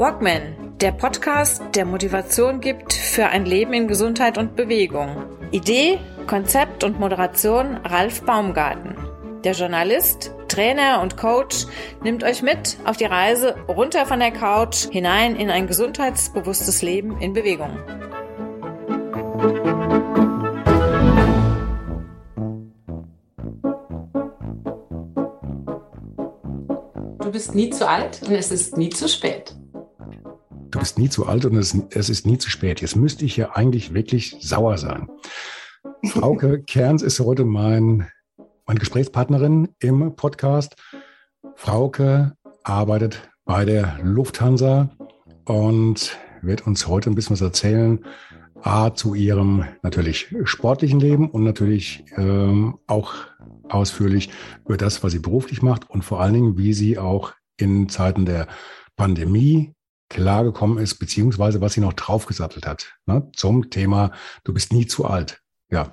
Walkman, 0.00 0.78
der 0.80 0.92
Podcast, 0.92 1.62
der 1.74 1.84
Motivation 1.84 2.62
gibt 2.62 2.94
für 2.94 3.26
ein 3.26 3.44
Leben 3.44 3.74
in 3.74 3.86
Gesundheit 3.86 4.38
und 4.38 4.56
Bewegung. 4.56 5.14
Idee, 5.50 5.98
Konzept 6.26 6.84
und 6.84 6.98
Moderation 6.98 7.76
Ralf 7.84 8.22
Baumgarten. 8.22 8.96
Der 9.44 9.52
Journalist, 9.52 10.32
Trainer 10.48 11.02
und 11.02 11.18
Coach 11.18 11.66
nimmt 12.02 12.24
euch 12.24 12.40
mit 12.40 12.78
auf 12.86 12.96
die 12.96 13.04
Reise 13.04 13.56
runter 13.68 14.06
von 14.06 14.20
der 14.20 14.30
Couch 14.30 14.88
hinein 14.90 15.36
in 15.36 15.50
ein 15.50 15.66
gesundheitsbewusstes 15.66 16.80
Leben 16.80 17.20
in 17.20 17.34
Bewegung. 17.34 17.76
Du 27.18 27.30
bist 27.30 27.54
nie 27.54 27.68
zu 27.68 27.86
alt 27.86 28.22
und 28.26 28.32
es 28.32 28.50
ist 28.50 28.78
nie 28.78 28.88
zu 28.88 29.06
spät 29.06 29.59
bist 30.80 30.98
nie 30.98 31.10
zu 31.10 31.26
alt 31.26 31.44
und 31.44 31.56
es, 31.56 31.76
es 31.90 32.08
ist 32.08 32.26
nie 32.26 32.38
zu 32.38 32.50
spät. 32.50 32.80
Jetzt 32.80 32.96
müsste 32.96 33.24
ich 33.24 33.36
ja 33.36 33.50
eigentlich 33.50 33.92
wirklich 33.94 34.36
sauer 34.40 34.78
sein. 34.78 35.08
Frauke 36.06 36.62
Kerns 36.66 37.02
ist 37.02 37.20
heute 37.20 37.44
mein, 37.44 38.08
meine 38.66 38.80
Gesprächspartnerin 38.80 39.68
im 39.78 40.16
Podcast. 40.16 40.76
Frauke 41.54 42.32
arbeitet 42.64 43.30
bei 43.44 43.66
der 43.66 43.98
Lufthansa 44.02 44.90
und 45.44 46.18
wird 46.40 46.66
uns 46.66 46.88
heute 46.88 47.10
ein 47.10 47.14
bisschen 47.14 47.34
was 47.34 47.42
erzählen. 47.42 48.04
A, 48.62 48.94
zu 48.94 49.14
ihrem 49.14 49.64
natürlich 49.82 50.34
sportlichen 50.44 51.00
Leben 51.00 51.30
und 51.30 51.44
natürlich 51.44 52.04
ähm, 52.16 52.78
auch 52.86 53.14
ausführlich 53.68 54.30
über 54.64 54.78
das, 54.78 55.02
was 55.02 55.12
sie 55.12 55.18
beruflich 55.18 55.60
macht 55.60 55.88
und 55.90 56.02
vor 56.02 56.20
allen 56.20 56.34
Dingen, 56.34 56.58
wie 56.58 56.72
sie 56.72 56.98
auch 56.98 57.32
in 57.58 57.90
Zeiten 57.90 58.24
der 58.24 58.48
Pandemie 58.96 59.74
klargekommen 60.10 60.78
ist, 60.78 60.96
beziehungsweise 60.98 61.60
was 61.62 61.72
sie 61.72 61.80
noch 61.80 61.94
draufgesattelt 61.94 62.66
hat 62.66 62.92
ne, 63.06 63.30
zum 63.34 63.70
Thema, 63.70 64.12
du 64.44 64.52
bist 64.52 64.72
nie 64.72 64.86
zu 64.86 65.06
alt. 65.06 65.40
Ja, 65.70 65.92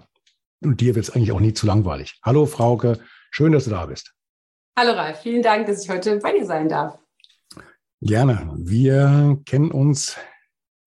und 0.61 0.81
dir 0.81 0.95
wird 0.95 1.07
es 1.07 1.15
eigentlich 1.15 1.31
auch 1.31 1.39
nie 1.39 1.53
zu 1.53 1.65
langweilig. 1.65 2.19
Hallo 2.23 2.45
Frauke, 2.45 2.99
schön, 3.31 3.53
dass 3.53 3.65
du 3.65 3.69
da 3.69 3.85
bist. 3.85 4.13
Hallo 4.77 4.93
Ralf, 4.93 5.21
vielen 5.21 5.43
Dank, 5.43 5.67
dass 5.67 5.83
ich 5.83 5.89
heute 5.89 6.17
bei 6.17 6.33
dir 6.33 6.45
sein 6.45 6.67
darf. 6.67 6.99
Gerne. 8.01 8.53
Wir 8.57 9.39
kennen 9.45 9.71
uns 9.71 10.17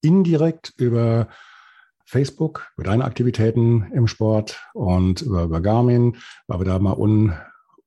indirekt 0.01 0.73
über 0.77 1.29
Facebook, 2.05 2.71
über 2.77 2.85
deine 2.85 3.05
Aktivitäten 3.05 3.91
im 3.93 4.07
Sport 4.07 4.61
und 4.75 5.23
über, 5.23 5.45
über 5.45 5.61
Garmin, 5.61 6.17
weil 6.47 6.61
wir 6.61 6.67
da 6.67 6.79
mal 6.79 6.97
un, 6.97 7.37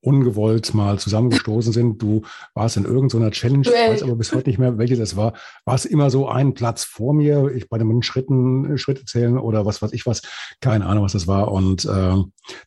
ungewollt 0.03 0.73
mal 0.73 0.99
zusammengestoßen 0.99 1.71
sind. 1.71 2.01
Du 2.01 2.23
warst 2.53 2.77
in 2.77 2.83
irgendeiner 2.83 3.31
Challenge, 3.31 3.61
ich 3.61 3.71
weiß 3.71 4.03
aber 4.03 4.15
bis 4.15 4.33
heute 4.33 4.49
nicht 4.49 4.59
mehr, 4.59 4.77
welche 4.77 4.97
das 4.97 5.15
war. 5.15 5.33
Warst 5.65 5.85
immer 5.85 6.09
so 6.09 6.27
einen 6.27 6.53
Platz 6.53 6.83
vor 6.83 7.13
mir, 7.13 7.51
ich 7.55 7.69
bei 7.69 7.77
den 7.77 8.03
Schritten, 8.03 8.77
Schritte 8.77 9.05
zählen 9.05 9.37
oder 9.37 9.65
was 9.65 9.81
weiß 9.81 9.93
ich 9.93 10.05
was, 10.05 10.21
keine 10.59 10.85
Ahnung, 10.85 11.05
was 11.05 11.13
das 11.13 11.27
war. 11.27 11.51
Und 11.51 11.85
äh, 11.85 12.15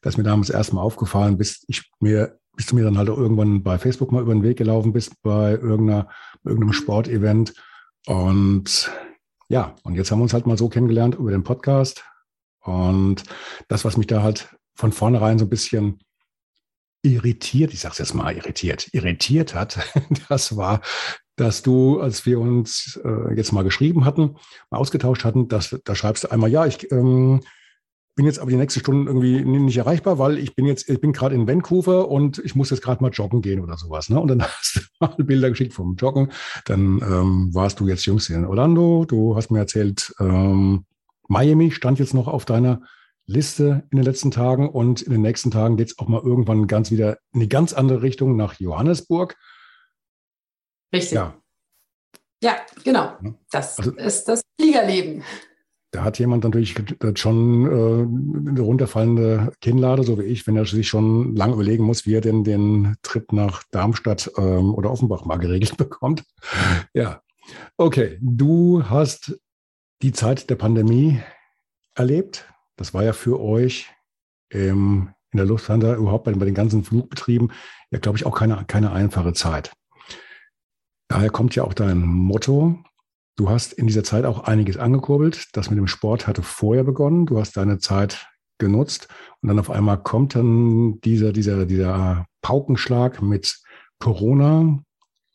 das 0.01 0.15
ist 0.15 0.17
mir 0.17 0.25
damals 0.25 0.49
erstmal 0.49 0.85
aufgefallen, 0.85 1.37
bis 1.37 1.65
ich 1.69 1.91
mir, 2.01 2.39
bis 2.57 2.67
du 2.67 2.75
mir 2.75 2.85
dann 2.85 2.97
halt 2.97 3.11
auch 3.11 3.19
irgendwann 3.19 3.63
bei 3.63 3.79
Facebook 3.79 4.13
mal 4.13 4.23
über 4.23 4.33
den 4.33 4.43
Weg 4.43 4.57
gelaufen 4.57 4.95
bist, 4.95 5.23
bei 5.23 5.53
irgendeiner, 5.53 6.09
irgendeinem 6.43 6.73
Sportevent. 6.73 7.53
Und 8.07 8.91
ja, 9.49 9.75
und 9.83 9.95
jetzt 9.95 10.11
haben 10.11 10.21
wir 10.21 10.25
uns 10.25 10.33
halt 10.33 10.47
mal 10.47 10.57
so 10.57 10.71
kennengelernt 10.71 11.17
über 11.17 11.33
den 11.33 11.45
Podcast. 11.45 12.03
Und 12.63 13.25
das, 13.69 13.85
was 13.85 13.99
mich 13.99 14.07
da 14.07 14.23
halt 14.23 14.49
von 14.75 14.93
vornherein 14.93 15.39
so 15.39 15.45
ein 15.45 15.51
bisschen 15.51 15.99
irritiert, 17.07 17.73
ich 17.73 17.81
sage 17.81 17.93
es 17.93 17.99
jetzt 17.99 18.15
mal 18.15 18.35
irritiert, 18.35 18.89
irritiert 18.93 19.55
hat, 19.55 19.79
das 20.29 20.57
war, 20.57 20.81
dass 21.37 21.63
du, 21.63 22.01
als 22.01 22.27
wir 22.27 22.41
uns 22.41 22.99
äh, 23.05 23.35
jetzt 23.35 23.53
mal 23.53 23.65
geschrieben 23.65 24.05
hatten, 24.05 24.37
mal 24.71 24.79
ausgetauscht 24.79 25.25
hatten, 25.25 25.49
dass 25.49 25.77
da 25.85 25.95
schreibst 25.95 26.25
du 26.25 26.31
einmal, 26.31 26.51
ja, 26.51 26.67
ich 26.67 26.91
ähm, 26.91 27.41
bin 28.17 28.25
jetzt 28.25 28.39
aber 28.39 28.51
die 28.51 28.57
nächste 28.57 28.81
Stunde 28.81 29.11
irgendwie 29.11 29.45
nicht 29.45 29.77
erreichbar, 29.77 30.19
weil 30.19 30.39
ich 30.39 30.57
bin 30.57 30.65
jetzt, 30.65 30.89
ich 30.89 31.01
bin 31.01 31.13
gerade 31.13 31.35
in 31.35 31.47
Vancouver 31.47 32.09
und 32.09 32.39
ich 32.39 32.55
muss 32.55 32.71
jetzt 32.71 32.83
gerade 32.83 33.03
mal 33.03 33.11
joggen 33.11 33.43
gehen 33.43 33.61
oder 33.61 33.77
sowas. 33.77 34.09
Ne? 34.09 34.19
Und 34.19 34.29
dann 34.29 34.43
hast 34.43 34.77
du 34.77 34.81
mal 34.99 35.15
Bilder 35.19 35.51
geschickt 35.51 35.75
vom 35.75 35.97
Joggen. 35.97 36.33
Dann 36.65 37.03
ähm, 37.03 37.51
warst 37.53 37.79
du 37.79 37.87
jetzt 37.87 38.07
jüngst 38.07 38.31
in 38.31 38.47
Orlando. 38.47 39.05
Du 39.05 39.37
hast 39.37 39.51
mir 39.51 39.59
erzählt, 39.59 40.15
ähm, 40.19 40.87
Miami 41.29 41.71
stand 41.71 41.99
jetzt 41.99 42.15
noch 42.15 42.27
auf 42.27 42.47
deiner 42.47 42.81
Liste 43.27 43.87
in 43.91 43.97
den 43.97 44.05
letzten 44.05 44.31
Tagen 44.31 44.69
und 44.69 45.03
in 45.03 45.13
den 45.13 45.23
nächsten 45.23 45.51
Tagen 45.51 45.77
geht 45.77 45.89
es 45.89 45.99
auch 45.99 46.09
mal 46.09 46.23
irgendwann 46.23 46.67
ganz 46.67 46.91
wieder 46.91 47.19
in 47.33 47.41
eine 47.41 47.49
ganz 47.49 47.73
andere 47.73 48.03
Richtung 48.03 48.37
nach 48.37 48.59
Johannesburg. 48.61 49.37
Richtig. 50.93 51.13
Ja, 51.13 51.37
ja 52.43 52.57
genau. 52.85 53.17
Das 53.51 53.79
also, 53.79 53.93
ist 53.93 54.25
das 54.25 54.43
Fliegerleben. 54.61 55.25
Da 55.93 56.05
hat 56.05 56.19
jemand 56.19 56.45
natürlich 56.45 56.75
schon 57.15 57.65
äh, 57.65 58.51
eine 58.51 58.61
runterfallende 58.61 59.53
Kinnlade, 59.61 60.03
so 60.03 60.19
wie 60.19 60.25
ich, 60.25 60.47
wenn 60.47 60.57
er 60.57 60.67
sich 60.67 60.89
schon 60.89 61.35
lange 61.35 61.55
überlegen 61.55 61.85
muss, 61.85 62.07
wie 62.07 62.15
er 62.15 62.21
denn 62.21 62.45
den 62.45 62.97
Trip 63.03 63.33
nach 63.33 63.63
Darmstadt 63.71 64.31
ähm, 64.37 64.75
oder 64.75 64.91
Offenbach 64.91 65.25
mal 65.25 65.39
geregelt 65.39 65.77
bekommt. 65.79 66.25
Ja, 66.93 67.23
okay. 67.77 68.19
Du 68.21 68.85
hast 68.85 69.41
die 70.03 70.13
Zeit 70.13 70.51
der 70.51 70.57
Pandemie 70.57 71.21
erlebt. 71.95 72.47
Das 72.77 72.95
war 72.95 73.03
ja 73.03 73.13
für 73.13 73.41
euch 73.41 73.91
ähm, 74.51 75.11
in 75.33 75.39
der 75.39 75.47
Lufthansa 75.47 75.95
überhaupt 75.95 76.25
bei, 76.25 76.33
bei 76.33 76.45
den 76.45 76.55
ganzen 76.55 76.85
Flugbetrieben 76.85 77.51
ja, 77.91 77.99
glaube 77.99 78.19
ich, 78.19 78.27
auch 78.27 78.37
keine, 78.37 78.65
keine 78.67 78.93
einfache 78.93 79.33
Zeit. 79.33 79.73
Daher 81.09 81.31
kommt 81.31 81.55
ja 81.55 81.65
auch 81.65 81.75
dein 81.75 82.03
Motto. 82.03 82.79
Du 83.37 83.51
hast 83.51 83.73
in 83.73 83.87
dieser 83.87 84.03
Zeit 84.03 84.25
auch 84.25 84.45
einiges 84.45 84.77
angekurbelt. 84.77 85.49
Das 85.53 85.71
mit 85.71 85.79
dem 85.79 85.87
Sport 85.87 86.27
hatte 86.27 86.43
vorher 86.43 86.85
begonnen. 86.85 87.27
Du 87.27 87.39
hast 87.39 87.57
deine 87.57 87.79
Zeit 87.79 88.27
genutzt 88.59 89.09
und 89.43 89.49
dann 89.49 89.59
auf 89.59 89.71
einmal 89.71 90.03
kommt 90.03 90.35
dann 90.35 91.01
dieser, 91.03 91.33
dieser, 91.33 91.67
dieser 91.67 92.27
Paukenschlag 92.41 93.23
mit 93.23 93.61
Corona. 93.99 94.83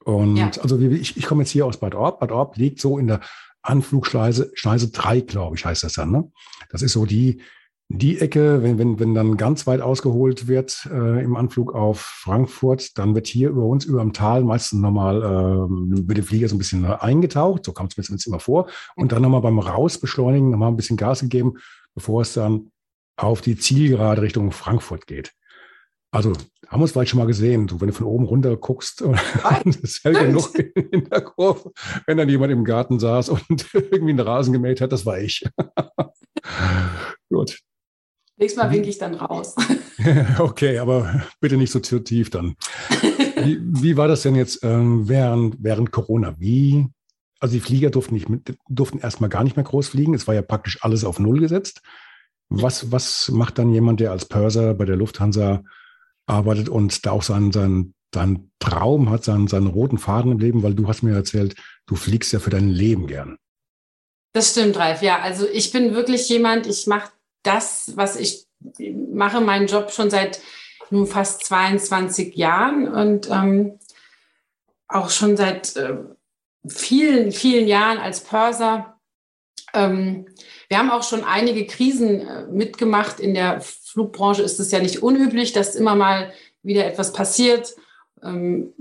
Und 0.04 0.36
ja. 0.36 0.52
also 0.62 0.80
ich, 0.80 1.16
ich 1.16 1.26
komme 1.26 1.44
jetzt 1.44 1.52
hier 1.52 1.66
aus 1.66 1.80
Bad 1.80 1.96
Orb. 1.96 2.20
Bad 2.20 2.32
Orb 2.32 2.58
liegt 2.58 2.80
so 2.80 2.98
in 2.98 3.08
der 3.08 3.22
Anflugschneise, 3.62 4.52
Schneise 4.54 4.92
3, 4.92 5.22
glaube 5.22 5.56
ich, 5.56 5.66
heißt 5.66 5.84
das 5.84 5.94
dann. 5.94 6.12
Ne? 6.12 6.32
Das 6.70 6.82
ist 6.82 6.94
so 6.94 7.06
die, 7.06 7.42
die 7.90 8.20
Ecke, 8.20 8.64
wenn, 8.64 8.78
wenn, 8.78 9.00
wenn 9.00 9.14
dann 9.14 9.38
ganz 9.38 9.68
weit 9.68 9.82
ausgeholt 9.82 10.48
wird 10.48 10.88
äh, 10.92 11.24
im 11.24 11.36
Anflug 11.36 11.76
auf 11.76 12.00
Frankfurt, 12.00 12.98
dann 12.98 13.16
wird 13.16 13.28
hier 13.28 13.50
über 13.50 13.66
uns, 13.66 13.86
über 13.86 14.00
dem 14.00 14.14
Tal, 14.14 14.44
meistens 14.44 14.80
nochmal 14.80 15.22
äh, 15.22 15.68
mit 15.70 16.18
dem 16.18 16.24
Flieger 16.24 16.48
so 16.48 16.56
ein 16.56 16.60
bisschen 16.60 16.86
eingetaucht, 16.86 17.66
so 17.66 17.74
kommt 17.74 17.98
es 17.98 18.10
mir 18.10 18.18
immer 18.26 18.40
vor, 18.40 18.70
und 18.96 19.12
dann 19.12 19.22
nochmal 19.22 19.42
beim 19.42 19.60
Rausbeschleunigen 19.60 20.50
nochmal 20.50 20.70
ein 20.70 20.78
bisschen 20.78 20.98
Gas 20.98 21.22
gegeben, 21.22 21.56
bevor 21.94 22.22
es 22.22 22.34
dann 22.34 22.72
auf 23.18 23.42
die 23.42 23.58
Zielgerade 23.58 24.22
Richtung 24.22 24.52
Frankfurt 24.52 25.06
geht. 25.06 25.34
Also 26.12 26.34
haben 26.68 26.82
wir 26.82 26.86
es 26.86 26.92
vielleicht 26.92 27.10
schon 27.10 27.20
mal 27.20 27.28
gesehen, 27.28 27.68
so, 27.70 27.80
wenn 27.80 27.88
du 27.88 27.94
von 27.94 28.06
oben 28.06 28.26
runter 28.26 28.56
guckst, 28.58 29.02
das 29.82 30.00
hält 30.04 30.20
genug 30.20 30.58
in 30.92 31.06
der 31.10 31.22
Kurve, 31.22 31.72
wenn 32.06 32.18
dann 32.18 32.30
jemand 32.30 32.52
im 32.52 32.66
Garten 32.66 33.00
saß 33.00 33.30
und 33.30 33.68
irgendwie 33.74 34.12
einen 34.12 34.20
Rasen 34.20 34.54
gemäht 34.54 34.82
hat, 34.82 34.92
das 34.92 35.06
war 35.06 35.20
ich. 35.20 35.44
Gut. 37.30 37.60
Nächstes 38.38 38.62
Mal 38.62 38.72
winke 38.72 38.90
ich 38.90 38.98
dann 38.98 39.16
raus. 39.16 39.56
okay, 40.40 40.80
aber 40.80 41.24
bitte 41.40 41.58
nicht 41.58 41.72
so 41.72 41.80
tief 41.80 42.30
dann. 42.30 42.56
Wie, 43.44 43.60
wie 43.62 43.98
war 43.98 44.08
das 44.08 44.24
denn 44.24 44.36
jetzt 44.36 44.64
ähm, 44.64 45.08
während, 45.08 45.58
während 45.60 45.92
Corona? 45.92 46.36
Wie, 46.40 46.88
also 47.40 47.54
die 47.54 47.60
Flieger 47.60 47.90
durften, 47.90 48.16
nicht 48.16 48.30
mit, 48.30 48.58
durften 48.68 48.98
erstmal 48.98 49.30
gar 49.30 49.44
nicht 49.44 49.58
mehr 49.58 49.66
groß 49.66 49.90
fliegen. 49.90 50.14
Es 50.14 50.28
war 50.28 50.34
ja 50.34 50.42
praktisch 50.42 50.80
alles 50.82 51.04
auf 51.04 51.20
Null 51.20 51.40
gesetzt. 51.40 51.82
Was, 52.50 52.92
was 52.92 53.30
macht 53.30 53.60
dann 53.60 53.72
jemand, 53.72 54.00
der 54.00 54.12
als 54.12 54.26
Purser 54.26 54.74
bei 54.74 54.86
der 54.86 54.96
Lufthansa 54.96 55.64
arbeitet 56.32 56.70
und 56.70 57.06
da 57.06 57.12
auch 57.12 57.24
seinen, 57.24 57.52
seinen, 57.52 57.94
seinen 58.14 58.52
Traum 58.60 59.10
hat, 59.10 59.24
seinen, 59.24 59.48
seinen 59.48 59.68
roten 59.68 59.98
Faden 59.98 60.32
im 60.32 60.40
Leben, 60.40 60.64
weil 60.64 60.74
du 60.74 60.88
hast 60.88 61.04
mir 61.04 61.14
erzählt, 61.14 61.56
du 61.86 61.96
fliegst 61.96 62.34
ja 62.34 62.40
für 62.40 62.50
dein 62.50 62.70
Leben 62.70 63.08
gern. 63.08 63.38
Das 64.34 64.52
stimmt, 64.52 64.78
Ralf. 64.78 65.02
Ja, 65.02 65.20
also 65.20 65.48
ich 65.48 65.72
bin 65.72 65.94
wirklich 65.94 66.30
jemand, 66.30 66.66
ich 66.66 66.88
mache 66.88 67.12
das, 67.44 67.92
was 67.96 68.16
ich 68.16 68.46
mache, 69.14 69.42
meinen 69.42 69.68
Job 69.68 69.92
schon 69.92 70.10
seit 70.10 70.40
nun 70.90 71.08
fast 71.08 71.46
22 71.46 72.36
Jahren 72.36 72.88
und 72.88 73.30
ähm, 73.30 73.80
auch 74.88 75.10
schon 75.10 75.38
seit 75.38 75.76
äh, 75.78 75.98
vielen, 76.68 77.32
vielen 77.32 77.68
Jahren 77.68 77.98
als 77.98 78.22
Pörser. 78.22 79.00
Ähm, 79.74 80.28
wir 80.68 80.78
haben 80.78 80.92
auch 80.92 81.04
schon 81.04 81.24
einige 81.24 81.66
Krisen 81.66 82.22
äh, 82.22 82.48
mitgemacht. 82.48 83.20
In 83.20 83.34
der 83.34 83.62
Flugbranche 83.92 84.42
ist 84.42 84.60
es 84.60 84.72
ja 84.72 84.80
nicht 84.80 85.04
unüblich, 85.04 85.54
dass 85.54 85.76
immer 85.76 85.96
mal 85.96 86.32
wieder 86.64 86.86
etwas 86.86 87.14
passiert. 87.14 87.76
Ähm, 88.24 88.74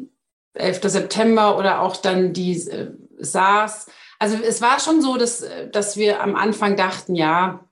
11. 0.55 0.81
September 0.85 1.59
oder 1.59 1.83
auch 1.83 1.97
dann 1.97 2.33
die 2.33 2.53
äh, 2.53 2.93
SARS. 3.19 3.87
Also 4.19 4.37
es 4.37 4.61
war 4.61 4.81
schon 4.81 5.01
so, 5.01 5.17
dass, 5.17 5.45
dass 5.73 5.97
wir 5.97 6.23
am 6.23 6.37
Anfang 6.37 6.77
dachten, 6.77 7.15
ja, 7.15 7.65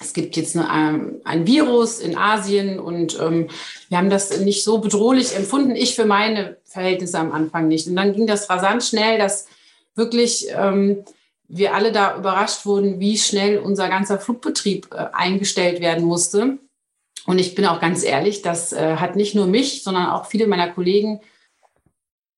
es 0.00 0.12
gibt 0.12 0.36
jetzt 0.36 0.56
eine, 0.56 1.20
ein 1.24 1.46
Virus 1.46 2.00
in 2.00 2.16
Asien 2.16 2.80
und 2.80 3.18
ähm, 3.20 3.48
wir 3.88 3.98
haben 3.98 4.10
das 4.10 4.40
nicht 4.40 4.64
so 4.64 4.78
bedrohlich 4.78 5.36
empfunden. 5.36 5.76
Ich 5.76 5.94
für 5.94 6.06
meine 6.06 6.56
Verhältnisse 6.64 7.18
am 7.18 7.32
Anfang 7.32 7.68
nicht. 7.68 7.86
Und 7.86 7.96
dann 7.96 8.12
ging 8.12 8.26
das 8.26 8.50
rasant 8.50 8.82
schnell, 8.82 9.18
dass 9.18 9.46
wirklich 9.94 10.48
ähm, 10.50 11.04
wir 11.46 11.74
alle 11.74 11.92
da 11.92 12.16
überrascht 12.16 12.66
wurden, 12.66 12.98
wie 12.98 13.18
schnell 13.18 13.58
unser 13.58 13.88
ganzer 13.88 14.18
Flugbetrieb 14.18 14.88
äh, 14.92 15.06
eingestellt 15.12 15.80
werden 15.80 16.04
musste. 16.04 16.58
Und 17.26 17.38
ich 17.38 17.54
bin 17.54 17.66
auch 17.66 17.80
ganz 17.80 18.04
ehrlich, 18.04 18.42
das 18.42 18.72
äh, 18.72 18.96
hat 18.96 19.16
nicht 19.16 19.34
nur 19.34 19.46
mich, 19.46 19.84
sondern 19.84 20.10
auch 20.10 20.26
viele 20.26 20.46
meiner 20.46 20.70
Kollegen 20.70 21.20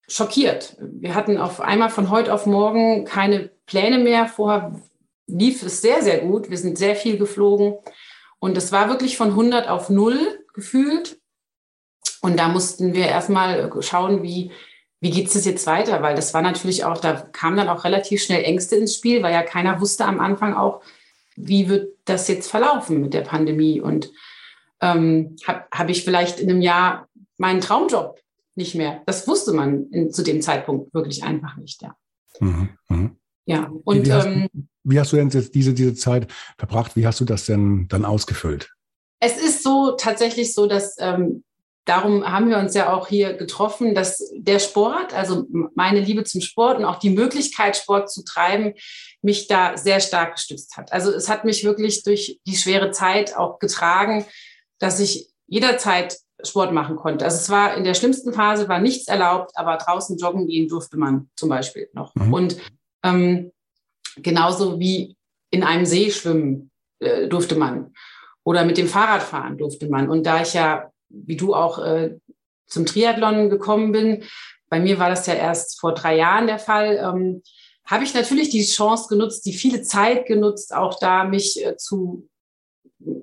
schockiert. 0.09 0.77
Wir 0.81 1.15
hatten 1.15 1.39
auf 1.39 1.61
einmal 1.61 1.91
von 1.91 2.11
heute 2.11 2.33
auf 2.33 2.47
morgen 2.47 3.05
keine 3.05 3.51
Pläne 3.67 3.99
mehr. 3.99 4.27
Vorher 4.27 4.81
lief 5.27 5.63
es 5.63 5.81
sehr, 5.81 6.03
sehr 6.03 6.21
gut. 6.21 6.51
Wir 6.51 6.59
sind 6.59 6.77
sehr 6.77 6.97
viel 6.97 7.17
geflogen. 7.17 7.75
Und 8.39 8.57
es 8.59 8.73
war 8.73 8.89
wirklich 8.89 9.17
von 9.17 9.31
100 9.31 9.69
auf 9.69 9.89
0 9.89 10.19
gefühlt. 10.53 11.19
Und 12.21 12.39
da 12.39 12.49
mussten 12.49 12.95
wir 12.95 13.07
erstmal 13.07 13.71
schauen, 13.83 14.23
wie, 14.23 14.51
wie 15.01 15.11
geht 15.11 15.35
es 15.35 15.45
jetzt 15.45 15.67
weiter? 15.67 16.03
Weil 16.03 16.15
das 16.15 16.35
war 16.35 16.43
natürlich 16.43 16.85
auch, 16.85 16.99
da 16.99 17.15
kamen 17.15 17.57
dann 17.57 17.69
auch 17.71 17.85
relativ 17.85 18.23
schnell 18.23 18.45
Ängste 18.45 18.77
ins 18.77 18.95
Spiel, 18.95 19.23
weil 19.23 19.33
ja 19.33 19.43
keiner 19.43 19.81
wusste 19.81 20.05
am 20.05 20.21
Anfang 20.21 20.55
auch, 20.55 20.83
wie 21.37 21.69
wird 21.69 21.97
das 22.05 22.29
jetzt 22.29 22.51
verlaufen 22.51 23.01
mit 23.01 23.15
der 23.15 23.23
Pandemie. 23.23 23.81
Und 23.81 24.11
ähm, 24.85 25.37
habe 25.47 25.65
hab 25.73 25.89
ich 25.89 26.05
vielleicht 26.05 26.41
in 26.41 26.51
einem 26.51 26.61
Jahr 26.61 27.09
meinen 27.39 27.61
Traumjob 27.61 28.21
nicht 28.55 28.75
mehr. 28.75 29.03
Das 29.07 29.27
wusste 29.27 29.53
man 29.53 29.91
in, 29.91 30.13
zu 30.13 30.23
dem 30.23 30.43
Zeitpunkt 30.43 30.95
wirklich 30.95 31.25
einfach 31.25 31.57
nicht, 31.57 31.83
ja. 31.83 31.97
Mhm, 32.41 32.69
mh. 32.89 33.11
Ja, 33.47 33.71
und 33.85 34.07
wie 34.07 34.13
hast, 34.13 34.27
ähm, 34.27 34.49
wie 34.85 34.99
hast, 34.99 35.13
du 35.13 35.17
denn 35.17 35.29
jetzt 35.29 35.55
diese, 35.55 35.75
diese 35.75 35.95
Zeit 35.95 36.31
verbracht? 36.59 36.97
Wie 36.97 37.07
hast 37.07 37.21
du 37.21 37.25
das 37.25 37.47
denn 37.47 37.89
dann 37.89 38.05
ausgefüllt? 38.05 38.73
Es 39.21 39.37
ist 39.37 39.63
so 39.63 39.93
tatsächlich 39.93 40.55
so, 40.55 40.67
dass 40.67 40.97
ähm, 40.99 41.45
darum 41.85 42.27
haben 42.27 42.49
wir 42.49 42.59
uns 42.59 42.75
ja 42.75 42.93
auch 42.93 43.09
hier 43.09 43.35
getroffen, 43.35 43.95
dass 43.95 44.33
der 44.35 44.59
Sport, 44.59 45.13
also 45.13 45.47
meine 45.75 46.01
Liebe 46.01 46.25
zum 46.25 46.41
Sport 46.41 46.79
und 46.79 46.85
auch 46.85 46.99
die 46.99 47.11
Möglichkeit, 47.11 47.77
Sport 47.77 48.11
zu 48.11 48.25
treiben, 48.25 48.75
mich 49.21 49.47
da 49.47 49.77
sehr 49.77 50.01
stark 50.01 50.37
gestützt 50.37 50.77
hat. 50.77 50.93
Also 50.93 51.13
es 51.13 51.29
hat 51.29 51.45
mich 51.45 51.65
wirklich 51.65 52.03
durch 52.03 52.41
die 52.47 52.57
schwere 52.57 52.91
Zeit 52.93 53.37
auch 53.37 53.59
getragen, 53.59 54.25
dass 54.79 55.01
ich 55.01 55.31
jederzeit 55.47 56.19
Sport 56.43 56.73
machen 56.73 56.97
konnte. 56.97 57.25
Also 57.25 57.37
es 57.37 57.51
war 57.51 57.77
in 57.77 57.85
der 57.85 57.95
schlimmsten 57.95 58.33
Phase 58.33 58.69
war 58.69 58.81
nichts 58.81 59.09
erlaubt, 59.09 59.53
aber 59.55 59.77
draußen 59.77 60.19
joggen 60.19 60.47
gehen 60.47 60.69
durfte 60.69 60.97
man 60.97 61.31
zum 61.37 61.49
Beispiel 61.49 61.89
noch. 61.93 62.15
Mhm. 62.15 62.33
Und 62.33 62.57
ähm, 63.03 63.53
genauso 64.17 64.79
wie 64.79 65.17
in 65.51 65.63
einem 65.63 65.87
See 65.87 66.11
schwimmen 66.11 66.71
äh, 67.01 67.29
durfte 67.29 67.57
man 67.57 67.93
oder 68.45 68.65
mit 68.65 68.77
dem 68.77 68.89
Fahrrad 68.89 69.23
fahren 69.23 69.57
durfte 69.57 69.89
man. 69.89 70.09
Und 70.09 70.25
da 70.25 70.43
ich 70.43 70.55
ja, 70.55 70.91
wie 71.09 71.37
du 71.37 71.55
auch 71.55 71.79
äh, 71.79 72.19
zum 72.67 72.87
Triathlon 72.87 73.51
gekommen 73.51 73.93
bin, 73.93 74.25
bei 74.69 74.81
mir 74.81 74.99
war 74.99 75.09
das 75.09 75.27
ja 75.27 75.35
erst 75.35 75.81
vor 75.81 75.95
drei 75.95 76.17
Jahren 76.17 76.47
der 76.47 76.59
Fall, 76.59 76.97
ähm, 76.97 77.43
habe 77.87 78.05
ich 78.05 78.15
natürlich 78.15 78.49
die 78.49 78.65
Chance 78.65 79.09
genutzt, 79.09 79.45
die 79.47 79.53
viele 79.53 79.83
Zeit 79.83 80.27
genutzt, 80.27 80.75
auch 80.75 80.99
da 80.99 81.25
mich 81.25 81.65
äh, 81.65 81.77
zu 81.77 82.29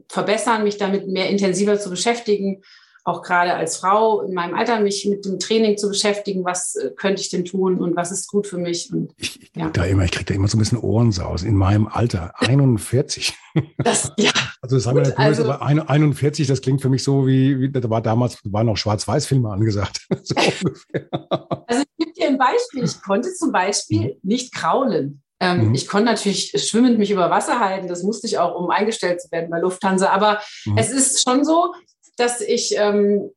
verbessern, 0.07 0.63
mich 0.63 0.77
damit 0.77 1.07
mehr 1.07 1.29
intensiver 1.29 1.79
zu 1.79 1.89
beschäftigen, 1.89 2.61
auch 3.03 3.23
gerade 3.23 3.55
als 3.55 3.77
Frau 3.77 4.21
in 4.21 4.33
meinem 4.33 4.53
Alter 4.53 4.79
mich 4.79 5.07
mit 5.09 5.25
dem 5.25 5.39
Training 5.39 5.77
zu 5.77 5.89
beschäftigen, 5.89 6.45
was 6.45 6.75
äh, 6.75 6.91
könnte 6.95 7.21
ich 7.21 7.29
denn 7.29 7.45
tun 7.45 7.79
und 7.79 7.95
was 7.95 8.11
ist 8.11 8.27
gut 8.27 8.45
für 8.45 8.57
mich. 8.57 8.91
Und, 8.91 9.13
ich, 9.17 9.41
ich, 9.41 9.51
ja. 9.55 9.69
da 9.71 9.85
immer, 9.85 10.03
ich 10.03 10.11
kriege 10.11 10.25
da 10.25 10.33
immer 10.35 10.47
so 10.47 10.57
ein 10.57 10.59
bisschen 10.59 10.77
Ohrensaus 10.77 11.41
in 11.43 11.55
meinem 11.55 11.87
Alter, 11.87 12.33
41. 12.39 13.33
Das, 13.77 14.11
ja. 14.17 14.31
Also 14.61 14.75
das 14.75 14.85
haben 14.85 14.97
wir 14.97 15.19
also, 15.19 15.45
aber 15.45 15.61
41, 15.63 16.47
das 16.47 16.61
klingt 16.61 16.81
für 16.81 16.89
mich 16.89 17.03
so 17.03 17.25
wie, 17.25 17.59
wie 17.59 17.71
da 17.71 17.89
war 17.89 18.01
damals, 18.01 18.37
waren 18.43 18.67
noch 18.67 18.77
Schwarz-Weiß-Filme 18.77 19.49
angesagt. 19.49 20.07
so 20.23 20.35
also 21.15 21.81
ich 21.81 21.97
gebe 21.97 22.13
dir 22.13 22.27
ein 22.27 22.37
Beispiel. 22.37 22.83
Ich 22.83 23.01
konnte 23.01 23.33
zum 23.33 23.51
Beispiel 23.51 24.01
mhm. 24.01 24.19
nicht 24.21 24.53
kraulen. 24.53 25.23
Ähm, 25.41 25.69
mhm. 25.69 25.73
Ich 25.73 25.87
konnte 25.87 26.05
natürlich 26.05 26.53
schwimmend 26.55 26.99
mich 26.99 27.09
über 27.09 27.31
Wasser 27.31 27.59
halten. 27.59 27.87
Das 27.87 28.03
musste 28.03 28.27
ich 28.27 28.37
auch, 28.37 28.55
um 28.55 28.69
eingestellt 28.69 29.19
zu 29.19 29.31
werden 29.31 29.49
bei 29.49 29.59
Lufthansa. 29.59 30.09
Aber 30.11 30.39
mhm. 30.65 30.77
es 30.77 30.91
ist 30.91 31.23
schon 31.23 31.43
so, 31.43 31.73
dass 32.15 32.41
ich 32.41 32.75
ähm, 32.77 33.31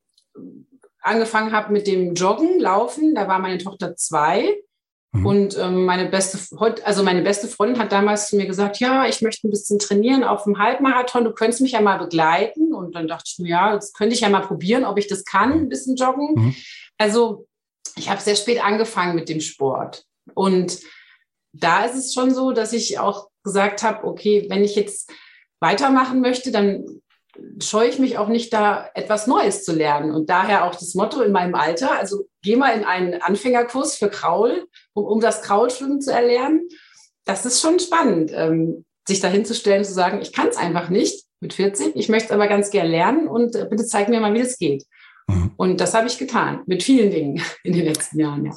angefangen 1.01 1.53
habe 1.53 1.73
mit 1.73 1.87
dem 1.87 2.15
Joggen, 2.15 2.61
Laufen. 2.61 3.15
Da 3.15 3.27
war 3.27 3.39
meine 3.39 3.57
Tochter 3.57 3.97
zwei. 3.97 4.55
Mhm. 5.13 5.27
Und 5.27 5.59
ähm, 5.59 5.87
meine 5.87 6.11
beste, 6.11 6.39
also 6.85 7.03
meine 7.03 7.23
beste 7.23 7.49
Freundin 7.49 7.81
hat 7.81 7.91
damals 7.91 8.29
zu 8.29 8.37
mir 8.37 8.47
gesagt, 8.47 8.81
ja, 8.81 9.07
ich 9.07 9.23
möchte 9.23 9.49
ein 9.49 9.51
bisschen 9.51 9.79
trainieren 9.79 10.25
auf 10.25 10.45
dem 10.45 10.59
Halbmarathon. 10.59 11.25
Du 11.25 11.33
könntest 11.33 11.63
mich 11.63 11.73
ja 11.73 11.81
mal 11.81 11.99
begleiten. 11.99 12.75
Und 12.75 12.95
dann 12.95 13.09
dachte 13.09 13.31
ich 13.33 13.39
mir, 13.39 13.49
ja, 13.49 13.75
das 13.75 13.95
könnte 13.95 14.15
ich 14.15 14.21
ja 14.21 14.29
mal 14.29 14.43
probieren, 14.43 14.85
ob 14.85 14.99
ich 14.99 15.09
das 15.09 15.25
kann, 15.25 15.53
ein 15.53 15.69
bisschen 15.71 15.97
joggen. 15.97 16.35
Mhm. 16.35 16.57
Also 16.99 17.47
ich 17.97 18.11
habe 18.11 18.21
sehr 18.21 18.37
spät 18.37 18.63
angefangen 18.63 19.15
mit 19.15 19.31
dem 19.31 19.41
Sport. 19.41 20.05
Und 20.35 20.81
da 21.55 21.85
ist 21.85 21.97
es 21.97 22.15
schon 22.15 22.35
so, 22.35 22.53
dass 22.53 22.73
ich 22.73 22.99
auch 22.99 23.29
gesagt 23.43 23.83
habe, 23.83 24.07
okay, 24.07 24.47
wenn 24.49 24.65
ich 24.65 24.75
jetzt 24.75 25.11
weitermachen 25.61 26.21
möchte, 26.21 26.51
dann 26.51 26.85
scheue 27.61 27.89
ich 27.89 27.99
mich 27.99 28.19
auch 28.19 28.29
nicht, 28.29 28.53
da 28.53 28.89
etwas 28.95 29.27
Neues 29.27 29.65
zu 29.65 29.73
lernen. 29.73 30.13
Und 30.13 30.31
daher 30.31 30.65
auch 30.65 30.75
das 30.75 30.95
Motto 30.95 31.21
in 31.23 31.33
meinem 31.33 31.55
Alter, 31.55 31.99
also 31.99 32.27
geh 32.43 32.57
mal 32.57 32.77
in 32.77 32.85
einen 32.85 33.21
Anfängerkurs 33.21 33.97
für 33.97 34.09
Kraul, 34.09 34.67
um, 34.93 35.05
um 35.05 35.21
das 35.21 35.43
Kraulschwimmen 35.43 36.01
zu 36.01 36.13
erlernen. 36.13 36.69
Das 37.25 37.47
ist 37.47 37.61
schon 37.61 37.81
spannend, 37.81 38.31
ähm, 38.35 38.85
sich 39.07 39.21
dahin 39.21 39.45
zu 39.45 39.55
stellen, 39.55 39.85
zu 39.85 39.93
sagen, 39.93 40.21
ich 40.21 40.33
kann 40.33 40.49
es 40.49 40.57
einfach 40.57 40.89
nicht 40.89 41.25
mit 41.41 41.55
40, 41.55 41.97
ich 41.97 42.09
möchte 42.09 42.27
es 42.27 42.33
aber 42.33 42.47
ganz 42.47 42.71
gern 42.71 42.87
lernen 42.87 43.29
und 43.29 43.55
äh, 43.57 43.67
bitte 43.69 43.85
zeig 43.85 44.09
mir 44.09 44.21
mal, 44.21 44.35
wie 44.35 44.43
das 44.43 44.59
geht. 44.59 44.85
Mhm. 45.27 45.53
Und 45.57 45.81
das 45.81 45.95
habe 45.95 46.07
ich 46.07 46.19
getan, 46.19 46.63
mit 46.67 46.83
vielen 46.83 47.11
Dingen 47.11 47.43
in 47.65 47.73
den 47.73 47.85
letzten 47.85 48.21
Jahren. 48.21 48.47
Ja. 48.47 48.53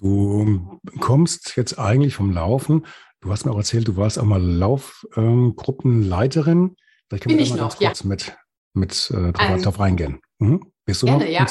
Du 0.00 0.80
kommst 1.00 1.56
jetzt 1.56 1.78
eigentlich 1.78 2.14
vom 2.14 2.32
Laufen. 2.32 2.86
Du 3.20 3.30
hast 3.32 3.44
mir 3.44 3.52
auch 3.52 3.58
erzählt, 3.58 3.88
du 3.88 3.96
warst 3.96 4.16
auch 4.18 4.24
mal 4.24 4.40
Laufgruppenleiterin. 4.40 6.58
Ähm, 6.58 6.76
Vielleicht 7.08 7.24
können 7.24 7.36
Bin 7.36 7.46
wir 7.46 7.50
da 7.50 7.56
mal 7.56 7.62
noch, 7.68 7.78
ganz 7.78 8.02
kurz 8.02 8.04
ja. 8.04 8.08
mit, 8.08 8.36
mit 8.74 9.10
äh, 9.10 9.32
drauf, 9.32 9.50
ähm, 9.50 9.62
drauf 9.62 9.80
reingehen. 9.80 10.20
Mhm. 10.38 10.72
Bist 10.84 11.02
du 11.02 11.06
gerne, 11.06 11.24
noch? 11.24 11.30
Ja. 11.30 11.46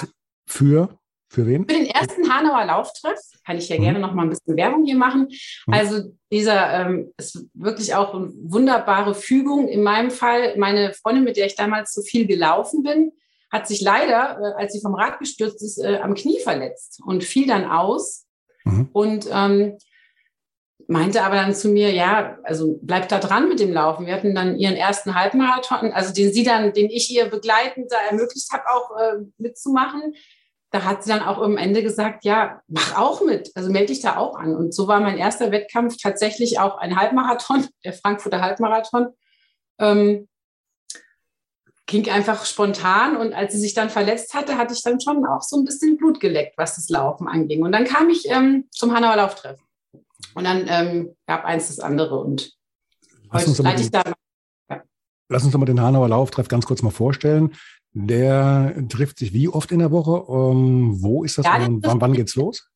Für, 0.45 0.97
für 1.29 1.45
wen? 1.45 1.67
Für 1.67 1.75
den 1.75 1.87
ersten 1.87 2.29
Hanauer 2.29 2.63
Lauftreff 2.65 3.19
kann 3.45 3.57
ich 3.57 3.67
ja 3.67 3.77
mhm. 3.77 3.81
gerne 3.81 3.99
noch 3.99 4.13
mal 4.13 4.23
ein 4.23 4.29
bisschen 4.29 4.55
Werbung 4.55 4.85
hier 4.85 4.95
machen. 4.95 5.27
Mhm. 5.65 5.73
Also 5.73 6.13
dieser 6.31 6.85
ähm, 6.85 7.11
ist 7.17 7.45
wirklich 7.53 7.95
auch 7.95 8.13
eine 8.13 8.31
wunderbare 8.43 9.13
Fügung. 9.13 9.67
In 9.67 9.83
meinem 9.83 10.11
Fall, 10.11 10.55
meine 10.57 10.93
Freundin, 10.93 11.25
mit 11.25 11.35
der 11.37 11.47
ich 11.47 11.55
damals 11.55 11.93
so 11.93 12.01
viel 12.01 12.27
gelaufen 12.27 12.83
bin, 12.83 13.11
hat 13.51 13.67
sich 13.67 13.81
leider, 13.81 14.39
äh, 14.39 14.61
als 14.61 14.73
sie 14.73 14.81
vom 14.81 14.95
Rad 14.95 15.19
gestürzt 15.19 15.61
ist, 15.63 15.79
äh, 15.79 15.99
am 16.01 16.13
Knie 16.13 16.39
verletzt 16.39 17.01
und 17.05 17.23
fiel 17.23 17.47
dann 17.47 17.65
aus. 17.65 18.25
Mhm. 18.67 18.89
Und 18.93 19.27
ähm, 19.31 19.77
meinte 20.87 21.23
aber 21.23 21.35
dann 21.35 21.53
zu 21.53 21.69
mir, 21.69 21.91
ja, 21.91 22.37
also 22.43 22.79
bleib 22.81 23.09
da 23.09 23.19
dran 23.19 23.49
mit 23.49 23.59
dem 23.59 23.73
Laufen. 23.73 24.05
Wir 24.05 24.13
hatten 24.13 24.33
dann 24.33 24.57
ihren 24.57 24.75
ersten 24.75 25.15
Halbmarathon, 25.15 25.91
also 25.91 26.13
den 26.13 26.31
sie 26.31 26.43
dann, 26.43 26.73
den 26.73 26.89
ich 26.89 27.11
ihr 27.11 27.25
begleitend 27.25 27.91
da 27.91 27.97
ermöglicht 28.09 28.51
habe, 28.51 28.63
auch 28.69 28.97
äh, 28.97 29.25
mitzumachen. 29.37 30.15
Da 30.71 30.83
hat 30.83 31.03
sie 31.03 31.09
dann 31.09 31.21
auch 31.21 31.41
am 31.41 31.57
Ende 31.57 31.81
gesagt, 31.81 32.25
ja, 32.25 32.61
mach 32.67 32.97
auch 32.97 33.21
mit, 33.21 33.51
also 33.55 33.71
melde 33.71 33.87
dich 33.87 34.01
da 34.01 34.17
auch 34.17 34.35
an. 34.35 34.55
Und 34.55 34.73
so 34.73 34.87
war 34.87 34.99
mein 34.99 35.17
erster 35.17 35.51
Wettkampf 35.51 35.97
tatsächlich 36.01 36.59
auch 36.59 36.77
ein 36.77 36.99
Halbmarathon, 36.99 37.67
der 37.83 37.93
Frankfurter 37.93 38.41
Halbmarathon. 38.41 39.07
Ähm, 39.79 40.27
ging 41.87 42.09
einfach 42.09 42.45
spontan 42.45 43.15
und 43.15 43.33
als 43.33 43.53
sie 43.53 43.59
sich 43.59 43.73
dann 43.73 43.89
verletzt 43.89 44.33
hatte, 44.33 44.57
hatte 44.57 44.73
ich 44.73 44.83
dann 44.83 44.99
schon 44.99 45.25
auch 45.25 45.41
so 45.41 45.57
ein 45.57 45.63
bisschen 45.63 45.97
Blut 45.97 46.19
geleckt, 46.19 46.57
was 46.57 46.75
das 46.75 46.89
Laufen 46.89 47.27
anging. 47.27 47.63
Und 47.63 47.71
dann 47.71 47.85
kam 47.85 48.09
ich 48.09 48.29
ähm, 48.29 48.65
zum 48.71 48.93
Hanauer 48.93 49.15
Lauftreffen. 49.15 49.65
Und 50.35 50.43
dann 50.43 50.65
ähm, 50.67 51.15
gab 51.25 51.45
eins 51.45 51.69
das 51.69 51.79
andere 51.79 52.19
und 52.19 52.51
lass 53.31 53.47
heute 53.47 53.63
leite 53.63 53.81
ich 53.81 53.91
da. 53.91 54.03
Ja. 54.69 54.83
Lass 55.29 55.43
uns 55.43 55.53
doch 55.53 55.59
mal 55.59 55.65
den 55.65 55.81
Hanauer 55.81 56.09
Lauftreff 56.09 56.49
ganz 56.49 56.65
kurz 56.65 56.81
mal 56.81 56.91
vorstellen. 56.91 57.55
Der 57.93 58.75
trifft 58.89 59.17
sich 59.17 59.33
wie 59.33 59.47
oft 59.47 59.71
in 59.71 59.79
der 59.79 59.91
Woche? 59.91 60.11
Um, 60.11 60.57
ähm, 60.57 61.01
wo 61.01 61.23
ist 61.23 61.37
das 61.37 61.45
ja, 61.45 61.65
und 61.65 61.85
wann, 61.85 62.01
wann 62.01 62.13
geht's 62.13 62.35
los? 62.35 62.69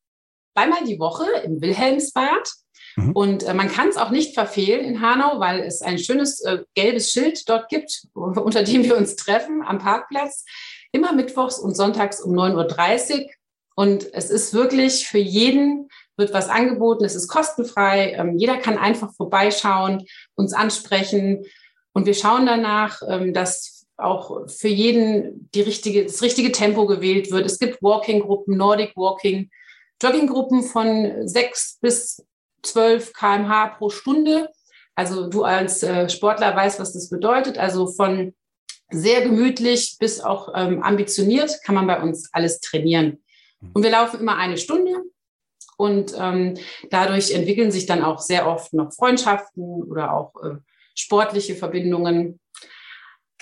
Zweimal 0.56 0.84
die 0.84 0.98
Woche 0.98 1.24
im 1.44 1.60
Wilhelmsbad. 1.60 2.50
Mhm. 2.96 3.12
Und 3.12 3.42
äh, 3.44 3.54
man 3.54 3.70
kann 3.70 3.88
es 3.88 3.96
auch 3.96 4.10
nicht 4.10 4.34
verfehlen 4.34 4.84
in 4.84 5.00
Hanau, 5.00 5.40
weil 5.40 5.60
es 5.60 5.82
ein 5.82 5.98
schönes 5.98 6.40
äh, 6.40 6.64
gelbes 6.74 7.10
Schild 7.10 7.48
dort 7.48 7.68
gibt, 7.68 8.06
unter 8.14 8.62
dem 8.62 8.84
wir 8.84 8.96
uns 8.96 9.16
treffen 9.16 9.62
am 9.62 9.78
Parkplatz. 9.78 10.44
Immer 10.92 11.12
mittwochs 11.12 11.58
und 11.58 11.76
sonntags 11.76 12.20
um 12.20 12.34
9.30 12.34 13.20
Uhr. 13.20 13.30
Und 13.74 14.12
es 14.12 14.30
ist 14.30 14.52
wirklich 14.52 15.08
für 15.08 15.18
jeden 15.18 15.88
wird 16.16 16.34
was 16.34 16.48
angeboten, 16.48 17.04
es 17.04 17.14
ist 17.14 17.28
kostenfrei, 17.28 18.12
ähm, 18.12 18.36
jeder 18.36 18.58
kann 18.58 18.76
einfach 18.76 19.14
vorbeischauen, 19.14 20.06
uns 20.34 20.52
ansprechen 20.52 21.44
und 21.92 22.06
wir 22.06 22.14
schauen 22.14 22.46
danach, 22.46 23.00
ähm, 23.08 23.32
dass 23.32 23.86
auch 23.96 24.48
für 24.48 24.68
jeden 24.68 25.50
die 25.54 25.60
richtige, 25.60 26.04
das 26.04 26.22
richtige 26.22 26.50
Tempo 26.50 26.86
gewählt 26.86 27.30
wird. 27.30 27.46
Es 27.46 27.58
gibt 27.58 27.82
Walking-Gruppen, 27.82 28.56
Nordic 28.56 28.96
Walking, 28.96 29.50
Jogging-Gruppen 30.02 30.62
von 30.64 31.28
sechs 31.28 31.78
bis 31.80 32.24
zwölf 32.62 33.12
kmh 33.12 33.68
pro 33.78 33.90
Stunde. 33.90 34.48
Also 34.94 35.28
du 35.28 35.44
als 35.44 35.82
äh, 35.82 36.08
Sportler 36.08 36.54
weißt, 36.54 36.78
was 36.78 36.92
das 36.92 37.08
bedeutet. 37.08 37.58
Also 37.58 37.86
von 37.86 38.34
sehr 38.90 39.22
gemütlich 39.22 39.96
bis 39.98 40.20
auch 40.20 40.52
ähm, 40.54 40.82
ambitioniert 40.82 41.60
kann 41.64 41.74
man 41.74 41.86
bei 41.86 42.00
uns 42.00 42.28
alles 42.32 42.60
trainieren. 42.60 43.22
Und 43.72 43.82
wir 43.82 43.90
laufen 43.90 44.20
immer 44.20 44.36
eine 44.36 44.58
Stunde 44.58 44.92
Und 45.76 46.14
ähm, 46.16 46.58
dadurch 46.90 47.32
entwickeln 47.32 47.72
sich 47.72 47.86
dann 47.86 48.02
auch 48.02 48.20
sehr 48.20 48.46
oft 48.46 48.72
noch 48.72 48.92
Freundschaften 48.92 49.82
oder 49.82 50.12
auch 50.12 50.32
äh, 50.42 50.56
sportliche 50.94 51.56
Verbindungen. 51.56 52.38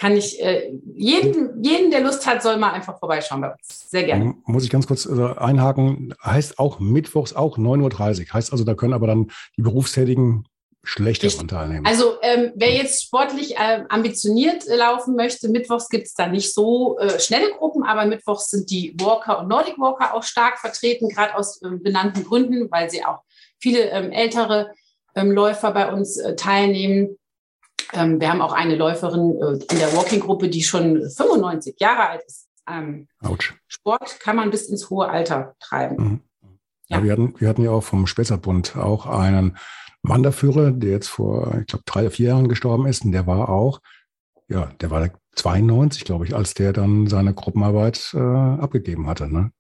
Kann 0.01 0.17
ich 0.17 0.43
äh, 0.43 0.73
jeden, 0.95 1.63
jeden, 1.63 1.91
der 1.91 2.01
Lust 2.01 2.27
hat, 2.27 2.43
soll 2.43 2.57
mal 2.57 2.73
einfach 2.73 2.99
vorbeischauen 2.99 3.43
bei 3.43 3.51
uns. 3.51 3.91
Sehr 3.91 4.05
gerne. 4.05 4.35
Muss 4.47 4.65
ich 4.65 4.71
ganz 4.71 4.87
kurz 4.87 5.05
äh, 5.05 5.35
einhaken. 5.37 6.15
Heißt 6.25 6.59
auch 6.59 6.81
mittwochs 6.81 7.35
auch 7.35 7.59
9.30 7.59 8.21
Uhr. 8.21 8.33
Heißt 8.33 8.51
also, 8.51 8.65
da 8.65 8.75
können 8.75 8.95
aber 8.95 9.07
dann 9.07 9.31
die 9.59 9.63
Berufstätigen 9.63 10.47
schlechter 10.83 11.29
daran 11.29 11.49
teilnehmen. 11.49 11.87
Also 11.87 12.15
ähm, 12.23 12.53
wer 12.55 12.73
jetzt 12.73 13.03
sportlich 13.03 13.59
äh, 13.59 13.85
ambitioniert 13.91 14.67
äh, 14.67 14.77
laufen 14.77 15.17
möchte, 15.17 15.51
mittwochs 15.51 15.91
gibt 15.91 16.07
es 16.07 16.15
da 16.15 16.29
nicht 16.29 16.55
so 16.55 16.99
äh, 16.99 17.21
schnelle 17.21 17.51
Gruppen, 17.51 17.83
aber 17.83 18.07
mittwochs 18.07 18.47
sind 18.47 18.71
die 18.71 18.95
Walker 18.99 19.41
und 19.41 19.49
Nordic 19.49 19.79
Walker 19.79 20.15
auch 20.15 20.23
stark 20.23 20.59
vertreten, 20.61 21.11
gerade 21.11 21.37
aus 21.37 21.61
benannten 21.61 22.25
Gründen, 22.25 22.71
weil 22.71 22.89
sie 22.89 23.05
auch 23.05 23.19
viele 23.59 23.91
ähm, 23.91 24.13
ältere 24.13 24.73
ähm, 25.15 25.31
Läufer 25.31 25.73
bei 25.73 25.93
uns 25.93 26.19
teilnehmen. 26.39 27.19
Ähm, 27.93 28.21
wir 28.21 28.31
haben 28.31 28.41
auch 28.41 28.53
eine 28.53 28.77
Läuferin 28.77 29.37
äh, 29.41 29.73
in 29.73 29.79
der 29.79 29.95
Walking-Gruppe, 29.97 30.49
die 30.49 30.63
schon 30.63 31.09
95 31.11 31.77
Jahre 31.81 32.09
alt 32.09 32.23
ist. 32.27 32.49
Ähm, 32.69 33.09
Sport 33.69 34.21
kann 34.21 34.37
man 34.37 34.51
bis 34.51 34.69
ins 34.69 34.91
hohe 34.91 35.09
Alter 35.09 35.55
treiben. 35.61 35.97
Mhm. 35.97 36.21
Ja. 36.89 36.99
ja, 36.99 37.05
wir, 37.05 37.13
hatten, 37.13 37.35
wir 37.39 37.49
hatten 37.49 37.63
ja 37.63 37.71
auch 37.71 37.83
vom 37.83 38.07
Spätzerbund 38.07 38.77
auch 38.77 39.07
einen 39.07 39.57
Wanderführer, 40.03 40.71
der 40.71 40.91
jetzt 40.91 41.09
vor, 41.09 41.57
ich 41.61 41.67
glaube, 41.67 41.85
drei 41.87 42.03
oder 42.03 42.11
vier 42.11 42.29
Jahren 42.29 42.49
gestorben 42.49 42.87
ist. 42.87 43.05
Und 43.05 43.13
der 43.13 43.27
war 43.27 43.49
auch, 43.49 43.81
ja, 44.49 44.67
der 44.81 44.91
war 44.91 45.11
92, 45.37 46.05
glaube 46.05 46.27
ich, 46.27 46.35
als 46.35 46.55
der 46.55 46.73
dann 46.73 47.07
seine 47.07 47.35
Gruppenarbeit 47.35 48.13
äh, 48.15 48.19
abgegeben 48.19 49.07
hatte. 49.07 49.33
Ne? 49.33 49.53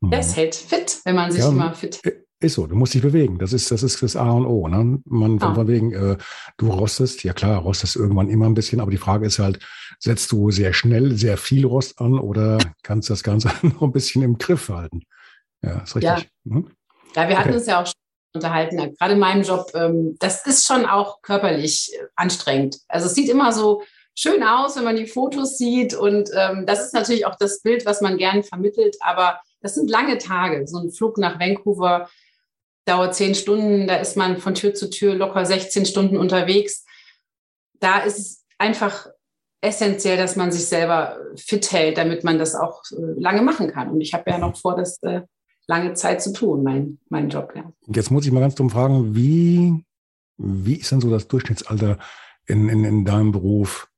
Mhm. 0.00 0.10
Der 0.10 0.20
ist 0.20 0.36
hält 0.36 0.54
fit, 0.54 1.00
wenn 1.04 1.14
man 1.14 1.30
sich 1.30 1.42
ja, 1.42 1.48
immer 1.48 1.74
fit. 1.74 2.00
Ist 2.40 2.54
so, 2.54 2.68
du 2.68 2.76
musst 2.76 2.94
dich 2.94 3.02
bewegen. 3.02 3.38
Das 3.38 3.52
ist 3.52 3.70
das, 3.72 3.82
ist 3.82 4.00
das 4.00 4.14
A 4.14 4.30
und 4.30 4.46
O. 4.46 4.68
Ne? 4.68 5.00
Man 5.06 5.40
von, 5.40 5.52
oh. 5.52 5.54
von 5.56 5.68
wegen, 5.68 5.92
äh, 5.92 6.16
du 6.56 6.70
rostest, 6.70 7.24
ja 7.24 7.32
klar, 7.32 7.60
rostest 7.60 7.96
irgendwann 7.96 8.30
immer 8.30 8.46
ein 8.46 8.54
bisschen, 8.54 8.80
aber 8.80 8.92
die 8.92 8.96
Frage 8.96 9.26
ist 9.26 9.40
halt, 9.40 9.58
setzt 9.98 10.30
du 10.30 10.52
sehr 10.52 10.72
schnell 10.72 11.16
sehr 11.16 11.36
viel 11.36 11.66
Rost 11.66 12.00
an 12.00 12.16
oder 12.18 12.58
kannst 12.84 13.08
du 13.08 13.12
das 13.12 13.24
Ganze 13.24 13.48
noch 13.62 13.82
ein 13.82 13.92
bisschen 13.92 14.22
im 14.22 14.38
Griff 14.38 14.68
halten? 14.68 15.02
Ja, 15.62 15.82
ist 15.82 15.96
richtig. 15.96 16.04
Ja, 16.04 16.22
mhm. 16.44 16.70
ja 17.16 17.28
wir 17.28 17.36
hatten 17.36 17.48
okay. 17.48 17.58
uns 17.58 17.66
ja 17.66 17.82
auch 17.82 17.92
unterhalten, 18.34 18.94
gerade 18.96 19.14
in 19.14 19.18
meinem 19.18 19.42
Job, 19.42 19.72
ähm, 19.74 20.16
das 20.20 20.46
ist 20.46 20.64
schon 20.64 20.86
auch 20.86 21.22
körperlich 21.22 21.92
äh, 21.92 22.06
anstrengend. 22.14 22.78
Also 22.86 23.06
es 23.06 23.14
sieht 23.14 23.28
immer 23.28 23.52
so 23.52 23.82
schön 24.14 24.44
aus, 24.44 24.76
wenn 24.76 24.84
man 24.84 24.96
die 24.96 25.06
Fotos 25.06 25.58
sieht 25.58 25.94
und 25.94 26.30
ähm, 26.36 26.66
das 26.66 26.84
ist 26.84 26.94
natürlich 26.94 27.26
auch 27.26 27.36
das 27.36 27.62
Bild, 27.62 27.84
was 27.84 28.00
man 28.00 28.16
gern 28.16 28.44
vermittelt, 28.44 28.96
aber 29.00 29.40
das 29.60 29.74
sind 29.74 29.90
lange 29.90 30.18
Tage. 30.18 30.66
So 30.68 30.78
ein 30.78 30.90
Flug 30.90 31.18
nach 31.18 31.40
Vancouver 31.40 32.08
dauert 32.88 33.14
zehn 33.14 33.34
Stunden, 33.34 33.86
da 33.86 33.96
ist 33.96 34.16
man 34.16 34.38
von 34.38 34.54
Tür 34.54 34.74
zu 34.74 34.90
Tür 34.90 35.14
locker 35.14 35.44
16 35.44 35.86
Stunden 35.86 36.16
unterwegs. 36.16 36.84
Da 37.80 37.98
ist 37.98 38.18
es 38.18 38.44
einfach 38.58 39.08
essentiell, 39.60 40.16
dass 40.16 40.36
man 40.36 40.52
sich 40.52 40.66
selber 40.66 41.18
fit 41.36 41.70
hält, 41.72 41.98
damit 41.98 42.24
man 42.24 42.38
das 42.38 42.54
auch 42.54 42.82
äh, 42.92 43.20
lange 43.20 43.42
machen 43.42 43.70
kann. 43.70 43.90
Und 43.90 44.00
ich 44.00 44.14
habe 44.14 44.30
ja 44.30 44.38
noch 44.38 44.56
vor, 44.56 44.76
das 44.76 45.02
äh, 45.02 45.22
lange 45.66 45.94
Zeit 45.94 46.22
zu 46.22 46.32
tun, 46.32 46.62
mein, 46.62 46.98
mein 47.08 47.28
Job. 47.28 47.52
Ja. 47.54 47.70
Jetzt 47.86 48.10
muss 48.10 48.24
ich 48.24 48.32
mal 48.32 48.40
ganz 48.40 48.54
dumm 48.54 48.70
fragen, 48.70 49.14
wie, 49.14 49.84
wie 50.38 50.76
ist 50.76 50.90
denn 50.90 51.00
so 51.00 51.10
das 51.10 51.28
Durchschnittsalter 51.28 51.98
in, 52.46 52.68
in, 52.68 52.84
in 52.84 53.04
deinem 53.04 53.32
Beruf? 53.32 53.88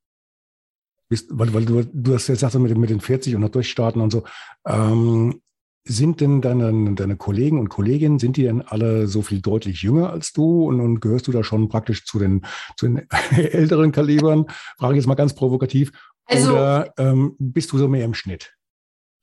Bist, 1.09 1.27
weil, 1.31 1.53
weil 1.53 1.65
du, 1.65 1.83
du 1.85 2.15
hast 2.15 2.29
jetzt 2.29 2.41
gesagt, 2.41 2.55
mit, 2.55 2.77
mit 2.77 2.91
den 2.91 3.01
40 3.01 3.35
und 3.35 3.43
noch 3.43 3.49
durchstarten 3.51 4.01
und 4.01 4.11
so. 4.11 4.25
Ähm, 4.67 5.43
sind 5.85 6.21
denn 6.21 6.41
deine, 6.41 6.95
deine 6.95 7.17
Kollegen 7.17 7.59
und 7.59 7.69
Kolleginnen, 7.69 8.19
sind 8.19 8.37
die 8.37 8.43
denn 8.43 8.63
alle 8.63 9.07
so 9.07 9.23
viel 9.23 9.41
deutlich 9.41 9.83
jünger 9.83 10.11
als 10.11 10.33
du 10.33 10.65
und, 10.69 10.81
und 10.81 11.01
gehörst 11.01 11.27
du 11.27 11.33
da 11.33 11.43
schon 11.43 11.69
praktisch 11.69 12.05
zu 12.05 12.19
den, 12.19 12.45
zu 12.77 12.87
den 12.87 13.09
älteren 13.31 13.93
Kalibern? 13.93 14.47
Frage 14.79 14.95
ich 14.95 14.99
jetzt 14.99 15.07
mal 15.07 15.15
ganz 15.15 15.35
provokativ. 15.35 15.93
Also, 16.27 16.53
Oder 16.53 16.93
ähm, 16.99 17.35
bist 17.39 17.73
du 17.73 17.79
so 17.79 17.89
mehr 17.89 18.05
im 18.05 18.15
Schnitt? 18.15 18.55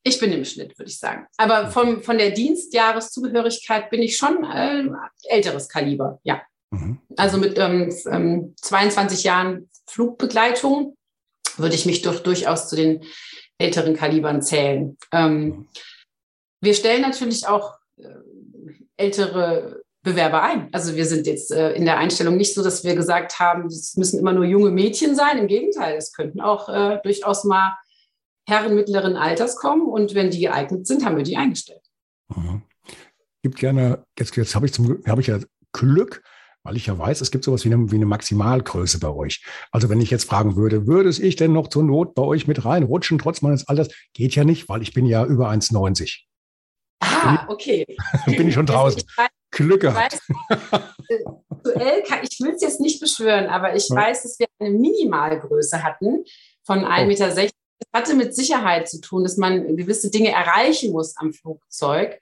Ich 0.04 0.20
bin 0.20 0.32
im 0.32 0.46
Schnitt, 0.46 0.78
würde 0.78 0.90
ich 0.90 1.00
sagen. 1.00 1.26
Aber 1.38 1.70
vom, 1.70 2.02
von 2.02 2.18
der 2.18 2.32
Dienstjahreszugehörigkeit 2.32 3.90
bin 3.90 4.02
ich 4.02 4.18
schon 4.18 4.44
äh, 4.44 4.86
älteres 5.30 5.68
Kaliber, 5.68 6.20
ja. 6.24 6.42
Mhm. 6.72 7.00
Also 7.16 7.38
mit 7.38 7.58
ähm, 7.58 8.54
22 8.62 9.20
ähm, 9.20 9.26
Jahren 9.26 9.70
Flugbegleitung 9.86 10.98
würde 11.58 11.76
ich 11.76 11.86
mich 11.86 12.02
doch 12.02 12.20
durchaus 12.20 12.70
zu 12.70 12.76
den 12.76 13.04
älteren 13.58 13.96
Kalibern 13.96 14.42
zählen. 14.42 14.98
Ähm, 15.12 15.44
mhm. 15.44 15.68
Wir 16.68 16.74
stellen 16.74 17.02
natürlich 17.02 17.48
auch 17.48 17.76
äh, 17.96 18.10
ältere 18.98 19.84
Bewerber 20.04 20.44
ein. 20.44 20.68
Also 20.74 20.98
wir 20.98 21.06
sind 21.06 21.26
jetzt 21.26 21.50
äh, 21.50 21.72
in 21.76 21.86
der 21.86 21.98
Einstellung 21.98 22.36
nicht 22.36 22.54
so, 22.54 22.62
dass 22.62 22.84
wir 22.84 22.94
gesagt 22.94 23.40
haben, 23.40 23.68
es 23.68 23.96
müssen 23.96 24.20
immer 24.20 24.34
nur 24.34 24.44
junge 24.44 24.70
Mädchen 24.70 25.16
sein. 25.16 25.38
Im 25.38 25.48
Gegenteil, 25.48 25.96
es 25.96 26.12
könnten 26.12 26.42
auch 26.42 26.68
äh, 26.68 27.00
durchaus 27.04 27.46
mal 27.46 27.78
Herren 28.50 28.76
mittleren 28.76 29.16
Alters 29.16 29.56
kommen 29.56 29.88
und 29.88 30.14
wenn 30.14 30.30
die 30.30 30.42
geeignet 30.42 30.88
sind, 30.88 31.06
haben 31.06 31.16
wir 31.16 31.24
die 31.24 31.38
eingestellt. 31.38 31.88
Mhm. 32.36 32.64
Gibt 33.44 33.60
gerne, 33.60 34.04
jetzt, 34.20 34.36
jetzt 34.36 34.54
habe 34.54 34.66
ich, 34.66 34.74
zum, 34.74 35.02
ich 35.06 35.28
ja 35.28 35.40
Glück, 35.72 36.22
weil 36.64 36.76
ich 36.76 36.88
ja 36.88 37.00
weiß, 37.00 37.22
es 37.22 37.32
gibt 37.32 37.46
sowas 37.46 37.64
wie 37.64 37.74
eine, 37.74 37.90
wie 37.94 37.96
eine 37.96 38.06
Maximalgröße 38.06 39.00
bei 39.00 39.08
euch. 39.08 39.42
Also 39.72 39.88
wenn 39.88 40.02
ich 40.02 40.12
jetzt 40.12 40.26
fragen 40.26 40.58
würde, 40.58 40.86
würde 40.86 41.12
ich 41.12 41.38
denn 41.38 41.54
noch 41.54 41.70
zur 41.70 41.84
Not 41.84 42.14
bei 42.14 42.24
euch 42.24 42.46
mit 42.46 42.66
reinrutschen, 42.66 43.20
trotz 43.20 43.42
meines 43.42 43.70
Alters? 43.70 43.88
Geht 44.12 44.36
ja 44.36 44.44
nicht, 44.44 44.68
weil 44.68 44.82
ich 44.82 44.94
bin 44.94 45.06
ja 45.06 45.26
über 45.26 45.50
1,90. 45.50 46.27
Ah, 47.00 47.46
okay. 47.48 47.86
bin 48.26 48.48
ich 48.48 48.54
schon 48.54 48.66
draußen. 48.66 49.00
Ich 49.00 49.18
weiß, 49.18 49.30
Glück 49.52 49.82
gehabt. 49.82 50.20
Aktuell 51.50 52.04
kann, 52.04 52.20
ich 52.24 52.40
will 52.40 52.54
es 52.56 52.62
jetzt 52.62 52.80
nicht 52.80 53.00
beschwören, 53.00 53.48
aber 53.48 53.76
ich 53.76 53.88
ja. 53.90 53.96
weiß, 53.96 54.24
dass 54.24 54.40
wir 54.40 54.48
eine 54.60 54.72
Minimalgröße 54.72 55.84
hatten 55.84 56.24
von 56.64 56.86
1,60 56.86 57.04
oh. 57.04 57.08
Meter 57.08 57.50
es 57.80 57.88
hatte 57.94 58.16
mit 58.16 58.36
Sicherheit 58.36 58.90
zu 58.90 59.02
tun, 59.02 59.24
dass 59.24 59.38
man 59.38 59.78
gewisse 59.78 60.10
Dinge 60.10 60.32
erreichen 60.32 60.92
muss 60.92 61.16
am 61.18 61.34
Flugzeug. 61.34 62.20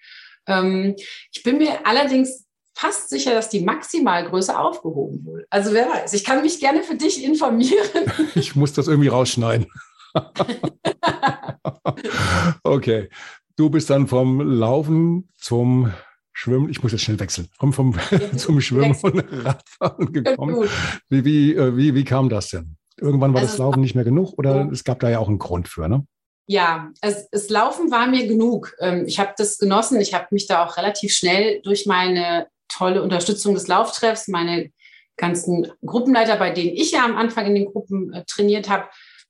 Ähm, 0.48 0.96
ich 1.32 1.44
bin 1.44 1.58
mir 1.58 1.86
allerdings 1.86 2.46
fast 2.74 3.10
sicher, 3.10 3.34
dass 3.34 3.50
die 3.50 3.62
Maximalgröße 3.62 4.58
aufgehoben 4.58 5.26
wurde. 5.26 5.46
Also 5.50 5.74
wer 5.74 5.90
weiß, 5.90 6.14
ich 6.14 6.26
kann 6.26 6.42
mich 6.42 6.60
gerne 6.60 6.84
für 6.84 6.96
dich 6.96 7.24
informieren. 7.24 8.12
Ich 8.36 8.56
muss 8.56 8.74
das 8.74 8.88
irgendwie 8.88 9.08
rausschneiden. 9.08 9.68
okay. 12.64 13.10
Du 13.58 13.70
bist 13.70 13.90
dann 13.90 14.08
vom 14.08 14.42
Laufen 14.42 15.30
zum 15.38 15.94
Schwimmen, 16.34 16.70
ich 16.70 16.84
muss 16.84 16.92
jetzt 16.92 17.02
schnell 17.02 17.20
wechseln, 17.22 17.48
vom, 17.58 17.72
vom 17.72 17.96
zum 18.38 18.60
Schwimmen 18.60 18.98
und 19.02 19.24
Radfahren 19.46 20.12
gekommen. 20.12 20.68
Wie, 21.08 21.24
wie, 21.24 21.56
äh, 21.56 21.78
wie, 21.78 21.96
wie 21.96 22.04
kam 22.04 22.28
das 22.28 22.50
denn? 22.50 22.76
Irgendwann 22.98 23.34
war 23.34 23.40
also 23.40 23.52
das 23.52 23.58
Laufen 23.58 23.80
nicht 23.80 23.96
mehr 23.96 24.04
genug 24.04 24.38
oder 24.38 24.70
es 24.72 24.84
gab 24.84 25.00
da 25.00 25.10
ja 25.10 25.20
auch 25.20 25.30
einen 25.30 25.40
Grund 25.40 25.70
für, 25.70 25.88
ne? 25.88 26.06
Ja, 26.48 26.92
es, 27.02 27.30
das 27.32 27.50
Laufen 27.50 27.92
war 27.92 28.08
mir 28.08 28.28
genug. 28.28 28.76
Ähm, 28.80 29.06
ich 29.08 29.20
habe 29.20 29.34
das 29.38 29.58
genossen. 29.58 30.00
Ich 30.00 30.14
habe 30.14 30.28
mich 30.32 30.48
da 30.48 30.66
auch 30.66 30.78
relativ 30.78 31.14
schnell 31.14 31.62
durch 31.62 31.86
meine 31.86 32.48
tolle 32.68 33.02
Unterstützung 33.02 33.54
des 33.54 33.68
Lauftreffs, 33.68 34.28
meine 34.28 34.72
ganzen 35.18 35.72
Gruppenleiter, 35.86 36.36
bei 36.36 36.52
denen 36.52 36.76
ich 36.76 36.92
ja 36.92 37.06
am 37.06 37.16
Anfang 37.16 37.46
in 37.48 37.56
den 37.56 37.66
Gruppen 37.66 38.14
äh, 38.14 38.26
trainiert 38.26 38.70
habe, 38.70 38.86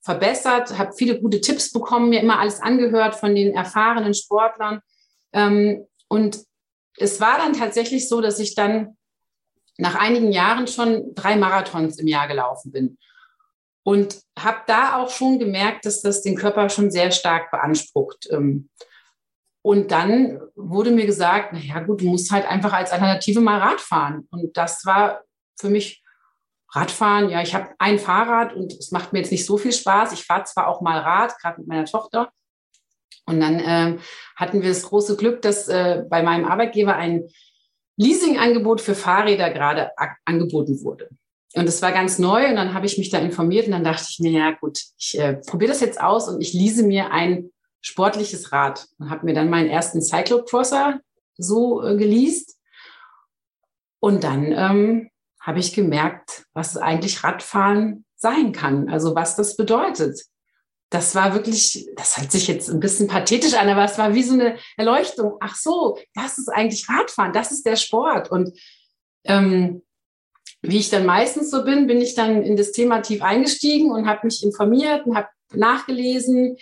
verbessert, 0.05 0.77
habe 0.77 0.93
viele 0.95 1.19
gute 1.19 1.41
Tipps 1.41 1.71
bekommen, 1.71 2.09
mir 2.09 2.21
immer 2.21 2.39
alles 2.39 2.61
angehört 2.61 3.15
von 3.15 3.33
den 3.33 3.55
erfahrenen 3.55 4.13
Sportlern. 4.13 4.81
Ähm, 5.33 5.87
und 6.07 6.43
es 6.97 7.19
war 7.19 7.37
dann 7.39 7.53
tatsächlich 7.53 8.07
so, 8.07 8.21
dass 8.21 8.39
ich 8.39 8.53
dann 8.53 8.97
nach 9.77 9.95
einigen 9.95 10.31
Jahren 10.31 10.67
schon 10.67 11.15
drei 11.15 11.35
Marathons 11.35 11.97
im 11.97 12.07
Jahr 12.07 12.27
gelaufen 12.27 12.71
bin. 12.71 12.97
Und 13.83 14.21
habe 14.39 14.59
da 14.67 14.97
auch 14.97 15.09
schon 15.09 15.39
gemerkt, 15.39 15.85
dass 15.85 16.01
das 16.01 16.21
den 16.21 16.35
Körper 16.35 16.69
schon 16.69 16.91
sehr 16.91 17.11
stark 17.11 17.51
beansprucht. 17.51 18.27
Ähm. 18.31 18.69
Und 19.63 19.91
dann 19.91 20.39
wurde 20.55 20.91
mir 20.91 21.07
gesagt, 21.07 21.49
na 21.51 21.59
ja, 21.59 21.79
gut, 21.79 22.01
du 22.01 22.05
musst 22.05 22.31
halt 22.31 22.47
einfach 22.47 22.73
als 22.73 22.91
Alternative 22.91 23.41
mal 23.41 23.59
Rad 23.59 23.81
fahren. 23.81 24.27
Und 24.29 24.55
das 24.55 24.85
war 24.85 25.23
für 25.59 25.69
mich 25.69 26.04
Radfahren. 26.75 27.29
Ja, 27.29 27.41
ich 27.41 27.55
habe 27.55 27.69
ein 27.79 27.99
Fahrrad 27.99 28.53
und 28.53 28.73
es 28.73 28.91
macht 28.91 29.13
mir 29.13 29.19
jetzt 29.19 29.31
nicht 29.31 29.45
so 29.45 29.57
viel 29.57 29.71
Spaß. 29.71 30.11
Ich 30.13 30.25
fahre 30.25 30.43
zwar 30.43 30.67
auch 30.67 30.81
mal 30.81 30.99
Rad, 30.99 31.37
gerade 31.39 31.59
mit 31.59 31.67
meiner 31.67 31.85
Tochter. 31.85 32.31
Und 33.25 33.39
dann 33.39 33.59
äh, 33.59 33.97
hatten 34.35 34.61
wir 34.61 34.69
das 34.69 34.83
große 34.83 35.15
Glück, 35.17 35.41
dass 35.41 35.67
äh, 35.67 36.03
bei 36.09 36.21
meinem 36.21 36.45
Arbeitgeber 36.45 36.95
ein 36.95 37.27
Leasingangebot 37.97 38.81
für 38.81 38.93
Fahrräder 38.93 39.49
gerade 39.51 39.91
angeboten 40.25 40.83
wurde. 40.83 41.09
Und 41.55 41.67
es 41.67 41.81
war 41.81 41.93
ganz 41.93 42.19
neu 42.19 42.49
und 42.49 42.57
dann 42.57 42.73
habe 42.73 42.85
ich 42.85 42.97
mich 42.97 43.09
da 43.09 43.17
informiert 43.17 43.67
und 43.67 43.71
dann 43.71 43.85
dachte 43.85 44.07
ich 44.09 44.19
mir, 44.19 44.31
ja 44.31 44.51
gut, 44.51 44.77
ich 44.97 45.17
äh, 45.17 45.35
probiere 45.35 45.71
das 45.71 45.79
jetzt 45.79 46.01
aus 46.01 46.27
und 46.27 46.41
ich 46.41 46.53
lease 46.53 46.85
mir 46.85 47.11
ein 47.11 47.51
sportliches 47.79 48.51
Rad 48.51 48.87
und 48.97 49.09
habe 49.09 49.25
mir 49.25 49.33
dann 49.33 49.49
meinen 49.49 49.69
ersten 49.69 50.01
Cyclocrosser 50.01 50.99
so 51.37 51.81
äh, 51.81 51.95
geleast. 51.95 52.57
Und 54.01 54.25
dann 54.25 54.51
ähm, 54.51 55.09
habe 55.45 55.59
ich 55.59 55.73
gemerkt, 55.73 56.45
was 56.53 56.75
eigentlich 56.75 57.23
Radfahren 57.23 58.03
sein 58.15 58.51
kann, 58.51 58.89
also 58.89 59.13
was 59.13 59.35
das 59.35 59.55
bedeutet. 59.55 60.19
das 60.89 61.13
war 61.13 61.33
wirklich, 61.33 61.87
das 61.97 62.17
hört 62.17 62.31
sich 62.31 62.47
jetzt 62.47 62.69
ein 62.69 62.79
bisschen 62.79 63.07
pathetisch 63.07 63.53
an, 63.55 63.67
aber 63.67 63.83
es 63.83 63.97
war 63.97 64.13
wie 64.13 64.23
so 64.23 64.33
eine 64.33 64.57
Erleuchtung. 64.77 65.35
Ach 65.41 65.55
so, 65.55 65.97
das 66.13 66.37
ist 66.37 66.47
eigentlich 66.47 66.87
Radfahren, 66.87 67.33
das 67.33 67.51
ist 67.51 67.65
der 67.65 67.75
Sport. 67.75 68.31
Und 68.31 68.57
ähm, 69.25 69.81
wie 70.61 70.77
ich 70.77 70.89
dann 70.89 71.05
meistens 71.05 71.51
so 71.51 71.63
bin, 71.65 71.87
bin 71.87 72.01
ich 72.01 72.15
dann 72.15 72.43
in 72.43 72.55
das 72.55 72.71
Thema 72.71 73.01
tief 73.01 73.21
eingestiegen 73.21 73.91
und 73.91 74.07
habe 74.07 74.25
mich 74.25 74.43
informiert 74.43 75.05
und 75.05 75.15
habe 75.15 75.27
nachgelesen, 75.53 76.57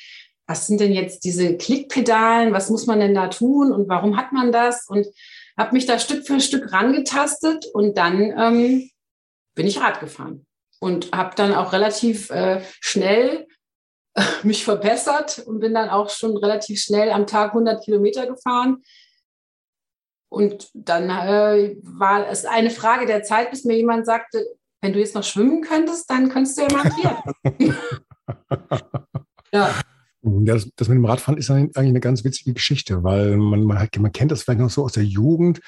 was 0.48 0.68
sind 0.68 0.80
denn 0.80 0.94
jetzt 0.94 1.24
diese 1.24 1.56
Klickpedalen, 1.56 2.54
was 2.54 2.70
muss 2.70 2.86
man 2.86 3.00
denn 3.00 3.14
da 3.14 3.28
tun 3.28 3.72
und 3.72 3.88
warum 3.88 4.18
hat 4.18 4.32
man 4.34 4.52
das? 4.52 4.88
Und 4.88 5.06
habe 5.58 5.74
mich 5.74 5.86
da 5.86 6.00
Stück 6.00 6.26
für 6.26 6.40
Stück 6.40 6.72
rangetastet 6.72 7.66
und 7.74 7.98
dann 7.98 8.22
ähm, 8.38 8.90
bin 9.56 9.68
ich 9.68 9.80
Rad 9.80 10.00
gefahren 10.00 10.46
und 10.80 11.12
habe 11.12 11.36
dann 11.36 11.54
auch 11.54 11.74
relativ 11.74 12.30
äh, 12.30 12.62
schnell 12.80 13.48
äh, 14.16 14.24
mich 14.44 14.64
verbessert 14.64 15.40
und 15.46 15.60
bin 15.60 15.74
dann 15.74 15.90
auch 15.90 16.10
schon 16.10 16.36
relativ 16.38 16.82
schnell 16.82 17.12
am 17.12 17.28
Tag 17.28 17.50
100 17.50 17.84
Kilometer 17.84 18.28
gefahren. 18.28 18.84
Und 20.30 20.70
dann 20.74 21.10
äh, 21.10 21.78
war 21.84 22.28
es 22.28 22.46
eine 22.46 22.72
Frage 22.72 23.06
der 23.06 23.22
Zeit, 23.22 23.52
bis 23.52 23.66
mir 23.66 23.78
jemand 23.78 24.08
sagte, 24.08 24.44
wenn 24.82 24.92
du 24.92 25.00
jetzt 25.00 25.14
noch 25.14 25.24
schwimmen 25.24 25.62
könntest, 25.62 26.10
dann 26.10 26.30
könntest 26.30 26.58
du 26.58 26.64
ja 26.64 26.74
mal 26.74 26.90
Triathlon. 26.90 27.78
ja. 29.54 29.74
Das, 30.24 30.70
das, 30.78 30.88
mit 30.88 30.96
dem 30.96 31.06
Radfahren 31.06 31.38
ist 31.38 31.52
eigentlich 31.52 31.76
eine 31.76 32.00
ganz 32.00 32.24
witzige 32.24 32.54
Geschichte, 32.54 33.04
weil 33.04 33.36
man, 33.36 33.64
man, 33.64 33.90
man 33.98 34.12
kennt 34.14 34.32
das 34.32 34.44
vielleicht 34.44 34.62
noch 34.62 34.70
so 34.70 34.86
aus 34.86 34.94
der 34.94 35.04
Jugend, 35.04 35.60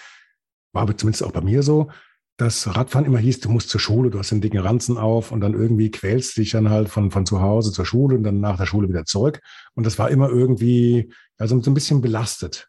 war 0.71 0.83
aber 0.83 0.95
zumindest 0.97 1.23
auch 1.23 1.31
bei 1.31 1.41
mir 1.41 1.61
so, 1.61 1.89
dass 2.37 2.75
Radfahren 2.75 3.05
immer 3.05 3.19
hieß, 3.19 3.39
du 3.41 3.49
musst 3.49 3.69
zur 3.69 3.79
Schule, 3.79 4.09
du 4.09 4.19
hast 4.19 4.31
den 4.31 4.41
dicken 4.41 4.59
Ranzen 4.59 4.97
auf 4.97 5.31
und 5.31 5.41
dann 5.41 5.53
irgendwie 5.53 5.91
quälst 5.91 6.37
dich 6.37 6.51
dann 6.51 6.69
halt 6.69 6.89
von, 6.89 7.11
von 7.11 7.25
zu 7.25 7.41
Hause 7.41 7.71
zur 7.71 7.85
Schule 7.85 8.15
und 8.15 8.23
dann 8.23 8.39
nach 8.39 8.57
der 8.57 8.65
Schule 8.65 8.89
wieder 8.89 9.05
zurück. 9.05 9.41
Und 9.73 9.85
das 9.85 9.99
war 9.99 10.09
immer 10.09 10.29
irgendwie 10.29 11.11
also 11.37 11.61
so 11.61 11.71
ein 11.71 11.73
bisschen 11.73 12.01
belastet. 12.01 12.67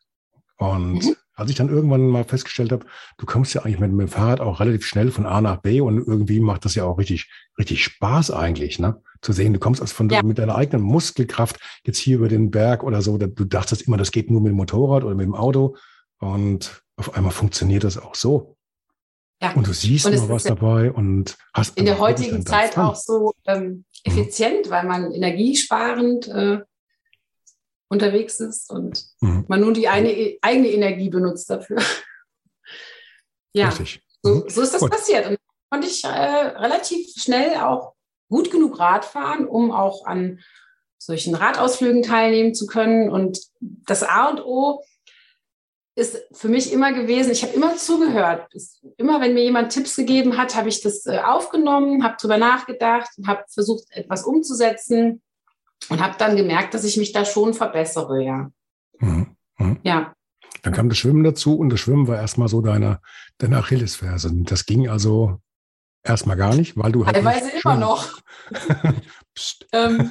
Und 0.58 1.04
mhm. 1.04 1.16
als 1.34 1.50
ich 1.50 1.56
dann 1.56 1.68
irgendwann 1.68 2.06
mal 2.08 2.24
festgestellt 2.24 2.72
habe, 2.72 2.86
du 3.18 3.26
kommst 3.26 3.54
ja 3.54 3.62
eigentlich 3.62 3.80
mit, 3.80 3.92
mit 3.92 4.08
dem 4.08 4.12
Fahrrad 4.12 4.40
auch 4.40 4.60
relativ 4.60 4.86
schnell 4.86 5.10
von 5.10 5.26
A 5.26 5.40
nach 5.40 5.60
B 5.60 5.80
und 5.80 5.98
irgendwie 5.98 6.40
macht 6.40 6.64
das 6.64 6.74
ja 6.74 6.84
auch 6.84 6.98
richtig, 6.98 7.30
richtig 7.58 7.82
Spaß 7.84 8.30
eigentlich, 8.30 8.78
ne? 8.78 9.02
Zu 9.26 9.32
sehen, 9.32 9.52
du 9.52 9.58
kommst 9.58 9.80
also 9.80 9.92
von 9.92 10.08
ja. 10.08 10.22
mit 10.22 10.38
deiner 10.38 10.54
eigenen 10.54 10.82
Muskelkraft 10.82 11.58
jetzt 11.84 11.98
hier 11.98 12.18
über 12.18 12.28
den 12.28 12.52
Berg 12.52 12.84
oder 12.84 13.02
so. 13.02 13.18
Du 13.18 13.44
dachtest 13.44 13.82
immer, 13.82 13.96
das 13.96 14.12
geht 14.12 14.30
nur 14.30 14.40
mit 14.40 14.50
dem 14.50 14.56
Motorrad 14.56 15.02
oder 15.02 15.16
mit 15.16 15.26
dem 15.26 15.34
Auto. 15.34 15.74
Und 16.20 16.84
auf 16.94 17.12
einmal 17.16 17.32
funktioniert 17.32 17.82
das 17.82 17.98
auch 17.98 18.14
so. 18.14 18.56
Ja. 19.42 19.52
Und 19.54 19.66
du 19.66 19.72
siehst 19.72 20.06
und 20.06 20.16
mal 20.16 20.28
was 20.28 20.44
dabei 20.44 20.92
und 20.92 21.36
hast 21.52 21.76
in 21.76 21.86
der 21.86 21.98
heutigen 21.98 22.46
Zeit 22.46 22.78
auch 22.78 22.94
so 22.94 23.32
ähm, 23.48 23.64
mhm. 23.64 23.84
effizient, 24.04 24.66
mhm. 24.66 24.70
weil 24.70 24.84
man 24.84 25.10
energiesparend 25.10 26.28
äh, 26.28 26.60
unterwegs 27.88 28.38
ist 28.38 28.70
und 28.70 29.06
mhm. 29.20 29.44
man 29.48 29.60
nun 29.60 29.74
die 29.74 29.88
eine, 29.88 30.36
eigene 30.40 30.68
Energie 30.68 31.10
benutzt 31.10 31.50
dafür. 31.50 31.78
ja, 33.54 33.70
Richtig. 33.70 34.02
So, 34.22 34.36
mhm. 34.36 34.48
so, 34.48 34.62
ist 34.62 34.72
das 34.72 34.82
Gut. 34.82 34.92
passiert. 34.92 35.26
Und 35.26 35.38
konnte 35.68 35.88
ich 35.88 36.04
äh, 36.04 36.08
relativ 36.08 37.08
schnell 37.16 37.56
auch 37.56 37.95
gut 38.28 38.50
genug 38.50 38.78
Rad 38.78 39.04
fahren, 39.04 39.46
um 39.46 39.70
auch 39.70 40.06
an 40.06 40.40
solchen 40.98 41.34
Radausflügen 41.34 42.02
teilnehmen 42.02 42.54
zu 42.54 42.66
können. 42.66 43.10
Und 43.10 43.40
das 43.60 44.02
A 44.02 44.28
und 44.28 44.44
O 44.44 44.82
ist 45.94 46.22
für 46.32 46.48
mich 46.48 46.72
immer 46.72 46.92
gewesen, 46.92 47.32
ich 47.32 47.42
habe 47.42 47.54
immer 47.54 47.76
zugehört. 47.76 48.52
Immer 48.98 49.20
wenn 49.20 49.34
mir 49.34 49.44
jemand 49.44 49.72
Tipps 49.72 49.96
gegeben 49.96 50.36
hat, 50.36 50.54
habe 50.54 50.68
ich 50.68 50.82
das 50.82 51.06
äh, 51.06 51.18
aufgenommen, 51.18 52.04
habe 52.04 52.16
darüber 52.18 52.36
nachgedacht, 52.36 53.08
habe 53.26 53.44
versucht, 53.48 53.84
etwas 53.90 54.24
umzusetzen 54.24 55.22
und 55.88 56.02
habe 56.02 56.16
dann 56.18 56.36
gemerkt, 56.36 56.74
dass 56.74 56.84
ich 56.84 56.98
mich 56.98 57.12
da 57.12 57.24
schon 57.24 57.54
verbessere, 57.54 58.22
ja. 58.22 58.50
Mhm. 58.98 59.36
Mhm. 59.58 59.78
Ja. 59.84 60.12
Dann 60.62 60.74
kam 60.74 60.90
das 60.90 60.98
Schwimmen 60.98 61.24
dazu 61.24 61.56
und 61.56 61.70
das 61.70 61.80
Schwimmen 61.80 62.08
war 62.08 62.16
erstmal 62.16 62.48
so 62.48 62.60
deine, 62.60 63.00
deine 63.38 63.58
Achillesferse. 63.58 64.30
Das 64.44 64.66
ging 64.66 64.88
also 64.88 65.40
erstmal 66.08 66.36
gar 66.36 66.54
nicht, 66.54 66.76
weil 66.76 66.92
du 66.92 67.04
halt. 67.04 67.16
Teilweise 67.16 67.50
immer 67.62 67.76
noch. 67.76 68.18
Ähm. 69.72 70.10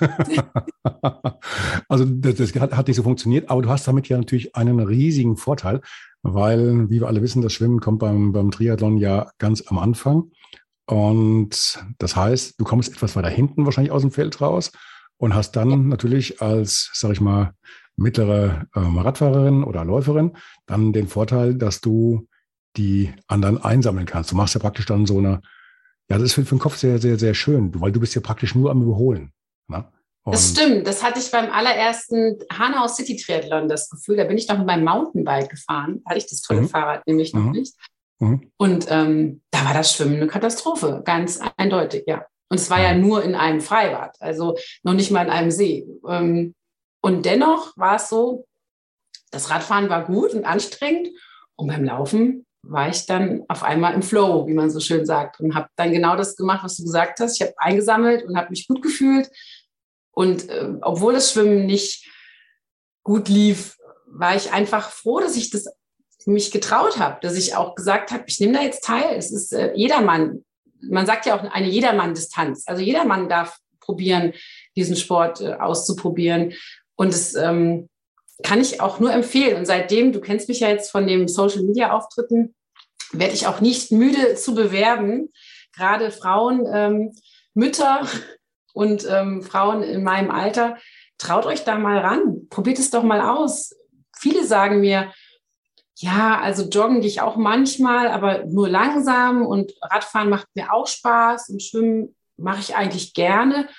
also 1.89 2.05
das, 2.05 2.35
das 2.35 2.53
hat, 2.55 2.77
hat, 2.77 2.87
nicht 2.87 2.97
so 2.97 3.01
funktioniert, 3.01 3.49
aber 3.49 3.63
du 3.63 3.69
hast 3.69 3.87
damit 3.87 4.07
ja 4.07 4.17
natürlich 4.17 4.55
einen 4.55 4.79
riesigen 4.79 5.35
Vorteil, 5.35 5.81
weil, 6.21 6.89
wie 6.91 6.99
wir 6.99 7.07
alle 7.07 7.23
wissen, 7.23 7.41
das 7.41 7.53
Schwimmen 7.53 7.79
kommt 7.79 7.99
beim, 7.99 8.33
beim 8.33 8.51
Triathlon 8.51 8.97
ja 8.97 9.31
ganz 9.39 9.63
am 9.67 9.79
Anfang. 9.79 10.31
Und 10.85 11.83
das 11.97 12.15
heißt, 12.15 12.59
du 12.59 12.65
kommst 12.65 12.93
etwas 12.93 13.15
weiter 13.15 13.29
hinten 13.29 13.65
wahrscheinlich 13.65 13.91
aus 13.91 14.03
dem 14.03 14.11
Feld 14.11 14.39
raus 14.41 14.71
und 15.17 15.33
hast 15.33 15.53
dann 15.55 15.69
ja. 15.69 15.77
natürlich 15.77 16.41
als, 16.41 16.91
sag 16.93 17.11
ich 17.11 17.21
mal, 17.21 17.53
mittlere 17.97 18.67
ähm, 18.75 18.97
Radfahrerin 18.97 19.63
oder 19.63 19.85
Läuferin 19.85 20.33
dann 20.65 20.93
den 20.93 21.07
Vorteil, 21.07 21.55
dass 21.55 21.81
du 21.81 22.27
die 22.77 23.13
anderen 23.27 23.57
einsammeln 23.57 24.05
kannst. 24.05 24.31
Du 24.31 24.35
machst 24.35 24.53
ja 24.53 24.59
praktisch 24.59 24.85
dann 24.85 25.05
so 25.05 25.17
eine, 25.17 25.41
ja, 26.09 26.17
das 26.17 26.23
ist 26.23 26.33
für, 26.33 26.45
für 26.45 26.55
den 26.55 26.59
Kopf 26.59 26.77
sehr, 26.77 26.99
sehr, 26.99 27.17
sehr 27.17 27.33
schön, 27.33 27.71
weil 27.79 27.91
du 27.91 27.99
bist 27.99 28.15
ja 28.15 28.21
praktisch 28.21 28.55
nur 28.55 28.71
am 28.71 28.81
Überholen. 28.81 29.31
Ne? 29.67 29.85
das 30.25 30.51
stimmt. 30.51 30.87
Das 30.87 31.03
hatte 31.03 31.19
ich 31.19 31.29
beim 31.31 31.51
allerersten 31.51 32.39
Hanau 32.51 32.87
City 32.87 33.15
Triathlon 33.15 33.67
das 33.67 33.89
Gefühl. 33.89 34.17
Da 34.17 34.23
bin 34.23 34.37
ich 34.37 34.47
noch 34.47 34.57
mit 34.57 34.67
meinem 34.67 34.85
Mountainbike 34.85 35.49
gefahren. 35.49 36.01
Da 36.03 36.11
hatte 36.11 36.19
ich 36.19 36.27
das 36.27 36.41
tolle 36.41 36.61
mhm. 36.61 36.69
Fahrrad 36.69 37.05
nämlich 37.07 37.33
noch 37.33 37.43
mhm. 37.43 37.51
nicht. 37.51 37.75
Mhm. 38.19 38.51
Und 38.57 38.87
ähm, 38.89 39.41
da 39.51 39.65
war 39.65 39.73
das 39.73 39.93
Schwimmen 39.93 40.15
eine 40.15 40.27
Katastrophe, 40.27 41.01
ganz 41.03 41.39
eindeutig, 41.57 42.03
ja. 42.07 42.25
Und 42.49 42.59
es 42.59 42.69
war 42.69 42.79
ja 42.79 42.93
nur 42.93 43.23
in 43.23 43.35
einem 43.35 43.59
Freibad, 43.59 44.15
also 44.19 44.55
noch 44.83 44.93
nicht 44.93 45.11
mal 45.11 45.25
in 45.25 45.31
einem 45.31 45.51
See. 45.51 45.87
Ähm, 46.07 46.53
und 47.01 47.25
dennoch 47.25 47.75
war 47.75 47.95
es 47.95 48.09
so, 48.09 48.45
das 49.31 49.49
Radfahren 49.49 49.89
war 49.89 50.05
gut 50.05 50.33
und 50.33 50.45
anstrengend. 50.45 51.09
Und 51.55 51.67
beim 51.67 51.83
Laufen 51.83 52.45
war 52.67 52.89
ich 52.89 53.05
dann 53.05 53.43
auf 53.47 53.63
einmal 53.63 53.93
im 53.93 54.01
Flow, 54.01 54.47
wie 54.47 54.53
man 54.53 54.69
so 54.69 54.79
schön 54.79 55.05
sagt, 55.05 55.39
und 55.39 55.55
habe 55.55 55.69
dann 55.75 55.91
genau 55.91 56.15
das 56.15 56.35
gemacht, 56.35 56.63
was 56.63 56.77
du 56.77 56.83
gesagt 56.83 57.19
hast. 57.19 57.35
Ich 57.35 57.41
habe 57.41 57.53
eingesammelt 57.57 58.23
und 58.25 58.37
habe 58.37 58.49
mich 58.49 58.67
gut 58.67 58.81
gefühlt. 58.81 59.29
Und 60.11 60.49
äh, 60.49 60.73
obwohl 60.81 61.13
das 61.13 61.31
Schwimmen 61.31 61.65
nicht 61.65 62.09
gut 63.03 63.29
lief, 63.29 63.77
war 64.07 64.35
ich 64.35 64.51
einfach 64.51 64.89
froh, 64.89 65.19
dass 65.19 65.35
ich 65.35 65.49
das 65.49 65.67
mich 66.25 66.51
getraut 66.51 66.97
habe, 66.97 67.19
dass 67.21 67.37
ich 67.37 67.55
auch 67.55 67.75
gesagt 67.75 68.11
habe, 68.11 68.23
ich 68.25 68.39
nehme 68.39 68.53
da 68.53 68.61
jetzt 68.61 68.83
teil. 68.83 69.15
Es 69.15 69.31
ist 69.31 69.53
äh, 69.53 69.73
jedermann 69.75 70.43
man 70.89 71.05
sagt 71.05 71.25
ja 71.25 71.37
auch 71.37 71.43
eine 71.43 71.67
Jedermann-Distanz. 71.67 72.63
Also 72.67 72.81
jedermann 72.81 73.29
darf 73.29 73.57
probieren, 73.79 74.33
diesen 74.75 74.95
Sport 74.95 75.41
äh, 75.41 75.53
auszuprobieren. 75.53 76.53
Und 76.95 77.13
das 77.13 77.35
ähm, 77.35 77.89
kann 78.43 78.61
ich 78.61 78.81
auch 78.81 78.99
nur 78.99 79.11
empfehlen. 79.11 79.57
Und 79.57 79.65
seitdem, 79.65 80.11
du 80.11 80.19
kennst 80.19 80.49
mich 80.49 80.59
ja 80.59 80.69
jetzt 80.69 80.91
von 80.91 81.07
den 81.07 81.27
Social-Media-Auftritten, 81.27 82.53
werde 83.11 83.33
ich 83.33 83.47
auch 83.47 83.61
nicht 83.61 83.91
müde 83.91 84.35
zu 84.35 84.55
bewerben, 84.55 85.31
gerade 85.73 86.11
Frauen, 86.11 86.65
ähm, 86.71 87.15
Mütter 87.53 88.07
und 88.73 89.07
ähm, 89.09 89.41
Frauen 89.41 89.83
in 89.83 90.03
meinem 90.03 90.31
Alter, 90.31 90.77
traut 91.17 91.45
euch 91.45 91.63
da 91.63 91.77
mal 91.77 91.99
ran, 91.99 92.47
probiert 92.49 92.79
es 92.79 92.89
doch 92.89 93.03
mal 93.03 93.21
aus. 93.21 93.73
Viele 94.17 94.45
sagen 94.45 94.81
mir, 94.81 95.13
ja, 95.97 96.41
also 96.41 96.63
joggen 96.63 96.99
gehe 96.99 97.09
ich 97.09 97.21
auch 97.21 97.37
manchmal, 97.37 98.09
aber 98.09 98.43
nur 98.45 98.67
langsam 98.67 99.45
und 99.45 99.73
Radfahren 99.81 100.29
macht 100.29 100.47
mir 100.53 100.73
auch 100.73 100.87
Spaß 100.87 101.49
und 101.49 101.63
Schwimmen 101.63 102.15
mache 102.37 102.59
ich 102.59 102.75
eigentlich 102.75 103.13
gerne. 103.13 103.69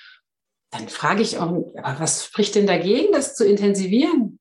Dann 0.71 0.89
frage 0.89 1.21
ich 1.21 1.39
auch, 1.39 1.53
was 1.99 2.25
spricht 2.25 2.55
denn 2.55 2.67
dagegen, 2.67 3.13
das 3.13 3.35
zu 3.35 3.47
intensivieren? 3.47 4.39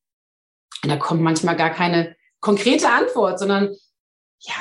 Und 0.84 0.90
da 0.90 0.98
kommt 0.98 1.22
manchmal 1.22 1.56
gar 1.56 1.72
keine 1.72 2.16
konkrete 2.40 2.90
Antwort, 2.90 3.40
sondern 3.40 3.76
ja, 4.40 4.54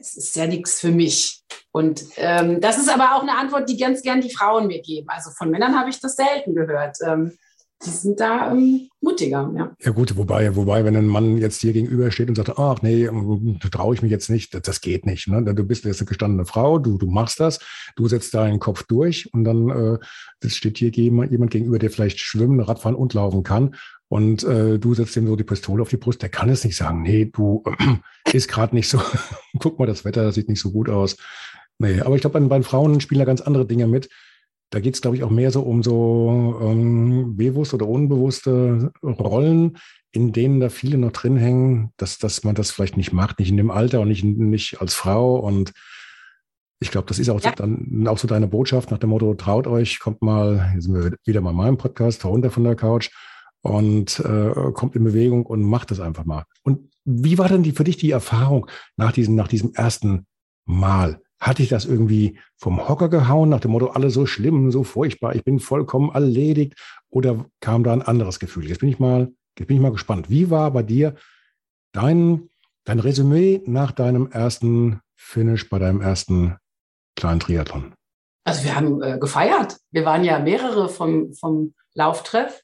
es 0.00 0.16
ist 0.16 0.36
ja 0.36 0.46
nichts 0.46 0.80
für 0.80 0.90
mich. 0.90 1.42
Und 1.72 2.04
ähm, 2.16 2.60
das 2.60 2.78
ist 2.78 2.90
aber 2.90 3.16
auch 3.16 3.22
eine 3.22 3.36
Antwort, 3.36 3.68
die 3.68 3.76
ganz 3.76 4.02
gern 4.02 4.20
die 4.20 4.34
Frauen 4.34 4.66
mir 4.66 4.82
geben. 4.82 5.08
Also 5.08 5.30
von 5.30 5.50
Männern 5.50 5.78
habe 5.78 5.90
ich 5.90 6.00
das 6.00 6.16
selten 6.16 6.54
gehört. 6.54 6.98
Ähm, 7.04 7.32
die 7.84 7.90
sind 7.90 8.20
da 8.20 8.52
ähm, 8.52 8.88
mutiger. 9.00 9.52
Ja. 9.56 9.76
ja 9.80 9.90
gut, 9.90 10.16
wobei, 10.16 10.54
wobei, 10.56 10.84
wenn 10.84 10.96
ein 10.96 11.06
Mann 11.06 11.36
jetzt 11.36 11.60
hier 11.60 11.72
gegenüber 11.72 12.10
steht 12.10 12.28
und 12.28 12.36
sagt, 12.36 12.58
ach 12.58 12.80
nee, 12.82 13.08
traue 13.70 13.94
ich 13.94 14.02
mich 14.02 14.10
jetzt 14.10 14.30
nicht, 14.30 14.54
das, 14.54 14.62
das 14.62 14.80
geht 14.80 15.04
nicht. 15.04 15.28
Ne? 15.28 15.42
Du 15.54 15.64
bist 15.64 15.84
jetzt 15.84 16.00
eine 16.00 16.06
gestandene 16.06 16.46
Frau, 16.46 16.78
du, 16.78 16.96
du 16.96 17.06
machst 17.06 17.40
das, 17.40 17.58
du 17.96 18.08
setzt 18.08 18.34
deinen 18.34 18.58
Kopf 18.58 18.84
durch 18.84 19.32
und 19.34 19.44
dann 19.44 19.68
äh, 19.68 20.48
steht 20.48 20.78
hier 20.78 20.90
jemand 20.90 21.50
gegenüber, 21.50 21.78
der 21.78 21.90
vielleicht 21.90 22.20
schwimmen, 22.20 22.60
Radfahren 22.60 22.96
und 22.96 23.12
laufen 23.14 23.42
kann. 23.42 23.74
Und 24.14 24.44
äh, 24.44 24.78
du 24.78 24.94
setzt 24.94 25.16
ihm 25.16 25.26
so 25.26 25.34
die 25.34 25.42
Pistole 25.42 25.82
auf 25.82 25.88
die 25.88 25.96
Brust, 25.96 26.22
der 26.22 26.28
kann 26.28 26.48
es 26.48 26.62
nicht 26.62 26.76
sagen, 26.76 27.02
nee, 27.02 27.24
du 27.24 27.64
äh, 27.66 27.96
ist 28.32 28.46
gerade 28.46 28.72
nicht 28.72 28.88
so, 28.88 29.00
guck 29.58 29.80
mal, 29.80 29.86
das 29.86 30.04
Wetter 30.04 30.22
das 30.22 30.36
sieht 30.36 30.48
nicht 30.48 30.60
so 30.60 30.70
gut 30.70 30.88
aus. 30.88 31.16
Nee, 31.80 32.00
aber 32.00 32.14
ich 32.14 32.20
glaube, 32.20 32.38
bei, 32.38 32.46
bei 32.46 32.62
Frauen 32.62 33.00
spielen 33.00 33.18
da 33.18 33.24
ganz 33.24 33.40
andere 33.40 33.66
Dinge 33.66 33.88
mit. 33.88 34.08
Da 34.70 34.78
geht 34.78 34.94
es, 34.94 35.00
glaube 35.00 35.16
ich, 35.16 35.24
auch 35.24 35.30
mehr 35.30 35.50
so 35.50 35.62
um 35.62 35.82
so 35.82 36.60
ähm, 36.62 37.36
bewusste 37.36 37.74
oder 37.74 37.88
unbewusste 37.88 38.92
Rollen, 39.02 39.78
in 40.12 40.32
denen 40.32 40.60
da 40.60 40.68
viele 40.68 40.96
noch 40.96 41.10
drin 41.10 41.36
hängen, 41.36 41.90
dass, 41.96 42.18
dass 42.18 42.44
man 42.44 42.54
das 42.54 42.70
vielleicht 42.70 42.96
nicht 42.96 43.12
macht, 43.12 43.40
nicht 43.40 43.50
in 43.50 43.56
dem 43.56 43.72
Alter 43.72 44.00
und 44.00 44.06
nicht, 44.06 44.22
nicht 44.22 44.80
als 44.80 44.94
Frau. 44.94 45.40
Und 45.40 45.72
Ich 46.78 46.92
glaube, 46.92 47.08
das 47.08 47.18
ist 47.18 47.30
auch, 47.30 47.40
ja. 47.40 47.50
so, 47.50 47.56
dann 47.56 48.06
auch 48.06 48.18
so 48.18 48.28
deine 48.28 48.46
Botschaft 48.46 48.92
nach 48.92 48.98
dem 48.98 49.10
Motto, 49.10 49.34
traut 49.34 49.66
euch, 49.66 49.98
kommt 49.98 50.22
mal, 50.22 50.70
jetzt 50.72 50.84
sind 50.84 50.94
wir 50.94 51.16
wieder 51.24 51.40
mal 51.40 51.50
in 51.50 51.56
meinem 51.56 51.78
Podcast, 51.78 52.24
runter 52.24 52.52
von 52.52 52.62
der 52.62 52.76
Couch 52.76 53.10
und 53.64 54.20
äh, 54.20 54.72
kommt 54.74 54.94
in 54.94 55.04
Bewegung 55.04 55.46
und 55.46 55.62
macht 55.62 55.90
das 55.90 55.98
einfach 55.98 56.26
mal. 56.26 56.44
Und 56.62 56.90
wie 57.06 57.38
war 57.38 57.48
denn 57.48 57.62
die, 57.62 57.72
für 57.72 57.84
dich 57.84 57.96
die 57.96 58.10
Erfahrung 58.10 58.66
nach 58.96 59.10
diesem, 59.10 59.34
nach 59.36 59.48
diesem 59.48 59.72
ersten 59.72 60.26
Mal? 60.66 61.22
Hatte 61.40 61.62
ich 61.62 61.70
das 61.70 61.86
irgendwie 61.86 62.38
vom 62.58 62.88
Hocker 62.88 63.08
gehauen, 63.08 63.48
nach 63.48 63.60
dem 63.60 63.70
Motto, 63.70 63.88
alle 63.88 64.10
so 64.10 64.26
schlimm, 64.26 64.70
so 64.70 64.84
furchtbar, 64.84 65.34
ich 65.34 65.44
bin 65.44 65.60
vollkommen 65.60 66.10
erledigt? 66.14 66.74
Oder 67.08 67.46
kam 67.60 67.84
da 67.84 67.94
ein 67.94 68.02
anderes 68.02 68.38
Gefühl? 68.38 68.68
Jetzt 68.68 68.80
bin 68.80 68.90
ich 68.90 68.98
mal, 68.98 69.32
jetzt 69.58 69.68
bin 69.68 69.78
ich 69.78 69.82
mal 69.82 69.92
gespannt. 69.92 70.28
Wie 70.28 70.50
war 70.50 70.70
bei 70.70 70.82
dir 70.82 71.14
dein, 71.92 72.50
dein 72.84 72.98
Resümee 72.98 73.62
nach 73.64 73.92
deinem 73.92 74.30
ersten 74.30 75.00
Finish, 75.16 75.70
bei 75.70 75.78
deinem 75.78 76.02
ersten 76.02 76.56
kleinen 77.16 77.40
Triathlon? 77.40 77.94
Also 78.44 78.62
wir 78.64 78.76
haben 78.76 79.00
äh, 79.00 79.18
gefeiert. 79.18 79.78
Wir 79.90 80.04
waren 80.04 80.22
ja 80.22 80.38
mehrere 80.38 80.90
vom, 80.90 81.32
vom 81.32 81.72
Lauftreff. 81.94 82.63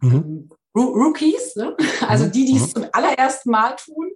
Mhm. 0.00 0.14
Ähm, 0.14 0.50
Rookies, 0.74 1.56
ne? 1.56 1.76
also 2.08 2.26
mhm. 2.26 2.32
die, 2.32 2.44
die 2.46 2.56
es 2.56 2.68
mhm. 2.68 2.72
zum 2.72 2.86
allerersten 2.92 3.50
Mal 3.50 3.76
tun, 3.76 4.10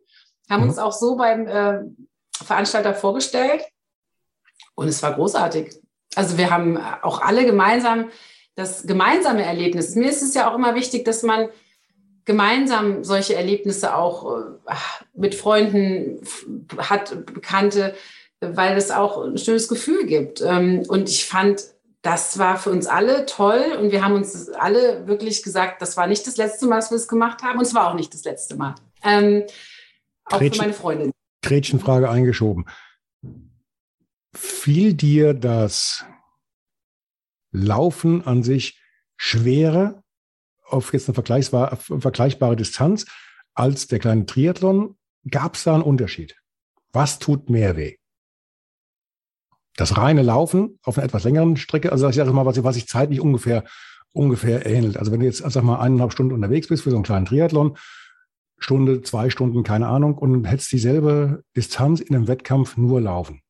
haben 0.49 0.62
mhm. 0.62 0.68
uns 0.70 0.79
auch 0.79 0.92
so 0.92 1.16
beim 1.16 1.47
äh, 1.47 1.81
Veranstalter 2.37 2.94
vorgestellt. 2.94 3.62
Und 4.75 4.88
es 4.88 5.03
war 5.03 5.14
großartig. 5.14 5.75
Also 6.14 6.38
wir 6.38 6.51
haben 6.51 6.79
auch 7.03 7.20
alle 7.20 7.44
gemeinsam 7.44 8.11
das 8.55 8.87
gemeinsame 8.87 9.44
Erlebnis. 9.44 9.94
Mir 9.94 10.09
ist 10.09 10.23
es 10.23 10.35
ja 10.35 10.51
auch 10.51 10.55
immer 10.55 10.75
wichtig, 10.75 11.05
dass 11.05 11.23
man 11.23 11.49
gemeinsam 12.25 13.05
solche 13.05 13.35
Erlebnisse 13.35 13.94
auch 13.97 14.38
äh, 14.66 14.75
mit 15.14 15.35
Freunden 15.35 16.20
hat, 16.79 17.27
Bekannte, 17.27 17.94
weil 18.40 18.77
es 18.77 18.90
auch 18.90 19.23
ein 19.25 19.38
schönes 19.38 19.68
Gefühl 19.68 20.07
gibt. 20.07 20.40
Ähm, 20.40 20.85
und 20.88 21.09
ich 21.09 21.27
fand, 21.27 21.74
das 22.05 22.38
war 22.38 22.59
für 22.59 22.71
uns 22.71 22.87
alle 22.87 23.27
toll 23.27 23.77
und 23.81 23.90
wir 23.90 24.05
haben 24.05 24.14
uns 24.14 24.49
alle 24.51 25.07
wirklich 25.09 25.43
gesagt, 25.43 25.83
das 25.83 25.97
war 25.97 26.07
nicht 26.07 26.27
das 26.27 26.37
letzte 26.37 26.67
Mal, 26.67 26.77
dass 26.77 26.90
wir 26.90 26.97
es 26.97 27.09
gemacht 27.09 27.43
haben 27.43 27.59
und 27.59 27.64
es 27.64 27.75
war 27.75 27.90
auch 27.90 27.95
nicht 27.95 28.14
das 28.14 28.25
letzte 28.25 28.57
Mal. 28.57 28.77
Ähm, 29.03 29.43
auch 30.27 30.38
Gretchen, 30.38 30.55
für 30.55 30.62
meine 30.62 30.75
Freundin. 30.75 31.12
Gretchenfrage 31.43 32.09
eingeschoben 32.09 32.67
fiel 34.37 34.95
dir 34.95 35.35
das 35.35 36.05
Laufen 37.53 38.27
an 38.27 38.43
sich 38.43 38.81
schwerer 39.17 40.03
auf 40.64 40.93
jetzt 40.93 41.09
eine 41.09 41.14
vergleichbare, 41.14 41.77
vergleichbare 41.77 42.57
Distanz 42.57 43.07
als 43.55 43.87
der 43.87 44.01
kleine 44.01 44.27
Triathlon? 44.27 44.97
Gab 45.31 45.55
es 45.55 45.64
da 45.64 45.75
einen 45.75 45.83
Unterschied? 45.83 46.37
Was 46.93 47.19
tut 47.19 47.49
mehr 47.49 47.77
weh? 47.77 47.97
Das 49.77 49.97
reine 49.97 50.23
Laufen 50.23 50.79
auf 50.83 50.99
einer 50.99 51.07
etwas 51.07 51.25
längeren 51.25 51.57
Strecke, 51.57 51.91
also 51.91 52.09
ich 52.09 52.17
sage 52.17 52.33
mal, 52.33 52.47
was, 52.47 52.63
was 52.63 52.75
sich 52.77 52.87
zeitlich 52.87 53.21
ungefähr, 53.21 53.65
ungefähr 54.13 54.67
ähnelt. 54.67 54.97
Also 54.97 55.11
wenn 55.11 55.21
du 55.21 55.27
jetzt, 55.27 55.39
sag 55.39 55.63
mal, 55.65 55.81
eineinhalb 55.81 56.13
Stunden 56.13 56.33
unterwegs 56.33 56.69
bist 56.69 56.85
für 56.85 56.91
so 56.91 56.97
einen 56.97 57.05
kleinen 57.05 57.27
Triathlon, 57.27 57.77
Stunde, 58.59 59.03
zwei 59.03 59.31
Stunden, 59.31 59.63
keine 59.63 59.89
Ahnung, 59.89 60.17
und 60.17 60.45
hättest 60.45 60.73
dieselbe 60.73 61.43
Distanz 61.57 62.01
in 62.01 62.15
einem 62.15 62.29
Wettkampf 62.29 62.77
nur 62.77 63.01
laufen. 63.01 63.43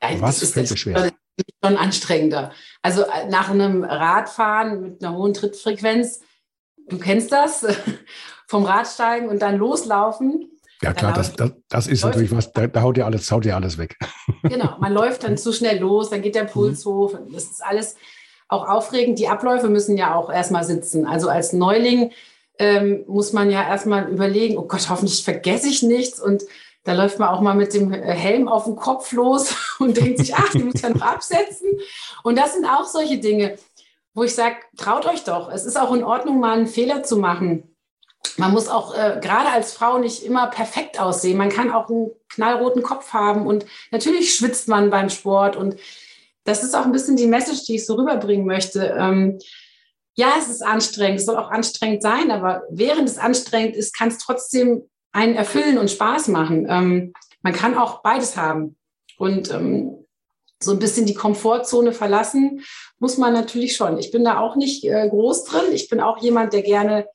Ja, 0.00 0.20
Was 0.20 0.48
fällt 0.50 0.70
dir 0.70 0.76
schwer? 0.76 1.12
Schon 1.64 1.76
anstrengender. 1.76 2.52
Also 2.82 3.02
äh, 3.02 3.28
nach 3.28 3.50
einem 3.50 3.84
Radfahren 3.84 4.82
mit 4.82 5.04
einer 5.04 5.16
hohen 5.16 5.34
Trittfrequenz, 5.34 6.20
du 6.88 6.98
kennst 6.98 7.32
das, 7.32 7.66
vom 8.46 8.64
Radsteigen 8.64 9.28
und 9.28 9.40
dann 9.40 9.56
loslaufen. 9.56 10.51
Ja 10.82 10.92
klar, 10.92 11.12
das, 11.12 11.34
das, 11.34 11.52
das 11.68 11.86
ist 11.86 12.04
natürlich 12.04 12.34
was, 12.34 12.52
da, 12.52 12.66
da, 12.66 12.82
haut 12.82 12.96
dir 12.96 13.06
alles, 13.06 13.30
haut 13.30 13.44
dir 13.44 13.56
alles 13.56 13.78
weg. 13.78 13.96
Genau, 14.42 14.76
man 14.80 14.92
läuft 14.92 15.22
dann 15.22 15.38
zu 15.38 15.52
schnell 15.52 15.78
los, 15.78 16.10
dann 16.10 16.20
geht 16.20 16.34
der 16.34 16.44
Puls 16.44 16.84
mhm. 16.84 16.90
hoch. 16.90 17.18
Das 17.30 17.44
ist 17.44 17.64
alles 17.64 17.94
auch 18.48 18.68
aufregend. 18.68 19.20
Die 19.20 19.28
Abläufe 19.28 19.68
müssen 19.68 19.96
ja 19.96 20.16
auch 20.16 20.32
erstmal 20.32 20.64
sitzen. 20.64 21.06
Also 21.06 21.28
als 21.28 21.52
Neuling 21.52 22.10
ähm, 22.58 23.04
muss 23.06 23.32
man 23.32 23.50
ja 23.50 23.62
erstmal 23.62 24.08
überlegen, 24.08 24.58
oh 24.58 24.66
Gott, 24.66 24.90
hoffentlich 24.90 25.22
vergesse 25.24 25.68
ich 25.68 25.82
nichts 25.84 26.20
und 26.20 26.42
da 26.84 26.94
läuft 26.94 27.20
man 27.20 27.28
auch 27.28 27.40
mal 27.40 27.54
mit 27.54 27.74
dem 27.74 27.92
äh, 27.92 27.98
Helm 28.12 28.48
auf 28.48 28.64
dem 28.64 28.76
Kopf 28.76 29.12
los 29.12 29.54
und 29.78 29.96
denkt 29.96 30.18
sich, 30.18 30.34
ach, 30.34 30.50
die 30.50 30.64
muss 30.64 30.74
ich 30.74 30.82
ja 30.82 30.90
noch 30.90 31.02
absetzen. 31.02 31.68
Und 32.24 32.36
das 32.36 32.54
sind 32.54 32.66
auch 32.66 32.84
solche 32.84 33.18
Dinge, 33.18 33.56
wo 34.14 34.24
ich 34.24 34.34
sage, 34.34 34.56
traut 34.76 35.06
euch 35.06 35.24
doch. 35.24 35.50
Es 35.50 35.64
ist 35.64 35.80
auch 35.80 35.94
in 35.94 36.04
Ordnung, 36.04 36.40
mal 36.40 36.56
einen 36.56 36.66
Fehler 36.66 37.02
zu 37.02 37.16
machen. 37.16 37.71
Man 38.36 38.52
muss 38.52 38.68
auch 38.68 38.94
äh, 38.94 39.18
gerade 39.20 39.50
als 39.50 39.72
Frau 39.72 39.98
nicht 39.98 40.22
immer 40.22 40.46
perfekt 40.46 40.98
aussehen. 40.98 41.36
Man 41.36 41.50
kann 41.50 41.70
auch 41.70 41.88
einen 41.88 42.10
knallroten 42.28 42.82
Kopf 42.82 43.12
haben 43.12 43.46
und 43.46 43.66
natürlich 43.90 44.34
schwitzt 44.34 44.68
man 44.68 44.90
beim 44.90 45.10
Sport. 45.10 45.56
Und 45.56 45.76
das 46.44 46.62
ist 46.62 46.74
auch 46.74 46.84
ein 46.84 46.92
bisschen 46.92 47.16
die 47.16 47.26
Message, 47.26 47.64
die 47.64 47.76
ich 47.76 47.86
so 47.86 47.94
rüberbringen 47.94 48.46
möchte. 48.46 48.96
Ähm, 48.98 49.38
ja, 50.14 50.34
es 50.38 50.48
ist 50.48 50.62
anstrengend, 50.62 51.20
es 51.20 51.26
soll 51.26 51.36
auch 51.36 51.50
anstrengend 51.50 52.02
sein, 52.02 52.30
aber 52.30 52.62
während 52.70 53.08
es 53.08 53.18
anstrengend 53.18 53.76
ist, 53.76 53.96
kann 53.96 54.08
es 54.08 54.18
trotzdem 54.18 54.88
einen 55.12 55.34
erfüllen 55.34 55.78
und 55.78 55.90
Spaß 55.90 56.28
machen. 56.28 56.66
Ähm, 56.68 57.12
man 57.42 57.52
kann 57.52 57.76
auch 57.76 58.02
beides 58.02 58.36
haben. 58.36 58.76
Und 59.18 59.50
ähm, 59.50 60.06
so 60.62 60.72
ein 60.72 60.78
bisschen 60.78 61.06
die 61.06 61.14
Komfortzone 61.14 61.92
verlassen 61.92 62.62
muss 62.98 63.18
man 63.18 63.32
natürlich 63.32 63.76
schon. 63.76 63.98
Ich 63.98 64.10
bin 64.10 64.24
da 64.24 64.38
auch 64.38 64.56
nicht 64.56 64.84
äh, 64.84 65.08
groß 65.08 65.44
drin. 65.44 65.72
Ich 65.72 65.88
bin 65.88 66.00
auch 66.00 66.18
jemand, 66.18 66.52
der 66.52 66.62
gerne 66.62 67.06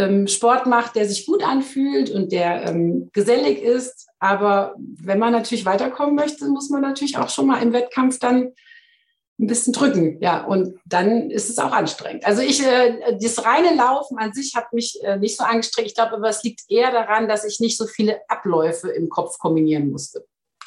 ähm, 0.00 0.26
Sport 0.26 0.66
macht, 0.66 0.96
der 0.96 1.06
sich 1.06 1.26
gut 1.26 1.44
anfühlt 1.44 2.10
und 2.10 2.32
der 2.32 2.66
ähm, 2.68 3.10
gesellig 3.12 3.62
ist. 3.62 4.08
Aber 4.18 4.74
wenn 4.78 5.18
man 5.18 5.32
natürlich 5.32 5.64
weiterkommen 5.64 6.14
möchte, 6.14 6.46
muss 6.48 6.70
man 6.70 6.82
natürlich 6.82 7.18
auch 7.18 7.28
schon 7.28 7.46
mal 7.46 7.62
im 7.62 7.72
Wettkampf 7.72 8.18
dann 8.18 8.52
ein 9.38 9.46
bisschen 9.46 9.72
drücken, 9.72 10.18
ja, 10.20 10.44
und 10.44 10.74
dann 10.84 11.30
ist 11.30 11.48
es 11.48 11.58
auch 11.58 11.72
anstrengend. 11.72 12.26
Also 12.26 12.42
ich, 12.42 12.62
äh, 12.62 13.16
das 13.20 13.44
reine 13.44 13.74
Laufen 13.74 14.18
an 14.18 14.34
sich 14.34 14.54
hat 14.54 14.72
mich 14.72 14.98
äh, 15.02 15.16
nicht 15.16 15.36
so 15.36 15.44
angestrengt. 15.44 15.88
Ich 15.88 15.94
glaube, 15.94 16.12
aber 16.12 16.28
es 16.28 16.42
liegt 16.42 16.62
eher 16.68 16.90
daran, 16.90 17.26
dass 17.26 17.44
ich 17.44 17.58
nicht 17.58 17.78
so 17.78 17.86
viele 17.86 18.20
Abläufe 18.28 18.90
im 18.90 19.08
Kopf 19.08 19.38
kombinieren 19.38 19.90
musste. 19.90 20.26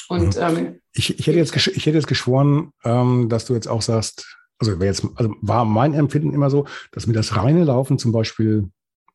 Und 0.09 0.35
mhm. 0.35 0.41
ähm, 0.41 0.81
ich, 0.93 1.19
ich, 1.19 1.27
hätte 1.27 1.37
jetzt 1.37 1.55
ich 1.55 1.85
hätte 1.85 1.97
jetzt 1.97 2.07
geschworen, 2.07 2.71
ähm, 2.83 3.29
dass 3.29 3.45
du 3.45 3.53
jetzt 3.53 3.67
auch 3.67 3.83
sagst, 3.83 4.25
also, 4.59 4.73
jetzt, 4.83 5.05
also 5.15 5.33
war 5.41 5.65
mein 5.65 5.93
Empfinden 5.93 6.33
immer 6.33 6.49
so, 6.49 6.65
dass 6.91 7.05
mir 7.05 7.13
das 7.13 7.35
reine 7.35 7.63
Laufen 7.63 7.99
zum 7.99 8.11
Beispiel 8.11 8.69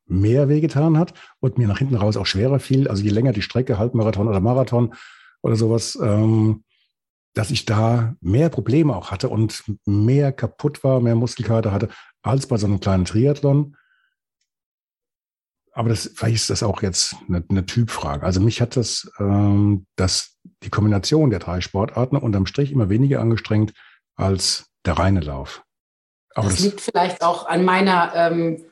mehr 0.09 0.49
wehgetan 0.49 0.99
hat 0.99 1.14
und 1.40 1.59
mir 1.59 1.68
nach 1.68 1.79
hinten 1.79 1.97
raus 1.97 2.16
auch 2.16 2.27
schwerer 2.27 2.61
fiel. 2.61 2.88
Also 2.88 3.03
je 3.03 3.11
länger 3.11 3.33
die 3.33 3.42
Strecke, 3.42 3.79
Halbmarathon 3.79 4.29
oder 4.29 4.40
Marathon 4.40 4.94
oder 5.42 5.57
sowas, 5.57 5.99
ähm, 6.03 6.64
dass 7.35 7.51
ich 7.51 7.64
da 7.64 8.16
mehr 8.21 8.49
Probleme 8.49 8.97
auch 8.97 9.11
hatte 9.11 9.29
und 9.29 9.62
mehr 9.85 10.33
kaputt 10.33 10.83
war, 10.83 11.01
mehr 11.01 11.14
Muskelkater 11.14 11.73
hatte, 11.73 11.88
als 12.23 12.47
bei 12.47 12.57
so 12.57 12.66
einem 12.66 12.81
kleinen 12.81 13.05
Triathlon. 13.05 13.77
Aber 15.73 15.90
das, 15.90 16.11
vielleicht 16.14 16.37
ist 16.37 16.51
das 16.51 16.64
auch 16.64 16.83
jetzt 16.83 17.14
eine, 17.29 17.44
eine 17.49 17.64
Typfrage. 17.64 18.27
Also 18.27 18.40
mich 18.40 18.61
hat 18.61 18.77
das, 18.77 19.12
ähm, 19.21 19.87
dass 19.94 20.37
die 20.64 20.71
Kombination 20.71 21.31
der 21.31 21.38
drei 21.38 21.61
Sportarten 21.61 22.16
unterm 22.16 22.47
Strich 22.47 22.73
immer 22.73 22.88
weniger 22.88 23.21
angestrengt 23.21 23.73
als 24.16 24.66
der 24.85 24.94
reine 24.94 25.21
Lauf. 25.21 25.62
Aber 26.35 26.49
das, 26.49 26.57
das 26.57 26.64
liegt 26.64 26.81
vielleicht 26.81 27.23
auch 27.23 27.47
an 27.47 27.64
meiner 27.64 28.12
ähm, 28.14 28.64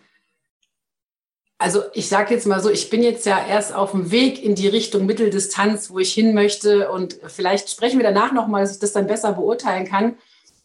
also 1.58 1.82
ich 1.94 2.08
sage 2.08 2.34
jetzt 2.34 2.46
mal 2.46 2.60
so, 2.60 2.70
ich 2.70 2.90
bin 2.90 3.02
jetzt 3.02 3.24
ja 3.24 3.38
erst 3.46 3.74
auf 3.74 3.92
dem 3.92 4.10
Weg 4.10 4.42
in 4.42 4.54
die 4.54 4.68
Richtung 4.68 5.06
Mitteldistanz, 5.06 5.90
wo 5.90 5.98
ich 5.98 6.12
hin 6.12 6.34
möchte. 6.34 6.90
Und 6.90 7.18
vielleicht 7.26 7.70
sprechen 7.70 7.98
wir 7.98 8.04
danach 8.04 8.32
nochmal, 8.32 8.62
dass 8.62 8.74
ich 8.74 8.78
das 8.78 8.92
dann 8.92 9.06
besser 9.06 9.32
beurteilen 9.32 9.86
kann. 9.86 10.16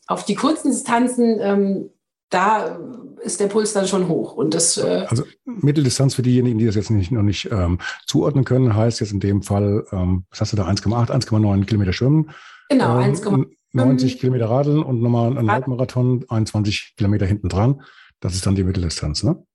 Auf 0.07 0.25
die 0.25 0.35
kurzen 0.35 0.71
Distanzen, 0.71 1.39
ähm, 1.39 1.89
da 2.29 2.77
ist 3.21 3.39
der 3.39 3.47
Puls 3.47 3.71
dann 3.71 3.87
schon 3.87 4.09
hoch. 4.09 4.33
Und 4.33 4.53
das, 4.53 4.77
äh 4.77 5.05
also 5.07 5.23
Mitteldistanz 5.45 6.15
für 6.15 6.23
diejenigen, 6.23 6.57
die 6.57 6.65
das 6.65 6.75
jetzt 6.75 6.89
nicht, 6.89 7.11
noch 7.11 7.23
nicht 7.23 7.49
ähm, 7.51 7.79
zuordnen 8.05 8.43
können, 8.43 8.75
heißt 8.75 8.99
jetzt 8.99 9.13
in 9.13 9.19
dem 9.19 9.43
Fall, 9.43 9.85
ähm, 9.91 10.25
was 10.29 10.41
hast 10.41 10.53
du 10.53 10.57
da, 10.57 10.67
1,8, 10.67 11.09
1,9 11.09 11.65
Kilometer 11.65 11.93
schwimmen. 11.93 12.31
Genau, 12.69 12.99
ähm, 12.99 13.13
1,9. 13.13 13.45
90 13.73 14.19
Kilometer 14.19 14.49
Radeln 14.49 14.83
und 14.83 15.01
nochmal 15.01 15.37
ein 15.37 15.49
Halbmarathon, 15.49 16.25
21 16.27 16.95
Kilometer 16.97 17.25
hinten 17.25 17.47
dran. 17.47 17.83
Das 18.19 18.33
ist 18.33 18.45
dann 18.45 18.55
die 18.55 18.65
Mitteldistanz, 18.65 19.23
ne? 19.23 19.45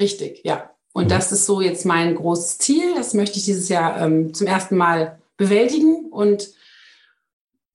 Richtig, 0.00 0.40
ja. 0.44 0.71
Und 0.92 1.10
das 1.10 1.32
ist 1.32 1.46
so 1.46 1.60
jetzt 1.60 1.86
mein 1.86 2.14
großes 2.14 2.58
Ziel. 2.58 2.94
Das 2.94 3.14
möchte 3.14 3.38
ich 3.38 3.44
dieses 3.44 3.68
Jahr 3.68 4.00
ähm, 4.00 4.34
zum 4.34 4.46
ersten 4.46 4.76
Mal 4.76 5.18
bewältigen 5.36 6.10
und 6.10 6.50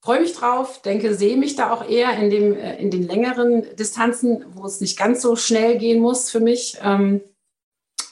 freue 0.02 0.22
mich 0.22 0.34
drauf, 0.34 0.82
denke, 0.84 1.16
sehe 1.16 1.36
mich 1.36 1.56
da 1.56 1.74
auch 1.74 1.88
eher 1.88 2.18
in, 2.18 2.30
dem, 2.30 2.56
äh, 2.56 2.78
in 2.78 2.92
den 2.92 3.08
längeren 3.08 3.76
Distanzen, 3.76 4.46
wo 4.54 4.66
es 4.66 4.80
nicht 4.80 4.98
ganz 4.98 5.22
so 5.22 5.36
schnell 5.36 5.78
gehen 5.78 6.00
muss 6.00 6.30
für 6.30 6.40
mich. 6.40 6.78
Ähm, 6.84 7.22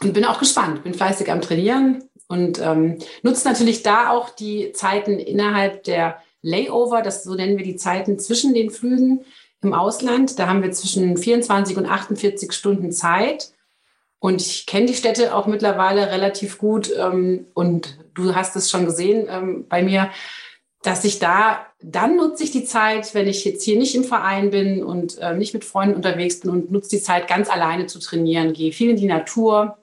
und 0.02 0.14
bin 0.14 0.26
auch 0.26 0.40
gespannt, 0.40 0.84
bin 0.84 0.94
fleißig 0.94 1.32
am 1.32 1.42
Trainieren 1.42 2.04
und 2.28 2.60
ähm, 2.60 2.98
nutze 3.24 3.48
natürlich 3.48 3.82
da 3.82 4.10
auch 4.10 4.30
die 4.30 4.74
Zeiten 4.74 5.20
innerhalb 5.20 5.84
der 5.84 6.22
Layover, 6.42 7.02
das 7.02 7.24
so 7.24 7.34
nennen 7.34 7.58
wir 7.58 7.64
die 7.64 7.78
Zeiten 7.78 8.20
zwischen 8.20 8.54
den 8.54 8.72
Flügen 8.72 9.24
im 9.62 9.74
Ausland. 9.74 10.38
Da 10.38 10.48
haben 10.48 10.62
wir 10.62 10.72
zwischen 10.72 11.16
24 11.18 11.78
und 11.78 11.86
48 11.86 12.52
Stunden 12.52 12.92
Zeit 12.92 13.55
und 14.26 14.42
ich 14.42 14.66
kenne 14.66 14.88
die 14.88 14.96
Städte 14.96 15.36
auch 15.36 15.46
mittlerweile 15.46 16.10
relativ 16.10 16.58
gut. 16.58 16.92
Ähm, 16.98 17.46
und 17.54 18.00
du 18.16 18.34
hast 18.34 18.56
es 18.56 18.72
schon 18.72 18.86
gesehen 18.86 19.28
ähm, 19.30 19.68
bei 19.70 19.84
mir. 19.84 20.10
dass 20.82 21.04
ich 21.04 21.20
da, 21.20 21.66
dann 21.82 22.16
nutze 22.16 22.44
ich 22.44 22.52
die 22.52 22.66
Zeit, 22.66 23.14
wenn 23.14 23.28
ich 23.28 23.46
jetzt 23.46 23.64
hier 23.64 23.78
nicht 23.78 23.94
im 23.94 24.04
Verein 24.04 24.50
bin 24.50 24.84
und 24.84 25.20
äh, 25.20 25.36
nicht 25.36 25.54
mit 25.54 25.64
Freunden 25.64 25.96
unterwegs 25.96 26.40
bin 26.40 26.50
und 26.50 26.72
nutze 26.72 26.90
die 26.90 27.02
Zeit 27.02 27.28
ganz 27.28 27.50
alleine 27.50 27.86
zu 27.86 28.00
trainieren, 28.00 28.54
gehe 28.54 28.72
viel 28.72 28.92
in 28.92 28.96
die 28.96 29.08
Natur. 29.08 29.78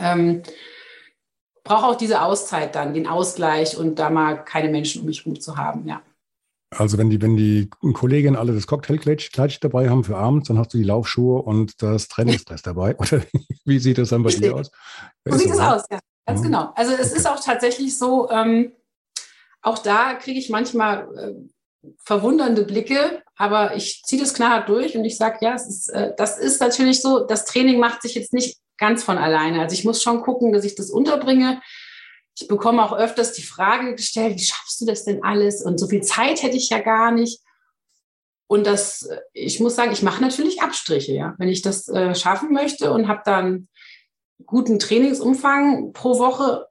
Ähm, 0.00 0.42
brauche 1.64 1.86
auch 1.86 1.96
diese 1.96 2.22
Auszeit 2.22 2.76
dann, 2.76 2.94
den 2.94 3.08
Ausgleich 3.08 3.76
und 3.76 3.98
da 3.98 4.08
mal 4.08 4.34
keine 4.44 4.68
Menschen 4.68 5.00
um 5.00 5.06
mich 5.06 5.24
herum 5.24 5.40
zu 5.40 5.56
haben, 5.56 5.86
ja. 5.88 6.00
Also 6.76 6.98
wenn 6.98 7.10
die, 7.10 7.20
wenn 7.20 7.36
die 7.36 7.68
Kolleginnen 7.92 8.36
alle 8.36 8.52
das 8.52 8.66
Cocktailkleid 8.66 9.64
dabei 9.64 9.88
haben 9.88 10.04
für 10.04 10.16
abends, 10.16 10.48
dann 10.48 10.58
hast 10.58 10.74
du 10.74 10.78
die 10.78 10.84
Laufschuhe 10.84 11.42
und 11.42 11.82
das 11.82 12.08
Trainingsdress 12.08 12.62
dabei. 12.62 12.96
Oder 12.98 13.22
wie 13.64 13.78
sieht 13.78 13.98
das 13.98 14.10
dann 14.10 14.22
bei 14.22 14.30
dir 14.30 14.54
aus? 14.54 14.70
So 15.24 15.36
sieht 15.36 15.50
es 15.50 15.58
aus, 15.58 15.84
ja. 15.90 15.98
Ganz 16.26 16.40
mhm. 16.40 16.44
genau. 16.44 16.72
Also 16.74 16.92
es 16.92 17.10
okay. 17.10 17.18
ist 17.18 17.26
auch 17.26 17.40
tatsächlich 17.40 17.98
so, 17.98 18.30
ähm, 18.30 18.72
auch 19.62 19.78
da 19.78 20.14
kriege 20.14 20.38
ich 20.38 20.50
manchmal 20.50 21.08
äh, 21.16 21.88
verwundernde 22.04 22.64
Blicke, 22.64 23.22
aber 23.36 23.76
ich 23.76 24.02
ziehe 24.04 24.20
das 24.20 24.34
knallhart 24.34 24.68
durch 24.68 24.96
und 24.96 25.04
ich 25.04 25.16
sage, 25.16 25.38
ja, 25.42 25.54
ist, 25.54 25.88
äh, 25.88 26.12
das 26.16 26.38
ist 26.38 26.60
natürlich 26.60 27.02
so, 27.02 27.26
das 27.26 27.44
Training 27.44 27.78
macht 27.78 28.02
sich 28.02 28.14
jetzt 28.14 28.32
nicht 28.32 28.58
ganz 28.78 29.04
von 29.04 29.18
alleine. 29.18 29.60
Also 29.60 29.74
ich 29.74 29.84
muss 29.84 30.02
schon 30.02 30.22
gucken, 30.22 30.52
dass 30.52 30.64
ich 30.64 30.74
das 30.74 30.90
unterbringe. 30.90 31.60
Ich 32.36 32.48
bekomme 32.48 32.84
auch 32.84 32.96
öfters 32.96 33.32
die 33.32 33.42
Frage 33.42 33.94
gestellt, 33.94 34.36
wie 34.36 34.44
schaffst 34.44 34.80
du 34.80 34.86
das 34.86 35.04
denn 35.04 35.22
alles? 35.22 35.62
Und 35.62 35.78
so 35.78 35.86
viel 35.86 36.02
Zeit 36.02 36.42
hätte 36.42 36.56
ich 36.56 36.68
ja 36.68 36.80
gar 36.80 37.12
nicht. 37.12 37.40
Und 38.46 38.66
das, 38.66 39.08
ich 39.32 39.60
muss 39.60 39.76
sagen, 39.76 39.92
ich 39.92 40.02
mache 40.02 40.20
natürlich 40.20 40.62
Abstriche, 40.62 41.12
ja. 41.12 41.34
Wenn 41.38 41.48
ich 41.48 41.62
das 41.62 41.88
äh, 41.88 42.14
schaffen 42.14 42.52
möchte 42.52 42.92
und 42.92 43.08
habe 43.08 43.22
dann 43.24 43.68
guten 44.44 44.78
Trainingsumfang 44.78 45.92
pro 45.92 46.18
Woche, 46.18 46.66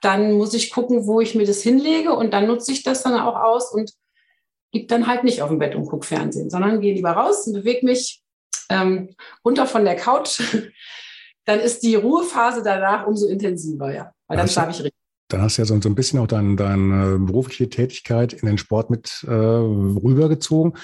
dann 0.00 0.32
muss 0.32 0.54
ich 0.54 0.70
gucken, 0.70 1.06
wo 1.06 1.20
ich 1.20 1.34
mir 1.34 1.46
das 1.46 1.62
hinlege 1.62 2.12
und 2.14 2.32
dann 2.32 2.46
nutze 2.46 2.72
ich 2.72 2.82
das 2.82 3.02
dann 3.02 3.18
auch 3.18 3.36
aus 3.36 3.72
und 3.72 3.92
liege 4.72 4.86
dann 4.86 5.06
halt 5.06 5.24
nicht 5.24 5.42
auf 5.42 5.48
dem 5.48 5.58
Bett 5.58 5.74
und 5.74 5.86
gucke 5.86 6.06
Fernsehen, 6.06 6.50
sondern 6.50 6.80
gehe 6.80 6.94
lieber 6.94 7.12
raus 7.12 7.46
und 7.46 7.54
bewege 7.54 7.84
mich 7.84 8.22
ähm, 8.68 9.14
runter 9.44 9.66
von 9.66 9.84
der 9.84 9.96
Couch. 9.96 10.40
dann 11.44 11.60
ist 11.60 11.82
die 11.82 11.94
Ruhephase 11.94 12.62
danach 12.62 13.06
umso 13.06 13.26
intensiver, 13.26 13.92
ja, 13.92 14.12
weil 14.26 14.36
dann 14.36 14.48
schlafe 14.48 14.70
ich 14.70 14.78
richtig. 14.78 14.97
Dann 15.28 15.42
hast 15.42 15.58
du 15.58 15.62
ja 15.62 15.66
so, 15.66 15.80
so 15.80 15.88
ein 15.88 15.94
bisschen 15.94 16.18
auch 16.18 16.26
deine, 16.26 16.56
deine 16.56 17.18
berufliche 17.18 17.68
Tätigkeit 17.68 18.32
in 18.32 18.46
den 18.46 18.58
Sport 18.58 18.90
mit 18.90 19.24
äh, 19.26 19.30
rübergezogen. 19.30 20.76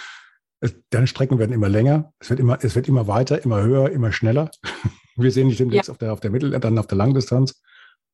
Deine 0.90 1.07
Strecken 1.07 1.38
werden 1.38 1.52
immer 1.52 1.68
länger, 1.68 2.12
es 2.18 2.30
wird 2.30 2.40
immer, 2.40 2.59
es 2.62 2.74
wird 2.74 2.88
immer 2.88 3.07
weiter, 3.07 3.42
immer 3.44 3.62
höher, 3.62 3.90
immer 3.90 4.12
schneller. 4.12 4.50
Wir 5.16 5.30
sehen 5.30 5.48
dich 5.48 5.59
demnächst 5.59 5.88
ja. 5.88 5.92
auf 5.92 5.98
der, 5.98 6.12
auf 6.12 6.20
der 6.20 6.30
Mittel-, 6.30 6.59
dann 6.59 6.78
auf 6.78 6.87
der 6.87 6.98
Langdistanz. 6.98 7.61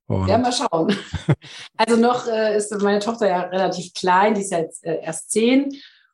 Und 0.06 0.28
ja, 0.28 0.38
mal 0.38 0.52
schauen. 0.52 0.94
Also 1.76 1.96
noch 1.96 2.26
äh, 2.26 2.56
ist 2.56 2.72
meine 2.82 2.98
Tochter 2.98 3.28
ja 3.28 3.42
relativ 3.42 3.94
klein, 3.94 4.34
die 4.34 4.40
ist 4.40 4.50
ja 4.50 4.58
jetzt 4.58 4.84
äh, 4.84 5.00
erst 5.02 5.30
zehn. 5.30 5.68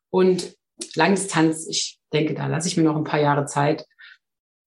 Und 0.09 0.55
Langdistanz, 0.95 1.67
ich 1.67 1.99
denke, 2.13 2.35
da 2.35 2.47
lasse 2.47 2.67
ich 2.67 2.77
mir 2.77 2.83
noch 2.83 2.95
ein 2.95 3.03
paar 3.03 3.19
Jahre 3.19 3.45
Zeit. 3.45 3.85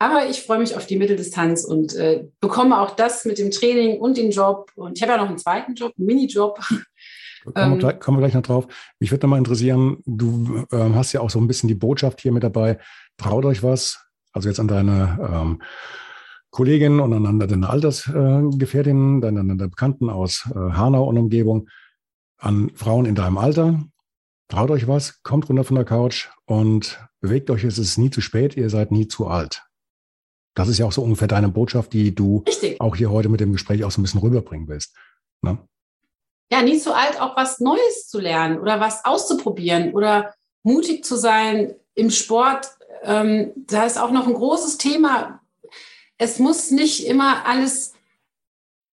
Aber 0.03 0.31
ich 0.31 0.41
freue 0.41 0.59
mich 0.59 0.75
auf 0.77 0.87
die 0.87 0.97
Mitteldistanz 0.97 1.63
und 1.63 1.95
äh, 1.95 2.25
bekomme 2.41 2.81
auch 2.81 2.97
das 2.97 3.27
mit 3.27 3.37
dem 3.39 3.51
Training 3.51 3.99
und 3.99 4.17
dem 4.17 4.31
Job. 4.31 4.73
Und 4.75 4.97
ich 4.97 5.03
habe 5.03 5.13
ja 5.13 5.19
noch 5.19 5.29
einen 5.29 5.37
zweiten 5.37 5.75
Job, 5.75 5.93
einen 5.99 6.07
Minijob. 6.07 6.59
Kommen, 7.45 7.55
ähm, 7.57 7.71
wir 7.73 7.79
gleich, 7.79 8.01
kommen 8.01 8.17
wir 8.17 8.23
gleich 8.23 8.35
noch 8.35 8.43
drauf. 8.43 8.67
Mich 8.99 9.11
würde 9.11 9.27
noch 9.27 9.31
mal 9.31 9.39
interessieren, 9.39 9.99
du 10.07 10.65
ähm, 10.73 10.95
hast 10.95 11.13
ja 11.13 11.21
auch 11.21 11.29
so 11.29 11.39
ein 11.39 11.47
bisschen 11.47 11.69
die 11.69 11.75
Botschaft 11.75 12.21
hier 12.23 12.33
mit 12.33 12.43
dabei. 12.43 12.79
Traut 13.19 13.45
euch 13.45 13.63
was. 13.63 14.03
Also 14.33 14.49
jetzt 14.49 14.59
an 14.59 14.69
deine 14.69 15.19
ähm, 15.33 15.63
Kolleginnen 16.51 17.01
und 17.01 17.13
an 17.13 17.39
deine 17.39 17.69
Altersgefährtinnen, 17.69 19.21
deine, 19.21 19.41
deine 19.41 19.69
Bekannten 19.69 20.09
aus 20.09 20.49
äh, 20.51 20.59
Hanau 20.59 21.05
und 21.05 21.19
Umgebung, 21.19 21.69
an 22.39 22.71
Frauen 22.75 23.05
in 23.05 23.15
deinem 23.15 23.37
Alter. 23.37 23.85
Traut 24.49 24.71
euch 24.71 24.89
was, 24.89 25.23
kommt 25.23 25.49
runter 25.49 25.65
von 25.65 25.77
der 25.77 25.85
Couch 25.85 26.29
und 26.47 27.07
bewegt 27.21 27.51
euch. 27.51 27.65
Es 27.65 27.79
ist 27.79 27.99
nie 27.99 28.11
zu 28.11 28.23
spät, 28.23 28.57
ihr 28.57 28.71
seid 28.71 28.93
nie 28.93 29.07
zu 29.07 29.27
alt. 29.27 29.63
Das 30.55 30.69
ist 30.69 30.79
ja 30.79 30.87
auch 30.87 30.93
so 30.93 31.03
ungefähr 31.03 31.29
deine 31.29 31.49
Botschaft, 31.49 31.93
die 31.93 32.15
du 32.15 32.43
Richtig. 32.47 32.81
auch 32.81 32.97
hier 32.97 33.11
heute 33.11 33.29
mit 33.29 33.41
dem 33.41 33.53
Gespräch 33.53 33.85
auch 33.85 33.91
so 33.91 34.01
ein 34.01 34.03
bisschen 34.03 34.21
rüberbringen 34.21 34.69
willst. 34.69 34.95
Ne? 35.43 35.59
Ja, 36.53 36.63
nie 36.63 36.79
zu 36.79 36.95
alt, 36.95 37.21
auch 37.21 37.37
was 37.37 37.61
Neues 37.61 38.09
zu 38.09 38.19
lernen 38.21 38.59
oder 38.59 38.81
was 38.81 39.05
auszuprobieren 39.05 39.93
oder 39.93 40.35
mutig 40.63 41.05
zu 41.05 41.17
sein 41.17 41.75
im 41.95 42.11
Sport. 42.11 42.69
Ähm, 43.03 43.53
da 43.57 43.85
ist 43.85 43.99
auch 43.99 44.11
noch 44.11 44.27
ein 44.27 44.35
großes 44.35 44.77
Thema, 44.77 45.41
es 46.19 46.39
muss 46.39 46.71
nicht 46.71 47.07
immer 47.07 47.47
alles 47.47 47.95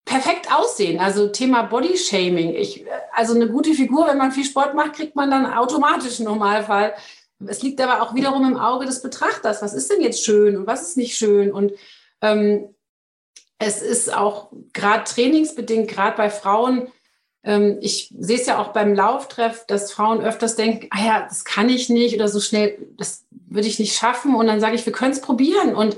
perfekt 0.06 0.52
aussehen. 0.52 1.00
Also 1.00 1.28
Thema 1.28 1.64
Body 1.64 1.98
Shaming. 1.98 2.56
Ich, 2.56 2.86
also 3.12 3.36
eine 3.36 3.50
gute 3.50 3.74
Figur, 3.74 4.08
wenn 4.08 4.18
man 4.18 4.32
viel 4.32 4.46
Sport 4.46 4.74
macht, 4.74 4.94
kriegt 4.94 5.16
man 5.16 5.30
dann 5.30 5.46
automatisch 5.46 6.20
im 6.20 6.26
Normalfall. 6.26 6.94
Es 7.46 7.62
liegt 7.62 7.80
aber 7.82 8.02
auch 8.02 8.16
wiederum 8.16 8.46
im 8.46 8.58
Auge 8.58 8.86
des 8.86 9.02
Betrachters. 9.02 9.62
Was 9.62 9.74
ist 9.74 9.92
denn 9.92 10.02
jetzt 10.02 10.24
schön 10.24 10.58
und 10.58 10.68
was 10.68 10.82
ist 10.82 10.98
nicht 10.98 11.18
schön? 11.18 11.52
Und 11.52 11.74
ähm, 12.22 12.74
es 13.60 13.82
ist 13.82 14.14
auch 14.14 14.52
gerade 14.74 15.04
trainingsbedingt, 15.04 15.88
gerade 15.88 16.18
bei 16.18 16.30
Frauen, 16.30 16.88
ähm, 17.44 17.78
ich 17.82 18.14
sehe 18.20 18.38
es 18.38 18.46
ja 18.46 18.60
auch 18.60 18.74
beim 18.74 18.94
Lauftreff, 18.94 19.66
dass 19.68 19.92
Frauen 19.92 20.22
öfters 20.22 20.56
denken, 20.56 20.88
ah 20.92 21.04
ja, 21.04 21.22
das 21.28 21.46
kann 21.46 21.70
ich 21.70 21.90
nicht 21.90 22.16
oder 22.16 22.28
so 22.28 22.40
schnell, 22.40 22.78
das 22.98 23.26
würde 23.32 23.68
ich 23.68 23.80
nicht 23.80 23.96
schaffen. 23.96 24.36
Und 24.36 24.48
dann 24.48 24.60
sage 24.60 24.76
ich, 24.76 24.86
wir 24.86 24.94
können 24.94 25.14
es 25.14 25.22
probieren. 25.22 25.76
Und 25.76 25.98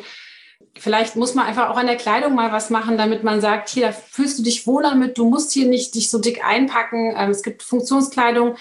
vielleicht 0.77 1.15
muss 1.15 1.35
man 1.35 1.45
einfach 1.45 1.69
auch 1.69 1.77
an 1.77 1.87
der 1.87 1.97
Kleidung 1.97 2.35
mal 2.35 2.51
was 2.51 2.69
machen, 2.69 2.97
damit 2.97 3.23
man 3.23 3.41
sagt, 3.41 3.69
hier, 3.69 3.87
da 3.87 3.91
fühlst 3.91 4.39
du 4.39 4.43
dich 4.43 4.67
wohler 4.67 4.95
mit, 4.95 5.17
du 5.17 5.29
musst 5.29 5.51
hier 5.51 5.67
nicht 5.67 5.95
dich 5.95 6.09
so 6.09 6.19
dick 6.19 6.43
einpacken. 6.45 7.13
Ähm, 7.17 7.31
es 7.31 7.43
gibt 7.43 7.63
Funktionskleidung, 7.63 8.55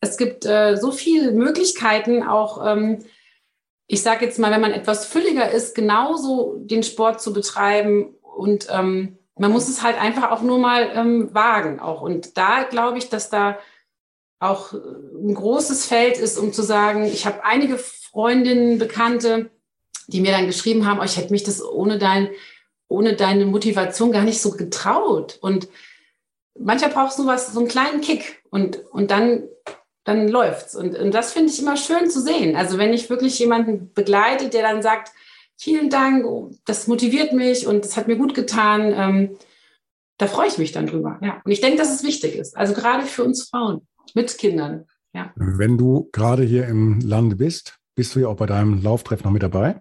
es 0.00 0.16
gibt 0.16 0.44
äh, 0.46 0.76
so 0.76 0.92
viele 0.92 1.32
Möglichkeiten, 1.32 2.22
auch, 2.22 2.64
ähm, 2.66 3.04
ich 3.86 4.02
sage 4.02 4.24
jetzt 4.24 4.38
mal, 4.38 4.50
wenn 4.50 4.60
man 4.60 4.72
etwas 4.72 5.06
fülliger 5.06 5.50
ist, 5.50 5.74
genauso 5.74 6.56
den 6.58 6.82
Sport 6.82 7.20
zu 7.20 7.32
betreiben 7.32 8.14
und 8.22 8.68
ähm, 8.70 9.18
man 9.36 9.52
muss 9.52 9.68
es 9.68 9.82
halt 9.82 10.00
einfach 10.00 10.30
auch 10.30 10.42
nur 10.42 10.58
mal 10.58 10.90
ähm, 10.94 11.34
wagen 11.34 11.80
auch. 11.80 12.02
Und 12.02 12.36
da 12.36 12.62
glaube 12.62 12.98
ich, 12.98 13.08
dass 13.08 13.30
da 13.30 13.58
auch 14.38 14.72
ein 14.72 15.34
großes 15.34 15.86
Feld 15.86 16.18
ist, 16.18 16.38
um 16.38 16.52
zu 16.52 16.62
sagen, 16.62 17.04
ich 17.04 17.26
habe 17.26 17.44
einige 17.44 17.78
Freundinnen, 17.78 18.78
Bekannte, 18.78 19.50
die 20.06 20.20
mir 20.20 20.32
dann 20.32 20.46
geschrieben 20.46 20.86
haben, 20.86 21.00
oh, 21.00 21.04
ich 21.04 21.16
hätte 21.16 21.32
mich 21.32 21.42
das 21.42 21.62
ohne, 21.62 21.98
dein, 21.98 22.28
ohne 22.88 23.16
deine 23.16 23.46
Motivation 23.46 24.12
gar 24.12 24.24
nicht 24.24 24.40
so 24.40 24.50
getraut. 24.50 25.38
Und 25.40 25.68
mancher 26.58 26.88
braucht 26.88 27.12
so 27.12 27.26
was, 27.26 27.52
so 27.52 27.60
einen 27.60 27.68
kleinen 27.68 28.00
Kick 28.00 28.42
und, 28.50 28.84
und 28.90 29.10
dann, 29.10 29.44
dann 30.04 30.28
läuft's. 30.28 30.74
Und, 30.74 30.96
und 30.96 31.12
das 31.12 31.32
finde 31.32 31.50
ich 31.50 31.60
immer 31.60 31.76
schön 31.76 32.10
zu 32.10 32.20
sehen. 32.20 32.56
Also 32.56 32.78
wenn 32.78 32.92
ich 32.92 33.10
wirklich 33.10 33.38
jemanden 33.38 33.92
begleite, 33.92 34.48
der 34.48 34.62
dann 34.62 34.82
sagt, 34.82 35.12
vielen 35.56 35.90
Dank, 35.90 36.24
oh, 36.24 36.50
das 36.64 36.86
motiviert 36.86 37.32
mich 37.32 37.66
und 37.66 37.84
das 37.84 37.96
hat 37.96 38.08
mir 38.08 38.16
gut 38.16 38.34
getan, 38.34 38.92
ähm, 38.96 39.36
da 40.18 40.26
freue 40.26 40.48
ich 40.48 40.58
mich 40.58 40.72
dann 40.72 40.86
drüber. 40.86 41.18
Ja. 41.22 41.40
Und 41.44 41.50
ich 41.50 41.60
denke, 41.60 41.78
dass 41.78 41.92
es 41.92 42.04
wichtig 42.04 42.36
ist. 42.36 42.56
Also 42.56 42.74
gerade 42.74 43.04
für 43.04 43.24
uns 43.24 43.48
Frauen 43.48 43.86
mit 44.14 44.36
Kindern. 44.38 44.86
Ja. 45.12 45.32
Wenn 45.36 45.78
du 45.78 46.08
gerade 46.12 46.42
hier 46.42 46.66
im 46.66 47.00
Lande 47.00 47.36
bist, 47.36 47.78
bist 47.94 48.14
du 48.14 48.20
ja 48.20 48.28
auch 48.28 48.36
bei 48.36 48.46
deinem 48.46 48.82
Lauftreff 48.82 49.24
noch 49.24 49.30
mit 49.30 49.42
dabei? 49.42 49.80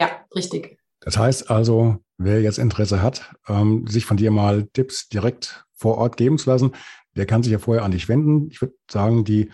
Ja, 0.00 0.24
richtig. 0.34 0.78
Das 1.00 1.18
heißt 1.18 1.50
also, 1.50 1.98
wer 2.16 2.40
jetzt 2.40 2.58
Interesse 2.58 3.02
hat, 3.02 3.34
ähm, 3.48 3.86
sich 3.86 4.06
von 4.06 4.16
dir 4.16 4.30
mal 4.30 4.66
Tipps 4.72 5.08
direkt 5.08 5.64
vor 5.72 5.98
Ort 5.98 6.16
geben 6.16 6.38
zu 6.38 6.50
lassen, 6.50 6.72
der 7.16 7.26
kann 7.26 7.42
sich 7.42 7.52
ja 7.52 7.58
vorher 7.58 7.84
an 7.84 7.90
dich 7.90 8.08
wenden. 8.08 8.48
Ich 8.50 8.60
würde 8.60 8.74
sagen, 8.90 9.24
die 9.24 9.50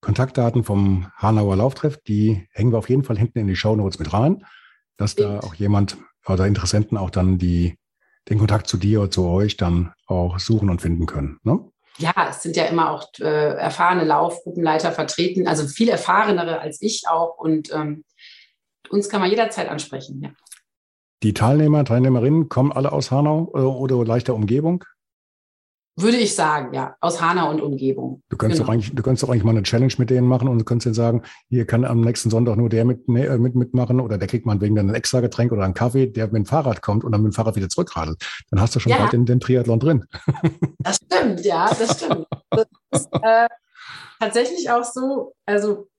Kontaktdaten 0.00 0.64
vom 0.64 1.10
Hanauer 1.16 1.56
Lauftreff, 1.56 1.98
die 1.98 2.46
hängen 2.52 2.72
wir 2.72 2.78
auf 2.78 2.88
jeden 2.88 3.04
Fall 3.04 3.18
hinten 3.18 3.38
in 3.38 3.46
die 3.46 3.56
Show 3.56 3.76
Notes 3.76 3.98
mit 3.98 4.12
rein, 4.12 4.44
dass 4.96 5.12
Stimmt. 5.12 5.42
da 5.42 5.46
auch 5.46 5.54
jemand 5.54 5.96
oder 6.26 6.46
Interessenten 6.46 6.96
auch 6.96 7.10
dann 7.10 7.38
die, 7.38 7.76
den 8.28 8.38
Kontakt 8.38 8.66
zu 8.66 8.76
dir 8.76 9.00
oder 9.00 9.10
zu 9.10 9.26
euch 9.26 9.56
dann 9.56 9.92
auch 10.06 10.38
suchen 10.38 10.70
und 10.70 10.80
finden 10.80 11.06
können. 11.06 11.38
Ne? 11.42 11.60
Ja, 11.98 12.12
es 12.30 12.42
sind 12.42 12.56
ja 12.56 12.64
immer 12.64 12.90
auch 12.90 13.08
äh, 13.20 13.56
erfahrene 13.56 14.04
Laufgruppenleiter 14.04 14.92
vertreten, 14.92 15.46
also 15.46 15.66
viel 15.66 15.88
erfahrenere 15.88 16.60
als 16.60 16.80
ich 16.80 17.02
auch. 17.10 17.36
Und 17.36 17.72
ähm, 17.72 18.04
uns 18.90 19.08
kann 19.08 19.20
man 19.20 19.30
jederzeit 19.30 19.68
ansprechen. 19.68 20.20
Ja. 20.22 20.30
Die 21.22 21.34
Teilnehmer, 21.34 21.84
Teilnehmerinnen 21.84 22.48
kommen 22.48 22.72
alle 22.72 22.92
aus 22.92 23.10
Hanau 23.10 23.52
äh, 23.54 23.58
oder 23.58 24.04
leichter 24.04 24.34
Umgebung? 24.34 24.84
Würde 25.96 26.16
ich 26.16 26.34
sagen, 26.34 26.72
ja, 26.72 26.96
aus 27.00 27.20
Hanau 27.20 27.50
und 27.50 27.60
Umgebung. 27.60 28.22
Du 28.30 28.38
könntest, 28.38 28.60
genau. 28.60 28.68
doch 28.68 28.72
eigentlich, 28.72 28.94
du 28.94 29.02
könntest 29.02 29.22
doch 29.22 29.28
eigentlich 29.28 29.44
mal 29.44 29.50
eine 29.50 29.64
Challenge 29.64 29.92
mit 29.98 30.08
denen 30.08 30.26
machen 30.26 30.48
und 30.48 30.58
du 30.58 30.64
könntest 30.64 30.86
denen 30.86 30.94
sagen, 30.94 31.22
hier 31.50 31.66
kann 31.66 31.84
am 31.84 32.00
nächsten 32.00 32.30
Sonntag 32.30 32.56
nur 32.56 32.70
der 32.70 32.86
mit, 32.86 33.06
ne, 33.08 33.36
mit, 33.38 33.54
mitmachen 33.54 34.00
oder 34.00 34.16
der 34.16 34.28
kriegt 34.28 34.46
man 34.46 34.62
wegen 34.62 34.78
ein 34.78 34.94
extra 34.94 35.20
Getränk 35.20 35.52
oder 35.52 35.64
einen 35.64 35.74
Kaffee, 35.74 36.06
der 36.06 36.26
mit 36.26 36.36
dem 36.36 36.46
Fahrrad 36.46 36.80
kommt 36.80 37.04
und 37.04 37.12
dann 37.12 37.22
mit 37.22 37.32
dem 37.32 37.34
Fahrrad 37.34 37.56
wieder 37.56 37.68
zurückradelt. 37.68 38.24
Dann 38.50 38.60
hast 38.62 38.74
du 38.74 38.80
schon 38.80 38.92
ja. 38.92 38.98
bald 38.98 39.12
den, 39.12 39.26
den 39.26 39.40
Triathlon 39.40 39.80
drin. 39.80 40.06
Das 40.78 40.96
stimmt, 40.96 41.44
ja, 41.44 41.68
das 41.68 41.98
stimmt. 41.98 42.26
Das 42.92 43.02
ist 43.02 43.08
äh, 43.22 43.46
tatsächlich 44.18 44.70
auch 44.70 44.82
so, 44.82 45.34
also 45.46 45.89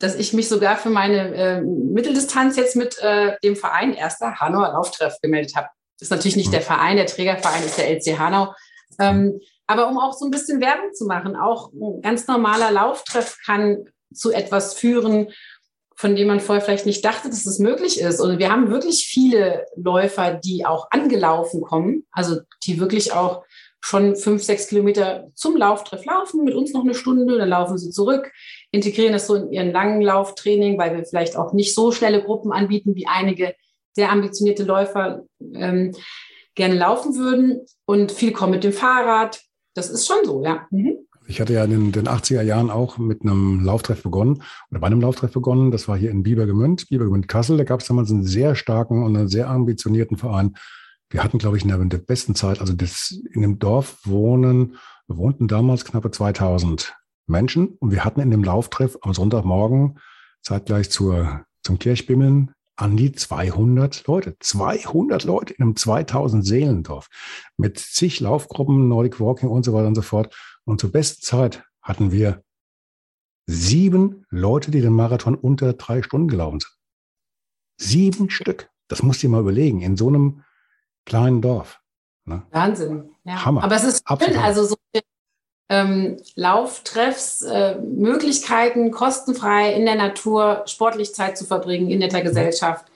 dass 0.00 0.16
ich 0.16 0.32
mich 0.32 0.48
sogar 0.48 0.76
für 0.76 0.90
meine 0.90 1.34
äh, 1.34 1.60
Mitteldistanz 1.60 2.56
jetzt 2.56 2.74
mit 2.74 2.98
äh, 3.00 3.36
dem 3.44 3.54
Verein 3.54 3.92
Erster 3.92 4.40
Hanauer 4.40 4.72
Lauftreff 4.72 5.20
gemeldet 5.20 5.54
habe. 5.54 5.68
Das 5.98 6.06
ist 6.06 6.10
natürlich 6.10 6.36
nicht 6.36 6.52
der 6.52 6.62
Verein, 6.62 6.96
der 6.96 7.06
Trägerverein 7.06 7.62
ist 7.62 7.76
der 7.76 7.90
LC 7.90 8.18
Hanau. 8.18 8.54
Ähm, 8.98 9.38
Aber 9.66 9.88
um 9.88 9.98
auch 9.98 10.14
so 10.14 10.24
ein 10.24 10.30
bisschen 10.30 10.60
Werbung 10.60 10.94
zu 10.94 11.04
machen, 11.04 11.36
auch 11.36 11.70
ein 11.72 12.00
ganz 12.00 12.26
normaler 12.26 12.72
Lauftreff 12.72 13.36
kann 13.44 13.84
zu 14.12 14.32
etwas 14.32 14.74
führen, 14.74 15.28
von 15.94 16.16
dem 16.16 16.28
man 16.28 16.40
vorher 16.40 16.64
vielleicht 16.64 16.86
nicht 16.86 17.04
dachte, 17.04 17.28
dass 17.28 17.44
es 17.44 17.58
möglich 17.58 18.00
ist. 18.00 18.20
Und 18.20 18.38
wir 18.38 18.50
haben 18.50 18.70
wirklich 18.70 19.06
viele 19.06 19.66
Läufer, 19.76 20.32
die 20.32 20.64
auch 20.64 20.88
angelaufen 20.90 21.60
kommen, 21.60 22.06
also 22.10 22.40
die 22.64 22.80
wirklich 22.80 23.12
auch 23.12 23.44
schon 23.82 24.16
fünf, 24.16 24.42
sechs 24.42 24.68
Kilometer 24.68 25.28
zum 25.34 25.56
Lauftreff 25.56 26.04
laufen, 26.06 26.44
mit 26.44 26.54
uns 26.54 26.72
noch 26.72 26.84
eine 26.84 26.94
Stunde, 26.94 27.36
dann 27.36 27.48
laufen 27.48 27.78
sie 27.78 27.90
zurück, 27.90 28.32
integrieren 28.72 29.12
das 29.12 29.26
so 29.26 29.34
in 29.34 29.52
ihren 29.52 29.72
langen 29.72 30.00
Lauftraining, 30.00 30.78
weil 30.78 30.96
wir 30.96 31.04
vielleicht 31.04 31.36
auch 31.36 31.52
nicht 31.52 31.74
so 31.74 31.92
schnelle 31.92 32.22
Gruppen 32.22 32.52
anbieten, 32.52 32.94
wie 32.94 33.06
einige 33.06 33.54
sehr 33.92 34.10
ambitionierte 34.10 34.64
Läufer 34.64 35.24
ähm, 35.54 35.92
gerne 36.54 36.74
laufen 36.74 37.16
würden. 37.16 37.60
Und 37.84 38.12
viele 38.12 38.32
kommen 38.32 38.52
mit 38.52 38.64
dem 38.64 38.72
Fahrrad. 38.72 39.40
Das 39.74 39.90
ist 39.90 40.06
schon 40.06 40.24
so, 40.24 40.44
ja. 40.44 40.66
Mhm. 40.70 40.98
Ich 41.26 41.40
hatte 41.40 41.52
ja 41.52 41.64
in 41.64 41.92
den 41.92 42.08
80er 42.08 42.42
Jahren 42.42 42.70
auch 42.70 42.98
mit 42.98 43.22
einem 43.22 43.64
Lauftreff 43.64 44.02
begonnen 44.02 44.42
oder 44.70 44.80
bei 44.80 44.88
einem 44.88 45.00
Lauftreff 45.00 45.32
begonnen. 45.32 45.70
Das 45.70 45.86
war 45.86 45.96
hier 45.96 46.10
in 46.10 46.24
Biebergemünd, 46.24 46.88
Biebergemünd 46.88 47.28
Kassel. 47.28 47.56
Da 47.56 47.62
gab 47.62 47.80
es 47.80 47.86
damals 47.86 48.10
einen 48.10 48.24
sehr 48.24 48.56
starken 48.56 49.04
und 49.04 49.16
einen 49.16 49.28
sehr 49.28 49.48
ambitionierten 49.48 50.16
Verein. 50.16 50.56
Wir 51.08 51.22
hatten, 51.22 51.38
glaube 51.38 51.56
ich, 51.56 51.64
in 51.64 51.88
der, 51.88 51.98
besten 51.98 52.34
Zeit, 52.34 52.60
also 52.60 52.72
das, 52.72 53.16
in 53.32 53.42
dem 53.42 53.60
Dorf 53.60 53.98
wohnen, 54.04 54.76
wohnten 55.06 55.46
damals 55.46 55.84
knappe 55.84 56.10
2000 56.10 56.94
Menschen 57.30 57.76
und 57.78 57.90
wir 57.90 58.04
hatten 58.04 58.20
in 58.20 58.30
dem 58.30 58.44
Lauftreff 58.44 58.98
am 59.02 59.14
Sonntagmorgen 59.14 59.98
zeitgleich 60.42 60.90
zur, 60.90 61.44
zum 61.62 61.78
Kirchbimmeln 61.78 62.52
an 62.76 62.96
die 62.96 63.12
200 63.12 64.06
Leute. 64.06 64.36
200 64.40 65.24
Leute 65.24 65.54
in 65.54 65.62
einem 65.62 65.76
2000 65.76 66.44
Seelendorf 66.44 67.08
mit 67.56 67.78
zig 67.78 68.20
Laufgruppen, 68.20 68.88
Nordic 68.88 69.20
Walking 69.20 69.50
und 69.50 69.64
so 69.64 69.72
weiter 69.72 69.88
und 69.88 69.94
so 69.94 70.02
fort. 70.02 70.34
Und 70.64 70.80
zur 70.80 70.90
besten 70.90 71.22
Zeit 71.22 71.64
hatten 71.82 72.10
wir 72.10 72.42
sieben 73.46 74.24
Leute, 74.30 74.70
die 74.70 74.80
den 74.80 74.92
Marathon 74.92 75.34
unter 75.34 75.72
drei 75.74 76.02
Stunden 76.02 76.28
gelaufen 76.28 76.60
sind. 76.60 76.72
Sieben 77.76 78.30
Stück. 78.30 78.70
Das 78.88 79.02
musst 79.02 79.22
du 79.22 79.26
dir 79.26 79.32
mal 79.32 79.40
überlegen, 79.40 79.80
in 79.82 79.96
so 79.96 80.08
einem 80.08 80.44
kleinen 81.04 81.42
Dorf. 81.42 81.80
Ne? 82.24 82.42
Wahnsinn. 82.50 83.10
Ja. 83.24 83.44
Hammer. 83.44 83.64
Aber 83.64 83.76
es 83.76 83.84
ist 83.84 84.04
schön, 84.08 84.36
also 84.36 84.64
so 84.64 84.76
ähm, 85.70 86.16
Lauftreffs, 86.34 87.42
äh, 87.42 87.76
Möglichkeiten, 87.76 88.90
kostenfrei 88.90 89.72
in 89.72 89.86
der 89.86 89.94
Natur, 89.94 90.64
sportlich 90.66 91.14
Zeit 91.14 91.38
zu 91.38 91.44
verbringen, 91.44 91.90
in 91.90 92.00
netter 92.00 92.22
Gesellschaft, 92.22 92.86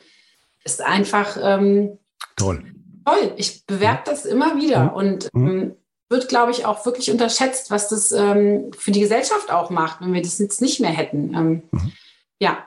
ist 0.65 0.83
einfach 0.83 1.39
ähm, 1.41 1.99
toll. 2.37 2.65
Toll. 3.07 3.33
Ich 3.37 3.65
bewerbe 3.65 4.03
das 4.05 4.25
immer 4.25 4.57
wieder. 4.57 4.85
Mhm. 4.85 4.91
Und 4.91 5.31
ähm, 5.35 5.77
wird, 6.11 6.29
glaube 6.29 6.51
ich, 6.51 6.67
auch 6.67 6.85
wirklich 6.85 7.11
unterschätzt, 7.13 7.71
was 7.71 7.89
das 7.89 8.11
ähm, 8.11 8.73
für 8.77 8.91
die 8.91 9.01
Gesellschaft 9.01 9.53
auch 9.53 9.71
macht, 9.71 10.01
wenn 10.01 10.13
wir 10.13 10.23
das 10.23 10.39
jetzt 10.39 10.61
nicht 10.61 10.81
mehr 10.81 10.91
hätten. 10.91 11.33
Ähm, 11.35 11.63
mhm. 11.71 11.93
Ja, 12.41 12.67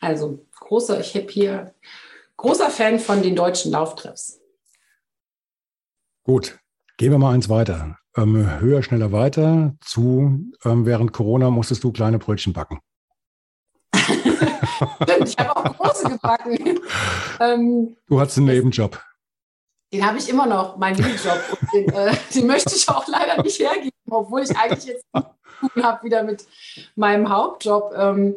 also 0.00 0.46
großer, 0.60 0.98
ich 1.00 1.14
habe 1.14 1.28
hier 1.28 1.74
großer 2.38 2.70
Fan 2.70 2.98
von 2.98 3.22
den 3.22 3.36
deutschen 3.36 3.70
Lauftreffs. 3.70 4.40
Gut, 6.24 6.58
gehen 6.96 7.10
wir 7.10 7.18
mal 7.18 7.34
eins 7.34 7.48
weiter. 7.48 7.98
Ähm, 8.16 8.60
höher, 8.60 8.82
schneller, 8.82 9.12
weiter. 9.12 9.74
Zu 9.80 10.52
ähm, 10.64 10.84
während 10.84 11.12
Corona 11.12 11.50
musstest 11.50 11.82
du 11.84 11.92
kleine 11.92 12.18
Brötchen 12.18 12.52
backen. 12.52 12.80
Ich 15.24 15.36
habe 15.38 15.56
auch 15.56 15.76
große 15.76 16.10
gebacken. 16.10 16.80
Ähm, 17.40 17.96
du 18.06 18.20
hattest 18.20 18.38
einen 18.38 18.46
Nebenjob. 18.46 19.00
Den 19.92 20.06
habe 20.06 20.18
ich 20.18 20.28
immer 20.28 20.46
noch, 20.46 20.76
meinen. 20.76 21.02
Und 21.04 21.72
den, 21.72 21.88
äh, 21.88 22.14
den, 22.34 22.46
möchte 22.46 22.74
ich 22.74 22.88
auch 22.88 23.06
leider 23.08 23.42
nicht 23.42 23.58
hergeben, 23.58 23.90
obwohl 24.08 24.42
ich 24.42 24.56
eigentlich 24.56 24.84
jetzt 24.84 25.04
tun 25.12 25.82
habe 25.82 26.04
wieder 26.04 26.22
mit 26.22 26.46
meinem 26.94 27.28
Hauptjob. 27.28 27.92
Ähm, 27.96 28.36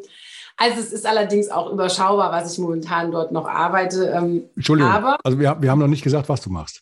also 0.58 0.80
es 0.80 0.94
ist 0.94 1.06
allerdings 1.06 1.50
auch 1.50 1.72
überschaubar, 1.72 2.32
was 2.32 2.54
ich 2.54 2.60
momentan 2.60 3.12
dort 3.12 3.32
noch 3.32 3.48
arbeite. 3.48 4.08
Ähm, 4.08 4.50
Entschuldigung, 4.56 4.92
aber, 4.92 5.18
also 5.24 5.40
wir, 5.40 5.58
wir 5.62 5.70
haben 5.70 5.80
noch 5.80 5.88
nicht 5.88 6.04
gesagt, 6.04 6.30
was 6.30 6.42
du 6.42 6.50
machst. 6.50 6.82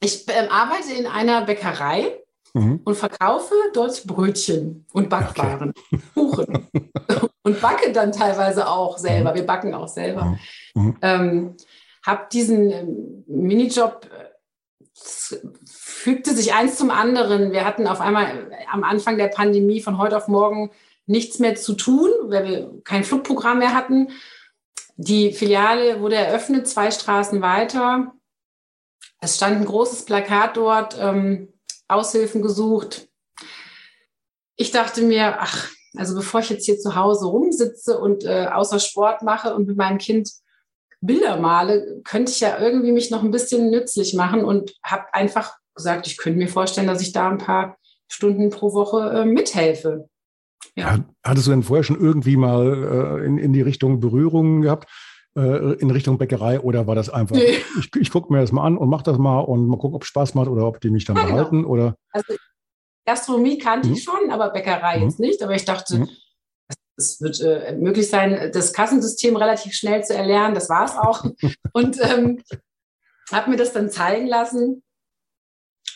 Ich 0.00 0.24
ähm, 0.28 0.48
arbeite 0.50 0.92
in 0.92 1.06
einer 1.06 1.42
Bäckerei 1.42 2.18
mhm. 2.54 2.80
und 2.84 2.96
verkaufe 2.96 3.54
dort 3.74 4.06
Brötchen 4.06 4.86
und 4.92 5.08
Backwaren, 5.08 5.72
okay. 5.90 6.00
Kuchen 6.14 6.68
und 7.42 7.60
backe 7.60 7.92
dann 7.92 8.12
teilweise 8.12 8.68
auch 8.68 8.98
selber. 8.98 9.32
Mhm. 9.32 9.34
Wir 9.36 9.46
backen 9.46 9.74
auch 9.74 9.88
selber. 9.88 10.36
Mhm. 10.74 10.82
mhm. 10.82 10.96
Ähm, 11.02 11.56
habe 12.04 12.28
diesen 12.32 12.70
ähm, 12.70 13.24
Minijob, 13.26 14.06
äh, 14.06 15.36
fügte 15.66 16.34
sich 16.34 16.54
eins 16.54 16.76
zum 16.76 16.90
anderen. 16.90 17.52
Wir 17.52 17.66
hatten 17.66 17.86
auf 17.86 18.00
einmal 18.00 18.48
äh, 18.50 18.66
am 18.72 18.84
Anfang 18.84 19.18
der 19.18 19.28
Pandemie 19.28 19.82
von 19.82 19.98
heute 19.98 20.16
auf 20.16 20.28
morgen 20.28 20.70
nichts 21.06 21.40
mehr 21.40 21.56
zu 21.56 21.74
tun, 21.74 22.10
weil 22.24 22.48
wir 22.48 22.82
kein 22.84 23.04
Flugprogramm 23.04 23.58
mehr 23.58 23.74
hatten. 23.74 24.08
Die 24.96 25.32
Filiale 25.32 26.00
wurde 26.00 26.16
eröffnet, 26.16 26.68
zwei 26.68 26.90
Straßen 26.90 27.42
weiter. 27.42 28.14
Es 29.20 29.36
stand 29.36 29.56
ein 29.56 29.64
großes 29.66 30.04
Plakat 30.06 30.56
dort, 30.56 30.96
ähm, 30.98 31.52
Aushilfen 31.88 32.42
gesucht. 32.42 33.08
Ich 34.56 34.70
dachte 34.70 35.02
mir, 35.02 35.40
ach, 35.40 35.68
also 35.96 36.14
bevor 36.14 36.40
ich 36.40 36.50
jetzt 36.50 36.64
hier 36.64 36.78
zu 36.78 36.94
Hause 36.94 37.26
rumsitze 37.26 37.98
und 37.98 38.24
äh, 38.24 38.46
außer 38.46 38.78
Sport 38.78 39.22
mache 39.22 39.54
und 39.54 39.66
mit 39.66 39.76
meinem 39.76 39.98
Kind 39.98 40.30
Bilder 41.02 41.38
male, 41.38 42.02
könnte 42.04 42.30
ich 42.30 42.40
ja 42.40 42.58
irgendwie 42.58 42.92
mich 42.92 43.10
noch 43.10 43.22
ein 43.22 43.30
bisschen 43.30 43.70
nützlich 43.70 44.14
machen 44.14 44.44
und 44.44 44.74
habe 44.84 45.12
einfach 45.14 45.56
gesagt, 45.74 46.06
ich 46.06 46.18
könnte 46.18 46.38
mir 46.38 46.48
vorstellen, 46.48 46.86
dass 46.86 47.00
ich 47.00 47.12
da 47.12 47.30
ein 47.30 47.38
paar 47.38 47.78
Stunden 48.06 48.50
pro 48.50 48.74
Woche 48.74 49.10
äh, 49.10 49.24
mithelfe. 49.24 50.08
Ja. 50.76 50.98
Hattest 51.24 51.46
du 51.46 51.52
denn 51.52 51.62
vorher 51.62 51.84
schon 51.84 52.00
irgendwie 52.00 52.36
mal 52.36 53.20
äh, 53.22 53.26
in, 53.26 53.38
in 53.38 53.52
die 53.52 53.62
Richtung 53.62 54.00
Berührungen 54.00 54.62
gehabt? 54.62 54.90
Äh, 55.40 55.72
in 55.74 55.90
Richtung 55.90 56.18
Bäckerei 56.18 56.60
oder 56.60 56.86
war 56.86 56.94
das 56.94 57.08
einfach, 57.08 57.36
nee. 57.36 57.58
ich, 57.78 57.90
ich 57.98 58.10
gucke 58.10 58.32
mir 58.32 58.40
das 58.40 58.52
mal 58.52 58.64
an 58.64 58.76
und 58.76 58.88
mache 58.88 59.04
das 59.04 59.18
mal 59.18 59.40
und 59.40 59.66
mal 59.66 59.78
gucken, 59.78 59.96
ob 59.96 60.02
es 60.02 60.08
Spaß 60.08 60.34
macht 60.34 60.48
oder 60.48 60.66
ob 60.66 60.80
die 60.80 60.90
mich 60.90 61.04
dann 61.04 61.16
ja, 61.16 61.22
genau. 61.22 61.34
behalten? 61.34 61.56
Genau. 61.62 61.68
Oder? 61.68 61.96
Also 62.12 62.34
Gastronomie 63.06 63.58
kannte 63.58 63.88
mhm. 63.88 63.94
ich 63.94 64.02
schon, 64.02 64.30
aber 64.30 64.50
Bäckerei 64.50 64.98
mhm. 64.98 65.04
jetzt 65.04 65.18
nicht. 65.18 65.42
Aber 65.42 65.54
ich 65.54 65.64
dachte, 65.64 65.98
mhm 65.98 66.08
es 67.00 67.20
wird 67.20 67.40
äh, 67.40 67.74
möglich 67.76 68.08
sein, 68.08 68.50
das 68.52 68.72
Kassensystem 68.72 69.36
relativ 69.36 69.72
schnell 69.72 70.04
zu 70.04 70.14
erlernen. 70.14 70.54
Das 70.54 70.68
war 70.68 70.84
es 70.84 70.92
auch. 70.92 71.24
Und 71.72 71.98
ähm, 72.02 72.42
habe 73.32 73.50
mir 73.50 73.56
das 73.56 73.72
dann 73.72 73.90
zeigen 73.90 74.26
lassen. 74.26 74.82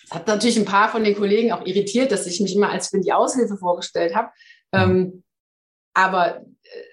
Das 0.08 0.18
hat 0.18 0.26
natürlich 0.26 0.58
ein 0.58 0.64
paar 0.64 0.88
von 0.88 1.04
den 1.04 1.14
Kollegen 1.14 1.52
auch 1.52 1.64
irritiert, 1.64 2.12
dass 2.12 2.26
ich 2.26 2.40
mich 2.40 2.54
immer 2.54 2.70
als 2.70 2.90
bin 2.90 3.02
die 3.02 3.12
Aushilfe 3.12 3.56
vorgestellt 3.56 4.14
habe. 4.14 4.30
Ähm, 4.72 5.24
aber 5.94 6.44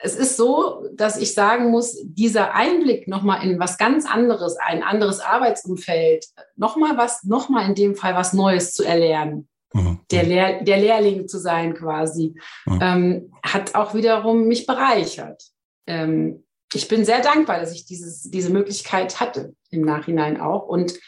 es 0.02 0.16
ist 0.16 0.38
so, 0.38 0.88
dass 0.94 1.18
ich 1.18 1.34
sagen 1.34 1.72
muss, 1.72 1.98
dieser 2.04 2.54
Einblick 2.54 3.08
nochmal 3.08 3.44
in 3.44 3.60
was 3.60 3.78
ganz 3.78 4.06
anderes, 4.06 4.58
ein 4.58 4.84
anderes 4.84 5.20
Arbeitsumfeld, 5.20 6.26
nochmal 6.56 6.98
was, 6.98 7.24
nochmal 7.24 7.68
in 7.68 7.76
dem 7.76 7.96
Fall 7.96 8.16
was 8.16 8.34
Neues 8.34 8.74
zu 8.74 8.84
erlernen, 8.84 9.48
Mhm. 9.74 10.00
der, 10.12 10.24
Lehr 10.24 10.64
der 10.64 10.78
Lehrling 10.78 11.28
zu 11.28 11.40
sein 11.40 11.74
quasi, 11.74 12.36
mhm. 12.66 12.80
ähm, 12.82 13.34
hat 13.44 13.76
auch 13.76 13.94
wiederum 13.94 14.46
mich 14.48 14.66
bereichert. 14.66 15.44
Ähm, 15.88 16.44
ich 16.74 16.88
bin 16.88 17.06
sehr 17.06 17.22
dankbar, 17.22 17.60
dass 17.60 17.74
ich 17.74 17.86
dieses, 17.86 18.24
diese 18.24 18.50
Möglichkeit 18.50 19.20
hatte 19.20 19.56
im 19.70 19.82
Nachhinein 19.82 20.40
auch. 20.40 20.68
Und 20.68 21.00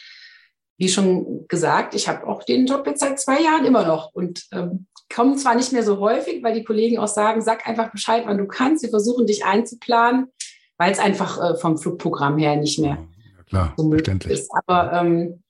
wie 0.78 0.88
schon 0.88 1.46
gesagt, 1.48 1.94
ich 1.94 2.08
habe 2.08 2.26
auch 2.26 2.42
den 2.42 2.66
Job 2.66 2.86
jetzt 2.86 3.00
seit 3.00 3.20
zwei 3.20 3.40
Jahren 3.40 3.64
immer 3.64 3.86
noch 3.86 4.12
und 4.12 4.46
ähm, 4.52 4.86
komme 5.12 5.36
zwar 5.36 5.54
nicht 5.54 5.72
mehr 5.72 5.82
so 5.82 5.98
häufig, 5.98 6.42
weil 6.42 6.54
die 6.54 6.64
Kollegen 6.64 6.98
auch 6.98 7.08
sagen, 7.08 7.42
sag 7.42 7.66
einfach 7.66 7.90
Bescheid, 7.90 8.24
wann 8.26 8.38
du 8.38 8.46
kannst. 8.46 8.82
Wir 8.82 8.90
versuchen 8.90 9.26
dich 9.26 9.44
einzuplanen, 9.44 10.26
weil 10.78 10.92
es 10.92 10.98
einfach 10.98 11.38
äh, 11.40 11.56
vom 11.56 11.78
Flugprogramm 11.78 12.38
her 12.38 12.56
nicht 12.56 12.78
mehr 12.78 12.98
ja, 13.36 13.42
klar, 13.46 13.74
so 13.76 13.84
möglich 13.84 14.26
ist. 14.26 14.50
Aber 14.66 14.92
ähm, 14.92 15.42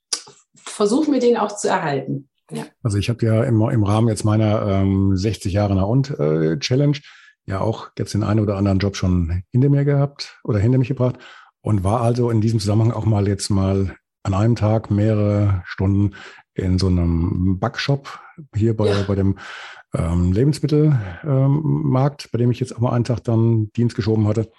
versuch 0.56 1.06
mir 1.06 1.20
den 1.20 1.36
auch 1.36 1.56
zu 1.56 1.68
erhalten. 1.68 2.28
Ja. 2.50 2.64
Also 2.82 2.98
ich 2.98 3.08
habe 3.08 3.24
ja 3.24 3.44
im, 3.44 3.60
im 3.62 3.84
Rahmen 3.84 4.08
jetzt 4.08 4.24
meiner 4.24 4.66
ähm, 4.66 5.16
60 5.16 5.52
Jahre 5.52 5.74
nach 5.74 5.86
und 5.86 6.10
äh, 6.18 6.58
Challenge 6.58 6.98
ja 7.46 7.60
auch 7.60 7.90
jetzt 7.98 8.14
den 8.14 8.22
einen 8.22 8.40
oder 8.40 8.56
anderen 8.56 8.78
Job 8.78 8.96
schon 8.96 9.42
hinter 9.50 9.68
mir 9.68 9.84
gehabt 9.84 10.38
oder 10.44 10.58
hinter 10.58 10.78
mich 10.78 10.88
gebracht 10.88 11.16
und 11.60 11.84
war 11.84 12.00
also 12.00 12.30
in 12.30 12.40
diesem 12.40 12.60
Zusammenhang 12.60 12.92
auch 12.92 13.06
mal 13.06 13.28
jetzt 13.28 13.50
mal 13.50 13.96
an 14.22 14.34
einem 14.34 14.56
Tag 14.56 14.90
mehrere 14.90 15.62
Stunden 15.66 16.14
in 16.54 16.78
so 16.78 16.86
einem 16.86 17.58
Backshop 17.58 18.20
hier 18.54 18.76
bei, 18.76 18.88
ja. 18.88 19.02
bei 19.02 19.14
dem 19.14 19.38
ähm, 19.94 20.32
Lebensmittelmarkt, 20.32 22.24
ähm, 22.24 22.30
bei 22.32 22.38
dem 22.38 22.50
ich 22.50 22.60
jetzt 22.60 22.74
auch 22.76 22.80
mal 22.80 22.92
einen 22.92 23.04
Tag 23.04 23.24
dann 23.24 23.70
Dienst 23.72 23.96
geschoben 23.96 24.26
hatte. 24.28 24.50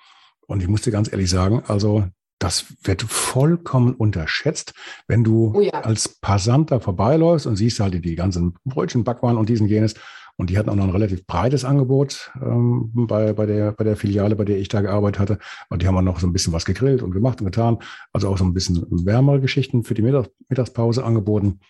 Und 0.47 0.61
ich 0.61 0.67
musste 0.67 0.91
ganz 0.91 1.11
ehrlich 1.11 1.29
sagen, 1.29 1.63
also 1.67 2.05
das 2.39 2.65
wird 2.83 3.01
vollkommen 3.01 3.93
unterschätzt, 3.93 4.73
wenn 5.07 5.23
du 5.23 5.53
oh 5.55 5.61
ja. 5.61 5.81
als 5.81 6.09
Passant 6.19 6.71
da 6.71 6.79
vorbeiläufst 6.79 7.47
und 7.47 7.55
siehst 7.55 7.79
halt 7.79 8.03
die 8.03 8.15
ganzen 8.15 8.55
Brötchen, 8.65 9.03
Backwaren 9.03 9.37
und 9.37 9.49
diesen 9.49 9.67
jenes. 9.67 9.95
Und 10.37 10.49
die 10.49 10.57
hatten 10.57 10.69
auch 10.69 10.75
noch 10.75 10.83
ein 10.83 10.91
relativ 10.91 11.25
breites 11.25 11.63
Angebot 11.63 12.31
ähm, 12.41 12.91
bei, 12.93 13.31
bei, 13.31 13.45
der, 13.45 13.71
bei 13.71 13.85
der 13.85 13.95
Filiale, 13.95 14.35
bei 14.35 14.43
der 14.43 14.57
ich 14.57 14.67
da 14.67 14.81
gearbeitet 14.81 15.19
hatte. 15.19 15.39
Und 15.69 15.81
die 15.81 15.87
haben 15.87 15.95
auch 15.95 16.01
noch 16.01 16.19
so 16.19 16.27
ein 16.27 16.33
bisschen 16.33 16.51
was 16.51 16.65
gegrillt 16.65 17.01
und 17.01 17.11
gemacht 17.11 17.39
und 17.39 17.45
getan. 17.45 17.77
Also 18.11 18.27
auch 18.27 18.37
so 18.37 18.43
ein 18.43 18.53
bisschen 18.53 18.85
wärmere 19.05 19.39
Geschichten 19.39 19.83
für 19.83 19.93
die 19.93 20.01
Mittags 20.01 20.29
Mittagspause 20.49 21.05
angeboten. 21.05 21.61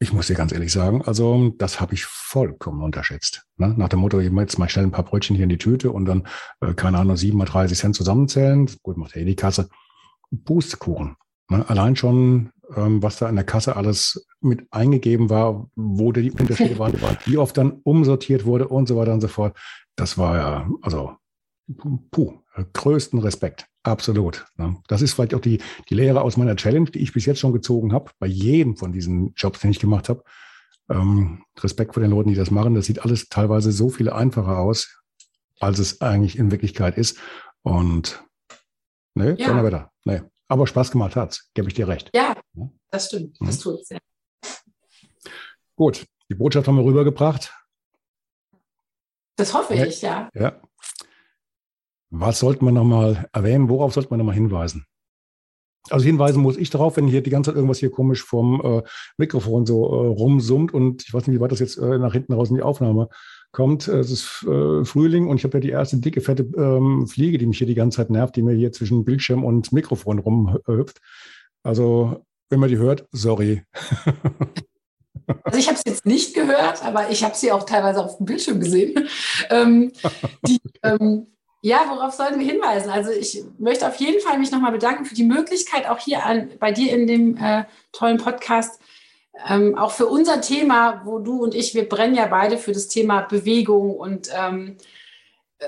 Ich 0.00 0.12
muss 0.12 0.28
dir 0.28 0.34
ganz 0.34 0.52
ehrlich 0.52 0.72
sagen, 0.72 1.02
also 1.02 1.52
das 1.58 1.80
habe 1.80 1.94
ich 1.94 2.04
vollkommen 2.04 2.82
unterschätzt. 2.82 3.44
Ne? 3.56 3.74
Nach 3.76 3.88
dem 3.88 3.98
Motto, 3.98 4.20
jetzt 4.20 4.58
mal 4.58 4.68
schnell 4.68 4.84
ein 4.84 4.92
paar 4.92 5.04
Brötchen 5.04 5.34
hier 5.34 5.42
in 5.42 5.48
die 5.48 5.58
Tüte 5.58 5.90
und 5.90 6.04
dann, 6.04 6.28
äh, 6.60 6.72
keine 6.74 6.98
Ahnung, 6.98 7.16
7 7.16 7.36
mal 7.36 7.46
30 7.46 7.76
Cent 7.76 7.96
zusammenzählen. 7.96 8.70
Gut, 8.82 8.96
macht 8.96 9.16
ja 9.16 9.22
eh 9.22 9.24
die 9.24 9.34
Kasse. 9.34 9.68
Pustekuchen. 10.44 11.16
Ne? 11.50 11.68
Allein 11.68 11.96
schon, 11.96 12.50
ähm, 12.76 13.02
was 13.02 13.18
da 13.18 13.28
in 13.28 13.34
der 13.34 13.44
Kasse 13.44 13.74
alles 13.74 14.24
mit 14.40 14.66
eingegeben 14.70 15.30
war, 15.30 15.68
wo 15.74 16.12
die 16.12 16.30
Unterschiede 16.30 16.78
waren, 16.78 16.94
wie 17.24 17.38
oft 17.38 17.56
dann 17.56 17.80
umsortiert 17.82 18.44
wurde 18.44 18.68
und 18.68 18.86
so 18.86 18.96
weiter 18.96 19.12
und 19.12 19.20
so 19.20 19.28
fort. 19.28 19.58
Das 19.96 20.16
war 20.16 20.36
ja, 20.36 20.70
also, 20.82 21.16
puh, 21.74 22.42
größten 22.72 23.18
Respekt. 23.18 23.66
Absolut. 23.82 24.46
Ne? 24.56 24.76
Das 24.88 25.02
ist 25.02 25.14
vielleicht 25.14 25.34
auch 25.34 25.40
die, 25.40 25.60
die 25.88 25.94
Lehre 25.94 26.20
aus 26.22 26.36
meiner 26.36 26.56
Challenge, 26.56 26.90
die 26.90 27.00
ich 27.00 27.12
bis 27.12 27.26
jetzt 27.26 27.40
schon 27.40 27.52
gezogen 27.52 27.92
habe, 27.92 28.10
bei 28.18 28.26
jedem 28.26 28.76
von 28.76 28.92
diesen 28.92 29.32
Jobs, 29.34 29.60
den 29.60 29.70
ich 29.70 29.78
gemacht 29.78 30.08
habe. 30.08 30.22
Ähm, 30.90 31.44
Respekt 31.58 31.94
vor 31.94 32.02
den 32.02 32.10
Leuten, 32.10 32.30
die 32.30 32.34
das 32.34 32.50
machen. 32.50 32.74
Das 32.74 32.86
sieht 32.86 33.00
alles 33.00 33.28
teilweise 33.28 33.72
so 33.72 33.88
viel 33.88 34.10
einfacher 34.10 34.58
aus, 34.58 35.00
als 35.60 35.78
es 35.78 36.00
eigentlich 36.00 36.38
in 36.38 36.50
Wirklichkeit 36.50 36.98
ist. 36.98 37.18
Und 37.62 38.24
ne, 39.14 39.36
ja. 39.38 39.48
Donnerwetter. 39.48 39.90
Nee. 40.04 40.22
Aber 40.48 40.66
Spaß 40.66 40.90
gemacht 40.90 41.14
hat's, 41.14 41.50
gebe 41.54 41.68
ich 41.68 41.74
dir 41.74 41.88
recht. 41.88 42.10
Ja, 42.14 42.34
das 42.90 43.06
stimmt. 43.06 43.36
Das 43.40 43.58
mhm. 43.58 43.62
tut's, 43.62 43.90
ja. 43.90 43.98
Gut, 45.76 46.06
die 46.30 46.34
Botschaft 46.34 46.66
haben 46.66 46.76
wir 46.76 46.84
rübergebracht. 46.84 47.54
Das 49.36 49.54
hoffe 49.54 49.74
ich, 49.74 50.02
ja. 50.02 50.28
Ja. 50.34 50.60
Was 52.10 52.38
sollte 52.38 52.64
man 52.64 52.74
nochmal 52.74 53.28
erwähnen? 53.32 53.68
Worauf 53.68 53.94
sollte 53.94 54.10
man 54.10 54.18
nochmal 54.18 54.34
hinweisen? 54.34 54.86
Also 55.90 56.04
hinweisen 56.04 56.42
muss 56.42 56.56
ich 56.56 56.70
darauf, 56.70 56.96
wenn 56.96 57.06
hier 57.06 57.22
die 57.22 57.30
ganze 57.30 57.50
Zeit 57.50 57.56
irgendwas 57.56 57.78
hier 57.78 57.90
komisch 57.90 58.22
vom 58.22 58.60
äh, 58.62 58.82
Mikrofon 59.16 59.64
so 59.66 59.86
äh, 59.86 60.06
rumsummt 60.08 60.74
und 60.74 61.04
ich 61.06 61.14
weiß 61.14 61.26
nicht, 61.26 61.36
wie 61.36 61.40
weit 61.40 61.52
das 61.52 61.60
jetzt 61.60 61.78
äh, 61.78 61.98
nach 61.98 62.12
hinten 62.12 62.32
raus 62.32 62.50
in 62.50 62.56
die 62.56 62.62
Aufnahme 62.62 63.08
kommt. 63.52 63.88
Es 63.88 64.10
ist 64.10 64.46
äh, 64.46 64.84
Frühling 64.84 65.28
und 65.28 65.38
ich 65.38 65.44
habe 65.44 65.58
ja 65.58 65.60
die 65.60 65.70
erste 65.70 65.98
dicke, 65.98 66.20
fette 66.20 66.42
ähm, 66.56 67.06
Fliege, 67.06 67.38
die 67.38 67.46
mich 67.46 67.58
hier 67.58 67.66
die 67.66 67.74
ganze 67.74 67.96
Zeit 67.96 68.10
nervt, 68.10 68.36
die 68.36 68.42
mir 68.42 68.54
hier 68.54 68.72
zwischen 68.72 69.04
Bildschirm 69.04 69.44
und 69.44 69.72
Mikrofon 69.72 70.18
rumhüpft. 70.18 70.98
Also, 71.62 72.24
wenn 72.50 72.60
man 72.60 72.68
die 72.68 72.78
hört, 72.78 73.06
sorry. 73.12 73.62
Also 75.42 75.58
ich 75.58 75.68
habe 75.68 75.76
es 75.76 75.82
jetzt 75.86 76.06
nicht 76.06 76.34
gehört, 76.34 76.82
aber 76.82 77.10
ich 77.10 77.22
habe 77.22 77.34
sie 77.34 77.52
auch 77.52 77.64
teilweise 77.64 78.02
auf 78.02 78.16
dem 78.16 78.26
Bildschirm 78.26 78.60
gesehen. 78.60 79.08
Ähm, 79.50 79.92
die, 80.46 80.58
ähm, 80.82 81.26
ja, 81.68 81.84
worauf 81.88 82.14
sollten 82.14 82.40
wir 82.40 82.46
hinweisen? 82.46 82.90
Also 82.90 83.10
ich 83.10 83.44
möchte 83.58 83.86
auf 83.86 83.96
jeden 83.96 84.20
Fall 84.20 84.38
mich 84.38 84.50
nochmal 84.50 84.72
bedanken 84.72 85.04
für 85.04 85.14
die 85.14 85.24
Möglichkeit, 85.24 85.88
auch 85.88 85.98
hier 85.98 86.24
an, 86.24 86.50
bei 86.58 86.72
dir 86.72 86.92
in 86.92 87.06
dem 87.06 87.36
äh, 87.36 87.64
tollen 87.92 88.16
Podcast 88.16 88.80
ähm, 89.46 89.76
auch 89.76 89.92
für 89.92 90.06
unser 90.06 90.40
Thema, 90.40 91.02
wo 91.04 91.18
du 91.18 91.42
und 91.42 91.54
ich, 91.54 91.74
wir 91.74 91.88
brennen 91.88 92.14
ja 92.14 92.26
beide 92.26 92.58
für 92.58 92.72
das 92.72 92.88
Thema 92.88 93.20
Bewegung 93.20 93.94
und 93.94 94.30
ähm, 94.34 94.76
äh, 95.58 95.66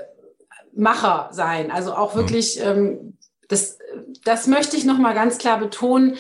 Macher 0.75 1.29
sein. 1.33 1.71
Also 1.71 1.93
auch 1.93 2.15
wirklich, 2.15 2.59
mhm. 2.59 2.65
ähm, 2.65 3.19
das, 3.49 3.79
das 4.25 4.47
möchte 4.47 4.77
ich 4.77 4.85
nochmal 4.85 5.15
ganz 5.15 5.39
klar 5.39 5.59
betonen. 5.59 6.17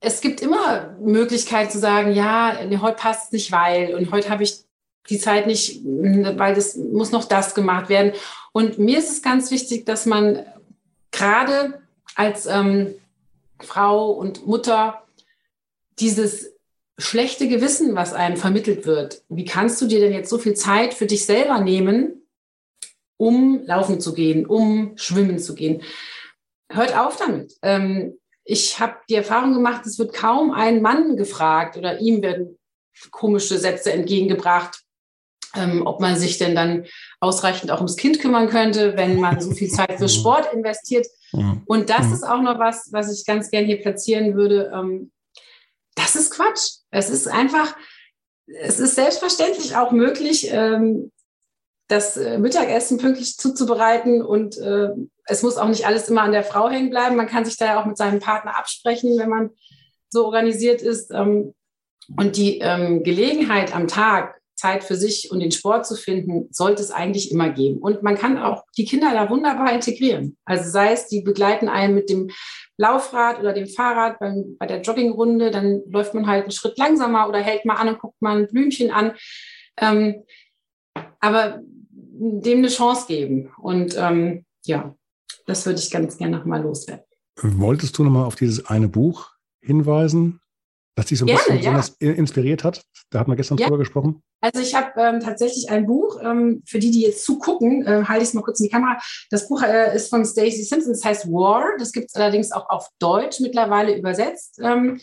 Es 0.00 0.20
gibt 0.20 0.42
immer 0.42 0.96
Möglichkeiten 1.00 1.70
zu 1.70 1.78
sagen, 1.78 2.12
ja, 2.12 2.64
nee, 2.66 2.78
heute 2.78 2.96
passt 2.96 3.26
es 3.26 3.32
nicht, 3.32 3.52
weil 3.52 3.94
und 3.94 4.10
heute 4.10 4.30
habe 4.30 4.42
ich 4.42 4.66
die 5.08 5.18
Zeit 5.18 5.46
nicht, 5.46 5.80
weil 5.84 6.54
das 6.54 6.76
muss 6.76 7.12
noch 7.12 7.24
das 7.24 7.54
gemacht 7.54 7.88
werden. 7.88 8.12
Und 8.56 8.78
mir 8.78 9.00
ist 9.00 9.10
es 9.10 9.20
ganz 9.20 9.50
wichtig, 9.50 9.84
dass 9.84 10.06
man 10.06 10.46
gerade 11.10 11.82
als 12.14 12.46
ähm, 12.46 12.94
Frau 13.60 14.12
und 14.12 14.46
Mutter 14.46 15.06
dieses 15.98 16.54
schlechte 16.96 17.48
Gewissen, 17.48 17.94
was 17.96 18.14
einem 18.14 18.38
vermittelt 18.38 18.86
wird. 18.86 19.22
Wie 19.28 19.44
kannst 19.44 19.82
du 19.82 19.86
dir 19.86 20.00
denn 20.00 20.14
jetzt 20.14 20.30
so 20.30 20.38
viel 20.38 20.54
Zeit 20.54 20.94
für 20.94 21.04
dich 21.04 21.26
selber 21.26 21.60
nehmen, 21.60 22.22
um 23.18 23.62
laufen 23.66 24.00
zu 24.00 24.14
gehen, 24.14 24.46
um 24.46 24.96
schwimmen 24.96 25.38
zu 25.38 25.54
gehen? 25.54 25.82
Hört 26.72 26.96
auf 26.96 27.18
damit. 27.18 27.58
Ähm, 27.60 28.16
ich 28.42 28.80
habe 28.80 28.96
die 29.10 29.16
Erfahrung 29.16 29.52
gemacht, 29.52 29.84
es 29.84 29.98
wird 29.98 30.14
kaum 30.14 30.50
ein 30.52 30.80
Mann 30.80 31.18
gefragt 31.18 31.76
oder 31.76 32.00
ihm 32.00 32.22
werden 32.22 32.56
komische 33.10 33.58
Sätze 33.58 33.92
entgegengebracht, 33.92 34.85
ähm, 35.58 35.86
ob 35.86 36.00
man 36.00 36.16
sich 36.16 36.38
denn 36.38 36.54
dann 36.54 36.86
ausreichend 37.20 37.70
auch 37.70 37.78
ums 37.78 37.96
Kind 37.96 38.20
kümmern 38.20 38.48
könnte, 38.48 38.96
wenn 38.96 39.20
man 39.20 39.40
so 39.40 39.50
viel 39.52 39.68
Zeit 39.68 39.98
für 39.98 40.08
Sport 40.08 40.52
investiert. 40.52 41.06
Und 41.66 41.90
das 41.90 42.12
ist 42.12 42.22
auch 42.22 42.40
noch 42.40 42.58
was, 42.58 42.88
was 42.92 43.12
ich 43.12 43.26
ganz 43.26 43.50
gern 43.50 43.66
hier 43.66 43.80
platzieren 43.80 44.34
würde. 44.34 44.70
Ähm, 44.74 45.10
das 45.94 46.16
ist 46.16 46.30
Quatsch. 46.30 46.78
Es 46.90 47.10
ist 47.10 47.26
einfach, 47.26 47.76
es 48.46 48.78
ist 48.78 48.94
selbstverständlich 48.94 49.76
auch 49.76 49.90
möglich, 49.90 50.48
ähm, 50.50 51.10
das 51.88 52.16
äh, 52.16 52.38
Mittagessen 52.38 52.98
pünktlich 52.98 53.36
zuzubereiten 53.36 54.22
und 54.22 54.58
äh, 54.58 54.88
es 55.24 55.42
muss 55.42 55.56
auch 55.56 55.68
nicht 55.68 55.86
alles 55.86 56.08
immer 56.08 56.22
an 56.22 56.32
der 56.32 56.42
Frau 56.42 56.68
hängen 56.68 56.90
bleiben. 56.90 57.16
Man 57.16 57.28
kann 57.28 57.44
sich 57.44 57.56
da 57.56 57.66
ja 57.66 57.80
auch 57.80 57.86
mit 57.86 57.96
seinem 57.96 58.20
Partner 58.20 58.56
absprechen, 58.56 59.18
wenn 59.18 59.28
man 59.28 59.50
so 60.08 60.24
organisiert 60.24 60.82
ist. 60.82 61.10
Ähm, 61.10 61.54
und 62.16 62.36
die 62.36 62.58
ähm, 62.58 63.02
Gelegenheit 63.02 63.74
am 63.74 63.88
Tag, 63.88 64.40
Zeit 64.56 64.84
für 64.84 64.96
sich 64.96 65.30
und 65.30 65.40
den 65.40 65.52
Sport 65.52 65.86
zu 65.86 65.94
finden, 65.94 66.48
sollte 66.50 66.82
es 66.82 66.90
eigentlich 66.90 67.30
immer 67.30 67.50
geben. 67.50 67.78
Und 67.78 68.02
man 68.02 68.16
kann 68.16 68.38
auch 68.38 68.64
die 68.76 68.84
Kinder 68.84 69.12
da 69.12 69.30
wunderbar 69.30 69.72
integrieren. 69.72 70.36
Also 70.44 70.70
sei 70.70 70.92
es, 70.92 71.06
die 71.08 71.20
begleiten 71.20 71.68
einen 71.68 71.94
mit 71.94 72.10
dem 72.10 72.30
Laufrad 72.78 73.38
oder 73.38 73.52
dem 73.52 73.66
Fahrrad 73.66 74.18
beim, 74.18 74.56
bei 74.58 74.66
der 74.66 74.80
Joggingrunde, 74.80 75.50
dann 75.50 75.82
läuft 75.88 76.14
man 76.14 76.26
halt 76.26 76.44
einen 76.44 76.52
Schritt 76.52 76.78
langsamer 76.78 77.28
oder 77.28 77.38
hält 77.38 77.64
mal 77.64 77.74
an 77.74 77.88
und 77.88 77.98
guckt 77.98 78.20
mal 78.20 78.38
ein 78.38 78.48
Blümchen 78.48 78.90
an. 78.90 79.12
Ähm, 79.78 80.24
aber 81.20 81.60
dem 82.18 82.58
eine 82.58 82.68
Chance 82.68 83.06
geben. 83.08 83.50
Und 83.58 83.94
ähm, 83.98 84.44
ja, 84.64 84.94
das 85.46 85.66
würde 85.66 85.78
ich 85.78 85.90
ganz 85.90 86.16
gerne 86.16 86.38
nochmal 86.38 86.62
loswerden. 86.62 87.04
Wolltest 87.40 87.98
du 87.98 88.04
nochmal 88.04 88.24
auf 88.24 88.36
dieses 88.36 88.66
eine 88.66 88.88
Buch 88.88 89.30
hinweisen? 89.60 90.40
Das 90.96 91.06
dich 91.06 91.18
so 91.18 91.24
ein 91.24 91.28
Gerne, 91.28 91.40
bisschen 91.40 91.58
besonders 91.58 91.96
ja. 92.00 92.10
inspiriert 92.10 92.64
hat? 92.64 92.82
Da 93.10 93.20
hatten 93.20 93.30
wir 93.30 93.36
gestern 93.36 93.58
ja. 93.58 93.66
drüber 93.66 93.78
gesprochen. 93.78 94.22
Also 94.40 94.60
ich 94.60 94.74
habe 94.74 95.00
ähm, 95.00 95.20
tatsächlich 95.20 95.70
ein 95.70 95.86
Buch, 95.86 96.18
ähm, 96.22 96.62
für 96.66 96.78
die, 96.78 96.90
die 96.90 97.02
jetzt 97.02 97.24
zugucken, 97.24 97.86
äh, 97.86 98.04
halte 98.04 98.22
ich 98.22 98.30
es 98.30 98.34
mal 98.34 98.42
kurz 98.42 98.60
in 98.60 98.64
die 98.64 98.70
Kamera. 98.70 98.98
Das 99.30 99.48
Buch 99.48 99.62
äh, 99.62 99.94
ist 99.94 100.08
von 100.08 100.24
Stacey 100.24 100.62
Simpson, 100.64 100.92
das 100.92 101.04
heißt 101.04 101.26
War. 101.28 101.76
Das 101.78 101.92
gibt 101.92 102.08
es 102.08 102.14
allerdings 102.14 102.50
auch 102.50 102.68
auf 102.70 102.88
Deutsch 102.98 103.40
mittlerweile 103.40 103.96
übersetzt. 103.96 104.58
Ähm, 104.62 105.00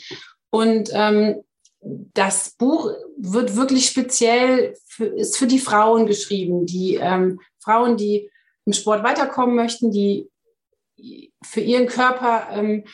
und 0.49 0.89
ähm, 0.93 1.43
das 1.81 2.55
Buch 2.57 2.91
wird 3.17 3.55
wirklich 3.55 3.85
speziell, 3.85 4.75
für, 4.87 5.05
ist 5.05 5.37
für 5.37 5.47
die 5.47 5.59
Frauen 5.59 6.07
geschrieben, 6.07 6.65
die 6.65 6.95
ähm, 6.95 7.39
Frauen, 7.59 7.97
die 7.97 8.29
im 8.65 8.73
Sport 8.73 9.03
weiterkommen 9.03 9.55
möchten, 9.55 9.91
die 9.91 10.29
für 11.43 11.59
ihren 11.59 11.87
Körper 11.87 12.47
ähm, 12.51 12.85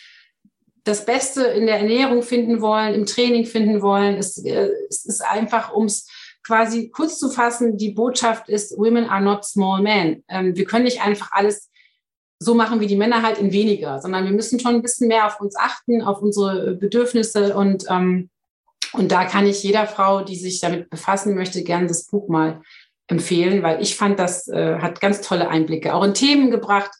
das 0.89 1.05
Beste 1.05 1.43
in 1.43 1.67
der 1.67 1.77
Ernährung 1.77 2.23
finden 2.23 2.61
wollen, 2.61 2.95
im 2.95 3.05
Training 3.05 3.45
finden 3.45 3.81
wollen. 3.81 4.17
Es, 4.17 4.43
äh, 4.43 4.69
es 4.89 5.05
ist 5.05 5.21
einfach, 5.21 5.71
um 5.71 5.85
es 5.85 6.07
quasi 6.45 6.89
kurz 6.89 7.19
zu 7.19 7.29
fassen, 7.29 7.77
die 7.77 7.91
Botschaft 7.91 8.49
ist, 8.49 8.77
Women 8.77 9.05
are 9.05 9.23
not 9.23 9.45
small 9.45 9.81
men. 9.81 10.23
Ähm, 10.27 10.55
wir 10.55 10.65
können 10.65 10.85
nicht 10.85 11.01
einfach 11.01 11.31
alles 11.31 11.69
so 12.41 12.55
machen 12.55 12.79
wie 12.79 12.87
die 12.87 12.95
Männer 12.95 13.21
halt 13.21 13.37
in 13.37 13.51
weniger, 13.51 14.01
sondern 14.01 14.25
wir 14.25 14.31
müssen 14.31 14.59
schon 14.59 14.75
ein 14.75 14.81
bisschen 14.81 15.09
mehr 15.09 15.27
auf 15.27 15.39
uns 15.41 15.55
achten, 15.57 16.01
auf 16.01 16.21
unsere 16.21 16.73
Bedürfnisse 16.73 17.55
und, 17.55 17.85
ähm, 17.89 18.29
und 18.93 19.11
da 19.11 19.25
kann 19.25 19.45
ich 19.45 19.61
jeder 19.61 19.85
Frau, 19.85 20.21
die 20.21 20.37
sich 20.37 20.61
damit 20.61 20.89
befassen 20.89 21.35
möchte, 21.35 21.63
gerne 21.63 21.87
das 21.87 22.07
Buch 22.07 22.29
mal 22.29 22.61
empfehlen, 23.07 23.61
weil 23.61 23.81
ich 23.81 23.95
fand, 23.95 24.17
das 24.17 24.47
äh, 24.47 24.79
hat 24.79 25.01
ganz 25.01 25.21
tolle 25.21 25.49
Einblicke, 25.49 25.93
auch 25.93 26.03
in 26.03 26.13
Themen 26.13 26.49
gebracht, 26.49 26.91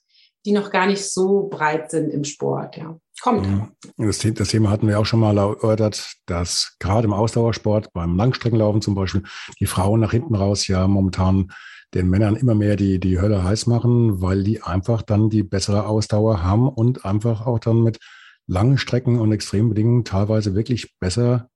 die 0.46 0.52
noch 0.52 0.72
gar 0.72 0.88
nicht 0.88 1.10
so 1.10 1.48
breit 1.48 1.90
sind 1.90 2.10
im 2.12 2.24
Sport. 2.24 2.78
Ja. 2.78 3.00
Kommt. 3.22 3.48
Mhm. 3.48 3.72
Das, 3.98 4.20
das, 4.20 4.48
Thema 4.50 4.70
hatten 4.70 4.88
wir 4.88 5.00
auch 5.00 5.06
schon 5.06 5.20
mal 5.20 5.38
erörtert, 5.38 6.14
dass 6.26 6.76
gerade 6.80 7.06
im 7.06 7.14
Ausdauersport, 7.14 7.92
beim 7.94 8.16
Langstreckenlaufen 8.16 8.82
zum 8.82 8.96
Beispiel, 8.96 9.24
die 9.60 9.66
Frauen 9.66 10.00
nach 10.00 10.12
hinten 10.12 10.36
raus 10.36 10.68
ja 10.68 10.88
momentan 10.88 11.52
den 11.94 12.10
Männern 12.10 12.36
immer 12.36 12.56
mehr 12.56 12.76
die, 12.76 13.00
die 13.00 13.20
Hölle 13.20 13.44
heiß 13.44 13.68
machen, 13.68 14.22
weil 14.22 14.44
die 14.44 14.62
einfach 14.62 15.02
dann 15.02 15.30
die 15.30 15.44
bessere 15.44 15.86
Ausdauer 15.86 16.44
haben 16.44 16.70
und 16.70 17.06
einfach 17.06 17.46
auch 17.46 17.60
dann 17.60 17.84
mit 17.84 18.00
langen 18.48 18.78
Strecken 18.78 19.20
und 19.20 19.32
extremen 19.32 19.70
Bedingungen 19.70 20.06
teilweise 20.06 20.56
wirklich 20.56 20.98
besser 21.00 21.50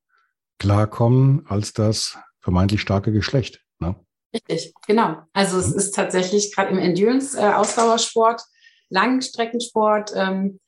klarkommen 0.59 1.45
als 1.47 1.73
das 1.73 2.17
vermeintlich 2.41 2.81
starke 2.81 3.11
Geschlecht. 3.11 3.61
Ne? 3.79 3.95
Richtig, 4.33 4.73
genau. 4.87 5.17
Also 5.33 5.57
es 5.59 5.71
mhm. 5.71 5.77
ist 5.77 5.95
tatsächlich 5.95 6.53
gerade 6.53 6.71
im 6.71 6.79
Endurance-Ausdauersport, 6.79 8.41
äh, 8.41 8.43
Langstreckensport, 8.89 10.11
ähm, 10.15 10.59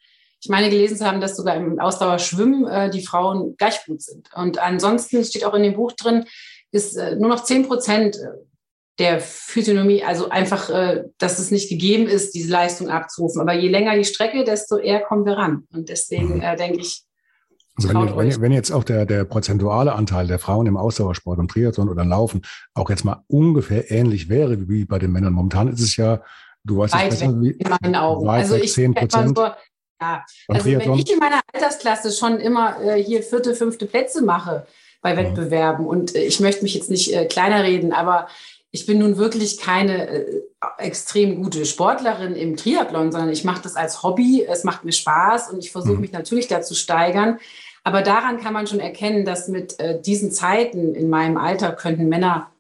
ich 0.41 0.49
meine 0.49 0.69
gelesen 0.69 0.97
zu 0.97 1.05
haben, 1.05 1.21
dass 1.21 1.36
sogar 1.36 1.55
im 1.55 1.79
Ausdauerschwimmen 1.79 2.67
äh, 2.67 2.89
die 2.89 3.01
Frauen 3.01 3.55
gleich 3.57 3.86
gut 3.86 4.01
sind. 4.01 4.29
Und 4.36 4.59
ansonsten 4.59 5.23
steht 5.23 5.45
auch 5.45 5.53
in 5.53 5.63
dem 5.63 5.73
Buch 5.73 5.93
drin, 5.93 6.25
ist 6.71 6.95
äh, 6.95 7.15
nur 7.15 7.29
noch 7.29 7.43
10 7.43 7.67
Prozent 7.67 8.17
äh, 8.17 8.27
der 8.99 9.19
Physiognomie, 9.19 10.03
also 10.03 10.29
einfach, 10.29 10.69
äh, 10.69 11.03
dass 11.17 11.39
es 11.39 11.51
nicht 11.51 11.69
gegeben 11.69 12.07
ist, 12.07 12.33
diese 12.33 12.51
Leistung 12.51 12.89
abzurufen. 12.89 13.41
Aber 13.41 13.53
je 13.53 13.67
länger 13.67 13.95
die 13.95 14.05
Strecke, 14.05 14.43
desto 14.43 14.77
eher 14.77 15.01
kommen 15.01 15.25
wir 15.25 15.33
ran. 15.33 15.63
Und 15.73 15.89
deswegen 15.89 16.41
äh, 16.41 16.55
denke 16.55 16.79
ich, 16.79 17.03
Also 17.75 17.89
wenn, 17.89 18.15
wenn, 18.15 18.41
wenn, 18.41 18.51
jetzt 18.53 18.71
auch 18.71 18.86
der, 18.86 19.05
der 19.05 19.25
prozentuale 19.25 19.93
Anteil 19.93 20.27
der 20.27 20.39
Frauen 20.39 20.67
im 20.67 20.77
Ausdauersport 20.77 21.39
und 21.39 21.51
Triathlon 21.51 21.89
oder 21.89 22.05
Laufen 22.05 22.43
auch 22.73 22.89
jetzt 22.89 23.03
mal 23.03 23.23
ungefähr 23.27 23.91
ähnlich 23.91 24.29
wäre 24.29 24.69
wie 24.69 24.86
bei 24.86 24.97
den 24.97 25.11
Männern. 25.11 25.33
Momentan 25.33 25.67
ist 25.67 25.81
es 25.81 25.97
ja, 25.97 26.21
du 26.63 26.77
weißt 26.77 26.93
weit 26.93 27.09
besser, 27.09 27.41
wie, 27.41 27.51
in 27.51 27.69
meinen 27.81 27.95
Augen. 27.95 28.29
Also 28.29 28.55
ich 28.55 28.71
10 28.71 28.93
Prozent. 28.93 29.38
So, 29.38 29.47
ja, 30.02 30.26
also 30.48 30.66
wenn 30.66 30.93
ich 30.93 31.12
in 31.12 31.20
meiner 31.20 31.41
Altersklasse 31.54 32.12
schon 32.12 32.39
immer 32.39 32.82
äh, 32.82 33.02
hier 33.02 33.24
vierte, 33.24 33.56
fünfte 33.56 33.86
Plätze 33.86 34.24
mache 34.24 34.68
bei 35.02 35.14
mhm. 35.14 35.18
Wettbewerben 35.18 35.86
und 35.86 36.16
äh, 36.16 36.24
ich 36.24 36.39
möchte 36.39 36.64
mich 36.64 36.76
jetzt 36.76 36.89
nicht 36.89 37.14
äh, 37.14 37.26
kleiner 37.26 37.64
reden, 37.64 37.93
aber 37.93 38.28
ich 38.76 38.86
bin 38.86 39.00
nun 39.00 39.18
wirklich 39.18 39.58
keine 39.58 40.10
äh, 40.10 40.41
extrem 40.80 41.41
gute 41.41 41.66
Sportlerin 41.66 42.36
im 42.36 42.58
Triathlon, 42.58 43.12
sondern 43.12 43.32
ich 43.32 43.46
mache 43.46 43.62
das 43.62 43.78
als 43.78 44.04
Hobby. 44.04 44.46
Es 44.46 44.66
macht 44.66 44.84
mir 44.84 44.91
Spaß 44.91 45.50
und 45.50 45.60
ich 45.60 45.72
versuche 45.72 45.96
mhm. 45.96 46.02
mich 46.02 46.12
natürlich 46.12 46.48
da 46.50 46.62
zu 46.62 46.76
steigern. 46.76 47.39
Aber 47.86 48.02
daran 48.02 48.39
kann 48.39 48.52
man 48.52 48.68
schon 48.68 48.82
erkennen, 48.82 49.24
dass 49.24 49.48
mit 49.48 49.80
äh, 49.80 50.02
diesen 50.02 50.32
Zeiten 50.32 50.93
in 50.93 51.10
meinem 51.10 51.38
Alter 51.38 51.72
könnten 51.72 52.10
Männer 52.10 52.52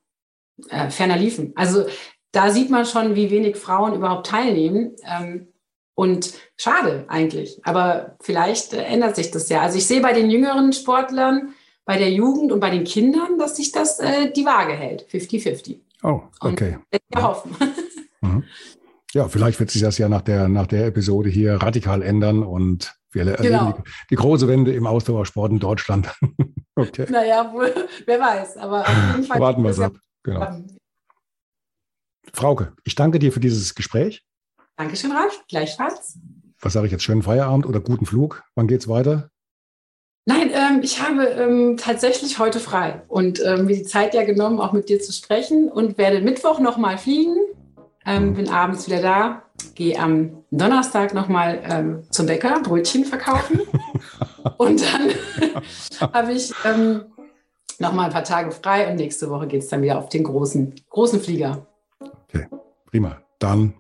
äh, 0.69 0.89
ferner 0.89 1.17
liefen. 1.17 1.51
Also 1.55 1.85
da 2.31 2.49
sieht 2.49 2.69
man 2.69 2.85
schon, 2.85 3.15
wie 3.15 3.31
wenig 3.31 3.57
Frauen 3.57 3.93
überhaupt 3.93 4.27
teilnehmen. 4.27 4.95
Ähm, 5.05 5.47
und 5.95 6.33
schade 6.57 7.05
eigentlich. 7.07 7.59
Aber 7.63 8.17
vielleicht 8.21 8.73
äh, 8.73 8.83
ändert 8.83 9.15
sich 9.15 9.31
das 9.31 9.49
ja. 9.49 9.61
Also 9.61 9.77
ich 9.77 9.87
sehe 9.87 10.01
bei 10.01 10.13
den 10.13 10.29
jüngeren 10.29 10.73
Sportlern, 10.73 11.53
bei 11.85 11.97
der 11.97 12.11
Jugend 12.11 12.51
und 12.51 12.59
bei 12.59 12.69
den 12.69 12.83
Kindern, 12.83 13.39
dass 13.39 13.55
sich 13.55 13.71
das 13.71 13.99
äh, 13.99 14.31
die 14.31 14.45
Waage 14.45 14.73
hält. 14.73 15.07
50-50. 15.09 15.79
Oh, 16.03 16.21
okay. 16.41 16.77
Und 16.91 17.01
wir 17.09 17.23
hoffen. 17.23 17.55
Mhm. 18.21 18.43
Ja, 19.13 19.27
vielleicht 19.27 19.59
wird 19.59 19.69
sich 19.69 19.83
das 19.83 19.99
ja 19.99 20.09
nach 20.09 20.21
der, 20.21 20.47
nach 20.47 20.65
der 20.65 20.87
Episode 20.87 21.29
hier 21.29 21.55
radikal 21.55 22.01
ändern 22.01 22.41
und 22.41 22.95
wir 23.11 23.21
erleben 23.21 23.43
genau. 23.43 23.71
die, 23.71 23.83
die, 24.09 24.15
große 24.15 24.47
Wende 24.47 24.73
im 24.73 24.87
Ausdauersport 24.87 25.51
in 25.51 25.59
Deutschland. 25.59 26.11
okay. 26.75 27.05
Naja, 27.09 27.53
wohl, 27.53 27.71
wer 28.07 28.19
weiß, 28.19 28.57
aber 28.57 28.81
auf 28.81 29.11
jeden 29.11 29.23
Fall. 29.25 29.39
Warten 29.39 29.63
wir 29.63 29.69
es 29.69 29.79
ab. 29.79 29.93
Genau. 30.23 30.63
Frauke, 32.33 32.73
ich 32.83 32.95
danke 32.95 33.19
dir 33.19 33.31
für 33.31 33.39
dieses 33.39 33.75
Gespräch. 33.75 34.25
Dankeschön, 34.77 35.11
Ralf. 35.11 35.43
Gleichfalls. 35.47 36.17
Was 36.59 36.73
sage 36.73 36.87
ich 36.87 36.91
jetzt? 36.91 37.03
Schönen 37.03 37.23
Feierabend 37.23 37.65
oder 37.65 37.79
guten 37.79 38.05
Flug? 38.05 38.43
Wann 38.55 38.67
geht's 38.67 38.87
weiter? 38.87 39.29
Nein, 40.25 40.49
ähm, 40.53 40.79
ich 40.81 41.01
habe 41.01 41.23
ähm, 41.23 41.77
tatsächlich 41.77 42.39
heute 42.39 42.59
frei 42.59 43.03
und 43.07 43.39
ähm, 43.45 43.65
mir 43.65 43.75
die 43.75 43.83
Zeit 43.83 44.15
ja 44.15 44.23
genommen, 44.23 44.59
auch 44.59 44.73
mit 44.73 44.89
dir 44.89 44.99
zu 44.99 45.13
sprechen 45.13 45.69
und 45.69 45.97
werde 45.97 46.21
Mittwoch 46.21 46.59
nochmal 46.59 46.97
fliegen. 46.97 47.35
Ähm, 48.07 48.33
bin 48.33 48.49
abends 48.49 48.87
wieder 48.87 49.01
da, 49.01 49.43
gehe 49.75 49.97
am 49.99 50.43
Donnerstag 50.51 51.13
nochmal 51.13 51.61
ähm, 51.63 52.03
zum 52.09 52.25
Bäcker 52.25 52.59
Brötchen 52.61 53.05
verkaufen 53.05 53.61
und 54.57 54.81
dann 54.81 55.11
habe 56.13 56.33
ich 56.33 56.53
ähm, 56.65 57.05
nochmal 57.79 58.07
ein 58.07 58.13
paar 58.13 58.23
Tage 58.23 58.51
frei 58.51 58.89
und 58.89 58.95
nächste 58.95 59.29
Woche 59.29 59.47
geht 59.47 59.61
es 59.61 59.69
dann 59.69 59.81
wieder 59.81 59.97
auf 59.97 60.09
den 60.09 60.23
großen, 60.23 60.73
großen 60.89 61.19
Flieger. 61.19 61.65
Okay, 61.99 62.47
prima. 62.85 63.21
Dann 63.39 63.75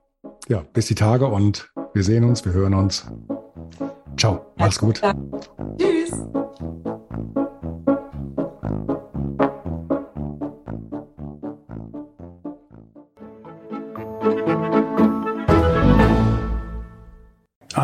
ja, 0.47 0.63
bis 0.73 0.87
die 0.87 0.95
Tage 0.95 1.27
und 1.27 1.71
wir 1.93 2.03
sehen 2.03 2.23
uns, 2.23 2.45
wir 2.45 2.53
hören 2.53 2.73
uns. 2.73 3.05
Ciao, 4.17 4.45
mach's 4.57 4.79
gut. 4.79 5.01
Tschüss. 5.77 6.11